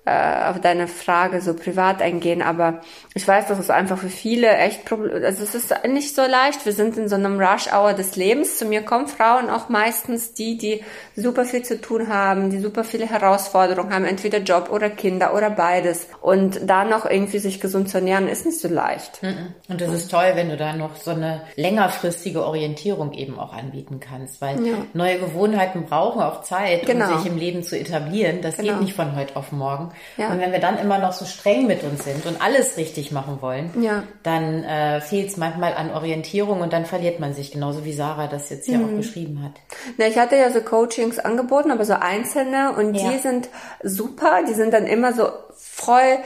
äh, 0.06 0.50
auf 0.50 0.62
deine 0.62 0.88
Frage 0.88 1.42
so 1.42 1.56
privat 1.56 2.02
eingehen, 2.02 2.44
aber 2.44 2.82
ich 3.16 3.28
weiß, 3.28 3.48
dass 3.48 3.58
es 3.58 3.72
einfach 3.72 3.98
für 3.98 4.10
viele 4.10 4.56
echt 4.56 4.86
Problem, 4.86 5.24
also 5.24 5.44
es 5.44 5.56
ist 5.56 5.74
nicht 5.88 6.16
so 6.16 6.22
leicht. 6.22 6.64
Wir 6.64 6.74
sind 6.74 6.96
in 6.96 7.10
so 7.10 7.16
einem 7.16 7.40
Rush-Hour 7.40 7.94
des 7.94 8.16
Lebens. 8.16 8.58
Zu 8.58 8.66
mir 8.66 8.84
kommen 8.84 9.08
Frauen 9.08 9.50
auch 9.50 9.70
meistens 9.70 10.34
die, 10.34 10.58
die 10.58 10.84
super 11.16 11.46
viel 11.46 11.64
zu 11.64 11.82
tun 11.82 12.08
haben, 12.08 12.52
die 12.52 12.60
super 12.60 12.84
viele 12.84 13.10
Herausforderungen 13.10 13.94
haben, 13.94 14.06
entweder 14.06 14.40
Job 14.40 14.70
oder 14.72 14.92
Kinder 14.92 15.34
oder 15.34 15.50
beides. 15.50 16.08
Und 16.22 16.60
da 16.70 16.86
noch 16.86 17.10
irgendwie 17.10 17.40
sich 17.40 17.60
gesund 17.60 17.90
zu 17.90 17.98
ernähren, 17.98 18.28
ist 18.28 18.46
nicht 18.46 18.60
so 18.60 18.68
leicht. 18.68 19.22
Und 19.68 19.82
es 19.82 19.92
ist 19.92 20.12
toll, 20.12 20.34
wenn 20.36 20.50
du 20.50 20.58
da 20.58 20.74
noch 20.74 20.98
so 20.98 21.12
eine 21.12 21.42
längerfristige 21.56 22.46
Orientierung 22.46 23.14
eben 23.14 23.40
auch 23.40 23.54
anbieten 23.54 24.00
kannst, 24.00 24.40
weil 24.40 24.64
ja. 24.64 24.76
neue 24.94 25.18
Gewohnheiten 25.18 25.86
brauchen 25.86 26.22
auch 26.22 26.44
Zeit, 26.44 26.86
genau. 26.86 27.10
um 27.12 27.18
sich 27.18 27.32
im 27.32 27.38
Leben 27.38 27.64
zu 27.64 27.76
etablieren. 27.80 28.42
Das 28.42 28.58
genau. 28.58 28.74
geht 28.74 28.82
nicht 28.82 28.94
von 28.94 29.16
heute 29.16 29.36
auf 29.36 29.52
morgen. 29.52 29.95
Ja. 30.18 30.30
Und 30.32 30.40
wenn 30.40 30.52
wir 30.52 30.60
dann 30.60 30.78
immer 30.78 31.00
noch 31.00 31.14
so 31.14 31.26
streng 31.26 31.68
mit 31.68 31.84
uns 31.84 32.04
sind 32.04 32.26
und 32.26 32.42
alles 32.42 32.78
richtig 32.78 33.12
machen 33.12 33.42
wollen, 33.42 33.72
ja. 33.82 34.04
dann 34.24 34.64
äh, 34.64 35.02
fehlt 35.02 35.30
es 35.30 35.38
manchmal 35.38 35.74
an 35.74 35.92
Orientierung 35.92 36.62
und 36.62 36.74
dann 36.74 36.86
verliert 36.86 37.20
man 37.20 37.34
sich, 37.34 37.52
genauso 37.52 37.86
wie 37.86 37.94
Sarah 37.94 38.28
das 38.28 38.50
jetzt 38.50 38.66
hier 38.66 38.78
mhm. 38.78 38.86
auch 38.86 38.98
beschrieben 38.98 39.44
hat. 39.44 39.54
Na, 39.98 40.08
ich 40.08 40.18
hatte 40.18 40.36
ja 40.36 40.52
so 40.52 40.62
Coachings 40.62 41.20
angeboten, 41.20 41.72
aber 41.72 41.86
so 41.86 41.94
einzelne 41.94 42.74
und 42.78 42.96
ja. 42.96 43.12
die 43.12 43.18
sind 43.20 43.50
super, 43.84 44.42
die 44.48 44.54
sind 44.54 44.74
dann 44.74 44.88
immer 44.88 45.14
so 45.14 45.30
voll, 45.58 46.20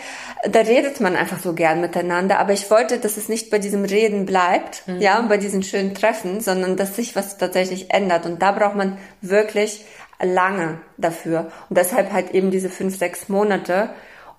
da 0.49 0.59
redet 0.59 0.99
man 0.99 1.15
einfach 1.15 1.39
so 1.39 1.53
gern 1.53 1.81
miteinander, 1.81 2.39
aber 2.39 2.53
ich 2.53 2.69
wollte, 2.69 2.99
dass 2.99 3.17
es 3.17 3.29
nicht 3.29 3.49
bei 3.49 3.59
diesem 3.59 3.83
Reden 3.83 4.25
bleibt, 4.25 4.87
mhm. 4.87 4.99
ja, 4.99 5.19
und 5.19 5.29
bei 5.29 5.37
diesen 5.37 5.63
schönen 5.63 5.93
Treffen, 5.93 6.41
sondern 6.41 6.77
dass 6.77 6.95
sich 6.95 7.15
was 7.15 7.37
tatsächlich 7.37 7.91
ändert 7.91 8.25
und 8.25 8.41
da 8.41 8.51
braucht 8.51 8.75
man 8.75 8.97
wirklich 9.21 9.85
lange 10.21 10.79
dafür. 10.97 11.51
Und 11.69 11.77
deshalb 11.77 12.11
halt 12.11 12.31
eben 12.31 12.51
diese 12.51 12.69
fünf, 12.69 12.97
sechs 12.97 13.29
Monate, 13.29 13.89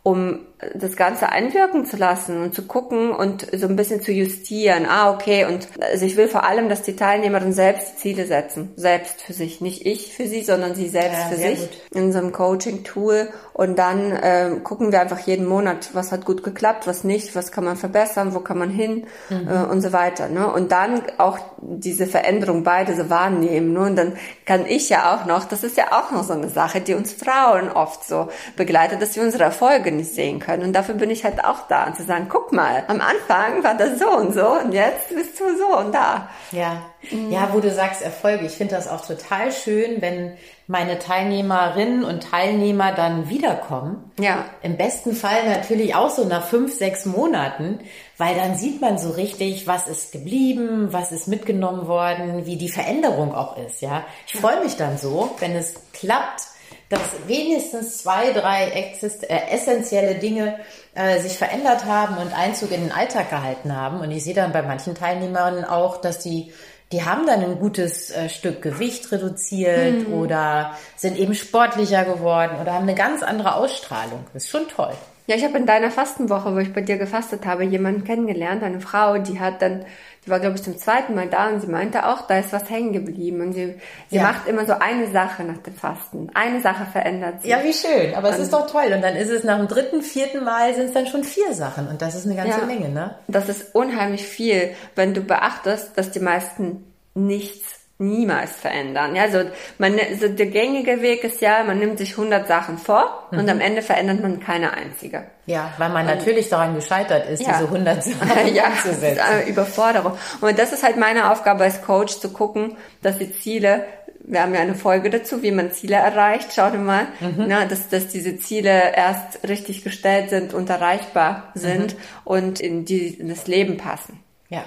um 0.03 0.41
das 0.75 0.97
Ganze 0.97 1.31
einwirken 1.31 1.87
zu 1.87 1.97
lassen 1.97 2.43
und 2.43 2.55
zu 2.55 2.67
gucken 2.67 3.13
und 3.13 3.47
so 3.53 3.67
ein 3.67 3.77
bisschen 3.77 4.03
zu 4.03 4.13
justieren. 4.13 4.87
Ah, 4.87 5.11
okay. 5.11 5.47
Und 5.47 5.69
also 5.81 6.05
ich 6.05 6.17
will 6.17 6.29
vor 6.29 6.45
allem, 6.45 6.69
dass 6.69 6.83
die 6.83 6.97
Teilnehmerinnen 6.97 7.55
selbst 7.55 7.99
Ziele 7.99 8.27
setzen. 8.27 8.73
Selbst 8.77 9.23
für 9.23 9.33
sich. 9.33 9.61
Nicht 9.61 9.87
ich 9.87 10.15
für 10.15 10.27
sie, 10.27 10.43
sondern 10.43 10.75
sie 10.75 10.89
selbst 10.89 11.19
ja, 11.19 11.29
für 11.29 11.37
sich. 11.37 11.61
Gut. 11.61 11.71
In 11.95 12.13
so 12.13 12.19
einem 12.19 12.33
Coaching-Tool. 12.33 13.31
Und 13.55 13.79
dann 13.79 14.13
äh, 14.13 14.51
gucken 14.63 14.93
wir 14.93 15.01
einfach 15.01 15.19
jeden 15.21 15.47
Monat, 15.47 15.91
was 15.93 16.13
hat 16.13 16.25
gut 16.25 16.43
geklappt, 16.43 16.87
was 16.87 17.05
nicht, 17.05 17.35
was 17.35 17.53
kann 17.53 17.65
man 17.65 17.77
verbessern, 17.77 18.35
wo 18.35 18.41
kann 18.41 18.59
man 18.59 18.71
hin 18.71 19.07
mhm. 19.29 19.49
äh, 19.49 19.65
und 19.65 19.81
so 19.81 19.93
weiter. 19.93 20.29
Ne? 20.29 20.51
Und 20.51 20.73
dann 20.73 21.03
auch 21.19 21.39
diese 21.59 22.07
Veränderung 22.07 22.65
beide 22.65 22.95
so 22.95 23.11
wahrnehmen. 23.11 23.73
Ne? 23.73 23.81
Und 23.81 23.97
dann 23.97 24.17
kann 24.45 24.67
ich 24.67 24.89
ja 24.89 25.15
auch 25.15 25.27
noch, 25.27 25.45
das 25.45 25.63
ist 25.63 25.77
ja 25.77 25.89
auch 25.93 26.11
noch 26.11 26.25
so 26.25 26.33
eine 26.33 26.49
Sache, 26.49 26.81
die 26.81 26.95
uns 26.95 27.13
Frauen 27.13 27.71
oft 27.71 28.05
so 28.05 28.29
begleitet, 28.57 29.01
dass 29.01 29.17
wir 29.17 29.23
unsere 29.23 29.45
Erfolge 29.45 29.90
nicht 29.93 30.15
sehen 30.15 30.39
können. 30.39 30.65
Und 30.65 30.73
dafür 30.73 30.95
bin 30.95 31.11
ich 31.11 31.25
halt 31.25 31.45
auch 31.45 31.67
da, 31.69 31.93
zu 31.95 32.05
sagen, 32.05 32.27
guck 32.29 32.53
mal, 32.53 32.85
am 32.89 33.01
Anfang 33.01 33.63
war 33.65 33.77
das 33.77 33.99
so 33.99 34.11
und 34.11 34.35
so 34.35 34.47
und 34.53 34.73
jetzt 34.73 35.09
bist 35.09 35.39
du 35.41 35.57
so 35.57 35.79
und 35.79 35.95
da. 35.95 36.29
Ja, 36.53 36.83
mhm. 37.11 37.31
ja, 37.31 37.51
wo 37.53 37.61
du 37.61 37.71
sagst 37.71 38.03
Erfolge. 38.03 38.47
Ich 38.47 38.53
finde 38.53 38.75
das 38.75 38.89
auch 38.89 39.07
total 39.07 39.53
schön, 39.53 40.01
wenn 40.01 40.37
meine 40.71 41.01
Teilnehmerinnen 41.01 42.05
und 42.05 42.23
Teilnehmer 42.23 42.93
dann 42.93 43.29
wiederkommen. 43.29 44.13
Ja. 44.21 44.45
Im 44.63 44.77
besten 44.77 45.17
Fall 45.17 45.49
natürlich 45.49 45.97
auch 45.97 46.11
so 46.11 46.25
nach 46.25 46.47
fünf, 46.47 46.73
sechs 46.73 47.07
Monaten, 47.07 47.81
weil 48.19 48.37
dann 48.37 48.55
sieht 48.55 48.81
man 48.81 48.97
so 48.97 49.11
richtig, 49.11 49.67
was 49.67 49.89
ist 49.89 50.13
geblieben, 50.13 50.93
was 50.93 51.11
ist 51.11 51.27
mitgenommen 51.27 51.89
worden, 51.89 52.47
wie 52.47 52.57
die 52.57 52.69
Veränderung 52.69 53.35
auch 53.35 53.57
ist, 53.57 53.83
ja. 53.83 54.05
Ich 54.29 54.41
freue 54.41 54.63
mich 54.63 54.77
dann 54.77 54.97
so, 54.97 55.35
wenn 55.41 55.57
es 55.57 55.75
klappt, 55.93 56.43
dass 56.91 57.01
wenigstens 57.27 57.99
zwei, 57.99 58.33
drei 58.33 58.71
exist 58.71 59.29
äh, 59.31 59.47
essentielle 59.51 60.17
Dinge 60.17 60.59
äh, 60.95 61.21
sich 61.21 61.39
verändert 61.39 61.87
haben 61.87 62.19
und 62.19 62.37
Einzug 62.37 62.73
in 62.73 62.83
den 62.83 62.93
Alltag 62.93 63.31
gehalten 63.31 63.75
haben. 63.75 64.01
Und 64.01 64.11
ich 64.11 64.25
sehe 64.25 64.35
dann 64.35 64.53
bei 64.53 64.61
manchen 64.61 64.95
Teilnehmern 64.95 65.65
auch, 65.65 65.97
dass 65.99 66.19
die 66.19 66.53
die 66.93 67.05
haben 67.05 67.25
dann 67.25 67.41
ein 67.45 67.61
gutes 67.61 68.11
äh, 68.11 68.29
Stück 68.29 68.63
Gewicht 68.63 69.13
reduziert 69.13 70.09
mhm. 70.09 70.15
oder 70.15 70.73
sind 70.97 71.17
eben 71.17 71.35
sportlicher 71.35 72.05
geworden 72.05 72.59
oder 72.61 72.73
haben 72.73 72.83
eine 72.83 72.97
ganz 72.97 73.23
andere 73.23 73.55
Ausstrahlung. 73.55 74.25
Das 74.33 74.45
ist 74.45 74.51
schon 74.51 74.67
toll. 74.67 74.93
Ja, 75.29 75.37
ich 75.37 75.45
habe 75.45 75.57
in 75.59 75.67
deiner 75.67 75.93
Fastenwoche, 75.93 76.53
wo 76.53 76.59
ich 76.59 76.73
bei 76.73 76.81
dir 76.81 76.99
gefastet 76.99 77.47
habe, 77.47 77.63
jemanden 77.63 78.03
kennengelernt, 78.03 78.65
eine 78.65 78.81
Frau, 78.81 79.19
die 79.19 79.39
hat 79.39 79.63
dann 79.63 79.85
die 80.25 80.31
war, 80.31 80.39
glaube 80.39 80.57
ich, 80.57 80.63
zum 80.63 80.77
zweiten 80.77 81.15
Mal 81.15 81.29
da 81.29 81.49
und 81.49 81.61
sie 81.61 81.67
meinte 81.67 82.07
auch, 82.07 82.27
da 82.27 82.39
ist 82.39 82.53
was 82.53 82.69
hängen 82.69 82.93
geblieben. 82.93 83.41
Und 83.41 83.55
sie, 83.55 83.75
sie 84.11 84.17
ja. 84.17 84.23
macht 84.23 84.47
immer 84.47 84.67
so 84.67 84.75
eine 84.75 85.11
Sache 85.11 85.45
nach 85.45 85.57
dem 85.59 85.75
Fasten. 85.75 86.31
Eine 86.35 86.61
Sache 86.61 86.85
verändert 86.85 87.41
sich. 87.41 87.51
Ja, 87.51 87.65
wie 87.65 87.73
schön. 87.73 88.15
Aber 88.15 88.29
und 88.29 88.35
es 88.35 88.41
ist 88.41 88.53
doch 88.53 88.71
toll. 88.71 88.93
Und 88.95 89.01
dann 89.01 89.17
ist 89.17 89.31
es 89.31 89.45
nach 89.45 89.57
dem 89.57 89.69
dritten, 89.69 90.03
vierten 90.03 90.45
Mal 90.45 90.75
sind 90.75 90.87
es 90.87 90.93
dann 90.93 91.07
schon 91.07 91.25
vier 91.25 91.55
Sachen. 91.55 91.89
Und 91.89 92.03
das 92.03 92.15
ist 92.15 92.27
eine 92.27 92.37
ganze 92.37 92.61
ja, 92.61 92.67
Menge, 92.67 92.91
ne? 92.91 93.15
Das 93.29 93.49
ist 93.49 93.75
unheimlich 93.75 94.27
viel, 94.27 94.75
wenn 94.95 95.15
du 95.15 95.23
beachtest, 95.23 95.97
dass 95.97 96.11
die 96.11 96.21
meisten 96.21 96.85
nichts 97.15 97.80
niemals 98.01 98.53
verändern. 98.53 99.15
Ja, 99.15 99.23
also, 99.23 99.43
man, 99.79 99.99
also 99.99 100.29
der 100.29 100.47
gängige 100.47 101.03
Weg 101.03 101.23
ist 101.23 101.41
ja, 101.41 101.63
man 101.65 101.79
nimmt 101.79 101.99
sich 101.99 102.13
100 102.13 102.49
Sachen 102.49 102.79
vor 102.79 103.29
mhm. 103.31 103.39
und 103.39 103.49
am 103.49 103.61
Ende 103.61 103.83
verändert 103.83 104.21
man 104.21 104.41
keine 104.41 104.73
einzige. 104.73 105.25
Ja, 105.47 105.73
weil 105.79 105.91
man 105.91 106.07
und, 106.07 106.17
natürlich 106.17 106.49
daran 106.49 106.75
gescheitert 106.75 107.29
ist, 107.29 107.43
ja. 107.43 107.53
diese 107.53 107.65
100 107.65 108.03
Sachen 108.03 108.47
ja, 108.55 108.69
umzusetzen. 108.69 109.49
Überforderung. 109.49 110.13
Und 110.41 110.59
das 110.59 110.73
ist 110.73 110.83
halt 110.83 110.97
meine 110.97 111.31
Aufgabe 111.31 111.65
als 111.65 111.83
Coach, 111.83 112.19
zu 112.19 112.33
gucken, 112.33 112.77
dass 113.03 113.19
die 113.19 113.33
Ziele 113.33 113.85
wir 114.23 114.43
haben 114.43 114.55
ja 114.55 114.61
eine 114.61 114.75
Folge 114.75 115.11
dazu, 115.11 115.43
wie 115.43 115.51
man 115.51 115.73
Ziele 115.73 115.97
erreicht. 115.97 116.51
Schau 116.55 116.71
dir 116.71 116.79
mal, 116.79 117.07
mhm. 117.21 117.47
na, 117.49 117.65
dass, 117.65 117.89
dass 117.89 118.09
diese 118.09 118.37
Ziele 118.37 118.95
erst 118.95 119.49
richtig 119.49 119.83
gestellt 119.83 120.31
sind 120.31 120.55
und 120.55 120.71
erreichbar 120.71 121.51
sind 121.55 121.95
mhm. 121.95 122.01
und 122.25 122.61
in, 122.61 122.85
die, 122.85 123.09
in 123.09 123.29
das 123.29 123.47
Leben 123.47 123.77
passen. 123.77 124.23
Ja. 124.49 124.65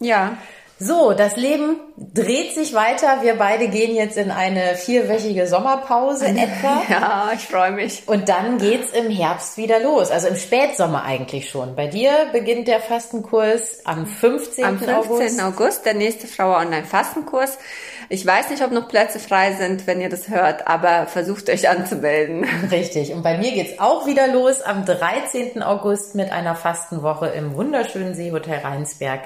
Ja. 0.00 0.36
So, 0.78 1.14
das 1.14 1.36
Leben 1.36 1.80
dreht 1.96 2.54
sich 2.54 2.74
weiter. 2.74 3.22
Wir 3.22 3.36
beide 3.36 3.68
gehen 3.68 3.96
jetzt 3.96 4.18
in 4.18 4.30
eine 4.30 4.74
vierwöchige 4.74 5.46
Sommerpause 5.46 6.26
etwa. 6.26 6.82
Ja, 6.90 7.30
ich 7.34 7.46
freue 7.46 7.72
mich. 7.72 8.02
Und 8.06 8.28
dann 8.28 8.58
geht's 8.58 8.92
im 8.92 9.10
Herbst 9.10 9.56
wieder 9.56 9.80
los. 9.80 10.10
Also 10.10 10.28
im 10.28 10.36
Spätsommer 10.36 11.02
eigentlich 11.02 11.48
schon. 11.48 11.74
Bei 11.74 11.86
dir 11.86 12.12
beginnt 12.30 12.68
der 12.68 12.80
Fastenkurs 12.80 13.80
am 13.84 14.06
15. 14.06 14.64
Am 14.64 14.78
15. 14.78 14.94
August, 14.94 15.42
August 15.42 15.86
der 15.86 15.94
nächste 15.94 16.26
Frauer 16.26 16.58
Online 16.58 16.84
Fastenkurs. 16.84 17.58
Ich 18.08 18.24
weiß 18.24 18.50
nicht, 18.50 18.62
ob 18.62 18.70
noch 18.70 18.88
Plätze 18.88 19.18
frei 19.18 19.54
sind, 19.54 19.86
wenn 19.86 20.00
ihr 20.00 20.08
das 20.08 20.28
hört, 20.28 20.68
aber 20.68 21.06
versucht 21.06 21.50
euch 21.50 21.68
anzumelden. 21.68 22.46
Richtig. 22.70 23.12
Und 23.12 23.22
bei 23.22 23.36
mir 23.36 23.52
geht's 23.52 23.80
auch 23.80 24.06
wieder 24.06 24.28
los 24.28 24.62
am 24.62 24.84
13. 24.84 25.62
August 25.62 26.14
mit 26.14 26.30
einer 26.30 26.54
Fastenwoche 26.54 27.26
im 27.26 27.54
wunderschönen 27.54 28.14
Seehotel 28.14 28.58
Rheinsberg. 28.58 29.22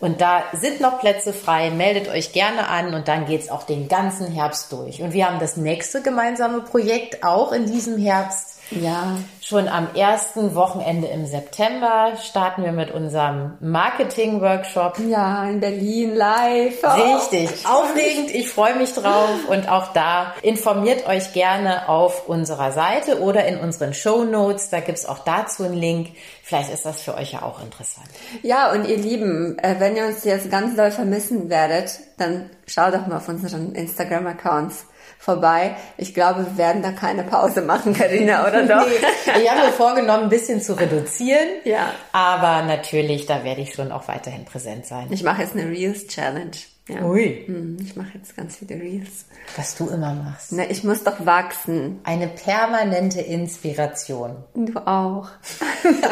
Und 0.00 0.20
da 0.20 0.42
sind 0.52 0.80
noch 0.80 1.00
Plätze 1.00 1.32
frei. 1.32 1.70
Meldet 1.70 2.08
euch 2.08 2.32
gerne 2.32 2.68
an 2.68 2.94
und 2.94 3.08
dann 3.08 3.26
geht's 3.26 3.50
auch 3.50 3.62
den 3.64 3.88
ganzen 3.88 4.30
Herbst 4.30 4.72
durch. 4.72 5.02
Und 5.02 5.12
wir 5.12 5.26
haben 5.26 5.38
das 5.38 5.56
nächste 5.56 6.02
gemeinsame 6.02 6.60
Projekt 6.62 7.24
auch 7.24 7.52
in 7.52 7.66
diesem 7.66 7.98
Herbst. 7.98 8.53
Ja. 8.80 9.16
Schon 9.40 9.68
am 9.68 9.88
ersten 9.94 10.54
Wochenende 10.54 11.06
im 11.08 11.26
September 11.26 12.14
starten 12.22 12.64
wir 12.64 12.72
mit 12.72 12.90
unserem 12.90 13.52
Marketing-Workshop. 13.60 14.98
Ja, 15.06 15.44
in 15.48 15.60
Berlin 15.60 16.14
live. 16.14 16.78
Oh, 16.82 17.16
Richtig, 17.16 17.50
aufregend. 17.66 18.34
Ich 18.34 18.48
freue 18.48 18.74
mich 18.76 18.94
drauf. 18.94 19.28
Und 19.48 19.68
auch 19.68 19.92
da 19.92 20.34
informiert 20.42 21.06
euch 21.06 21.34
gerne 21.34 21.88
auf 21.88 22.28
unserer 22.28 22.72
Seite 22.72 23.20
oder 23.20 23.44
in 23.44 23.58
unseren 23.58 23.92
Show 23.92 24.24
Notes. 24.24 24.70
Da 24.70 24.80
gibt's 24.80 25.04
auch 25.04 25.18
dazu 25.18 25.64
einen 25.64 25.74
Link. 25.74 26.12
Vielleicht 26.42 26.72
ist 26.72 26.86
das 26.86 27.02
für 27.02 27.14
euch 27.14 27.32
ja 27.32 27.42
auch 27.42 27.62
interessant. 27.62 28.08
Ja, 28.42 28.72
und 28.72 28.88
ihr 28.88 28.98
Lieben, 28.98 29.58
äh, 29.58 29.76
wenn 29.78 29.96
ihr 29.96 30.06
uns 30.06 30.24
jetzt 30.24 30.50
ganz 30.50 30.76
doll 30.76 30.90
vermissen 30.90 31.50
werdet, 31.50 32.00
dann 32.16 32.50
schaut 32.66 32.94
doch 32.94 33.06
mal 33.06 33.18
auf 33.18 33.28
unseren 33.28 33.74
Instagram-Accounts 33.74 34.86
vorbei. 35.24 35.76
Ich 35.96 36.12
glaube, 36.14 36.44
wir 36.46 36.56
werden 36.58 36.82
da 36.82 36.92
keine 36.92 37.22
Pause 37.24 37.62
machen, 37.62 37.94
Karina, 37.94 38.46
oder 38.46 38.62
doch? 38.66 38.86
nee, 39.36 39.42
ich 39.42 39.50
habe 39.50 39.66
mir 39.66 39.72
vorgenommen, 39.72 40.24
ein 40.24 40.28
bisschen 40.28 40.60
zu 40.60 40.74
reduzieren. 40.78 41.48
Ja. 41.64 41.90
Aber 42.12 42.62
natürlich, 42.66 43.26
da 43.26 43.42
werde 43.44 43.62
ich 43.62 43.74
schon 43.74 43.90
auch 43.90 44.06
weiterhin 44.08 44.44
präsent 44.44 44.86
sein. 44.86 45.06
Ich 45.10 45.22
mache 45.22 45.42
jetzt 45.42 45.54
eine 45.56 45.66
Reels 45.68 46.06
Challenge. 46.08 46.50
Ja. 46.86 47.02
Ui. 47.02 47.44
Hm, 47.46 47.78
Ich 47.80 47.96
mache 47.96 48.08
jetzt 48.12 48.36
ganz 48.36 48.56
viele 48.56 48.74
Reels. 48.78 49.24
Was 49.56 49.74
du 49.74 49.88
immer 49.88 50.12
machst. 50.12 50.52
Na, 50.52 50.64
ich 50.68 50.84
muss 50.84 51.02
doch 51.02 51.24
wachsen. 51.24 52.00
Eine 52.04 52.28
permanente 52.28 53.20
Inspiration. 53.22 54.36
Du 54.54 54.78
auch. 54.86 55.28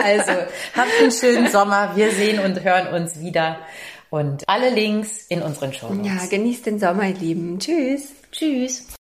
Also, 0.05 0.33
habt 0.77 0.91
einen 1.01 1.13
schönen 1.13 1.49
Sommer. 1.51 1.93
Wir 1.95 2.11
sehen 2.11 2.41
und 2.41 2.63
hören 2.63 2.89
uns 2.95 3.19
wieder. 3.21 3.57
Und 4.11 4.43
alle 4.47 4.69
Links 4.71 5.25
in 5.29 5.41
unseren 5.41 5.73
Show 5.73 5.89
Notes. 5.95 6.07
Ja, 6.07 6.27
genießt 6.29 6.67
den 6.67 6.79
Sommer, 6.79 7.05
ihr 7.09 7.15
Lieben. 7.15 7.59
Tschüss. 7.59 8.09
Tschüss. 8.31 8.85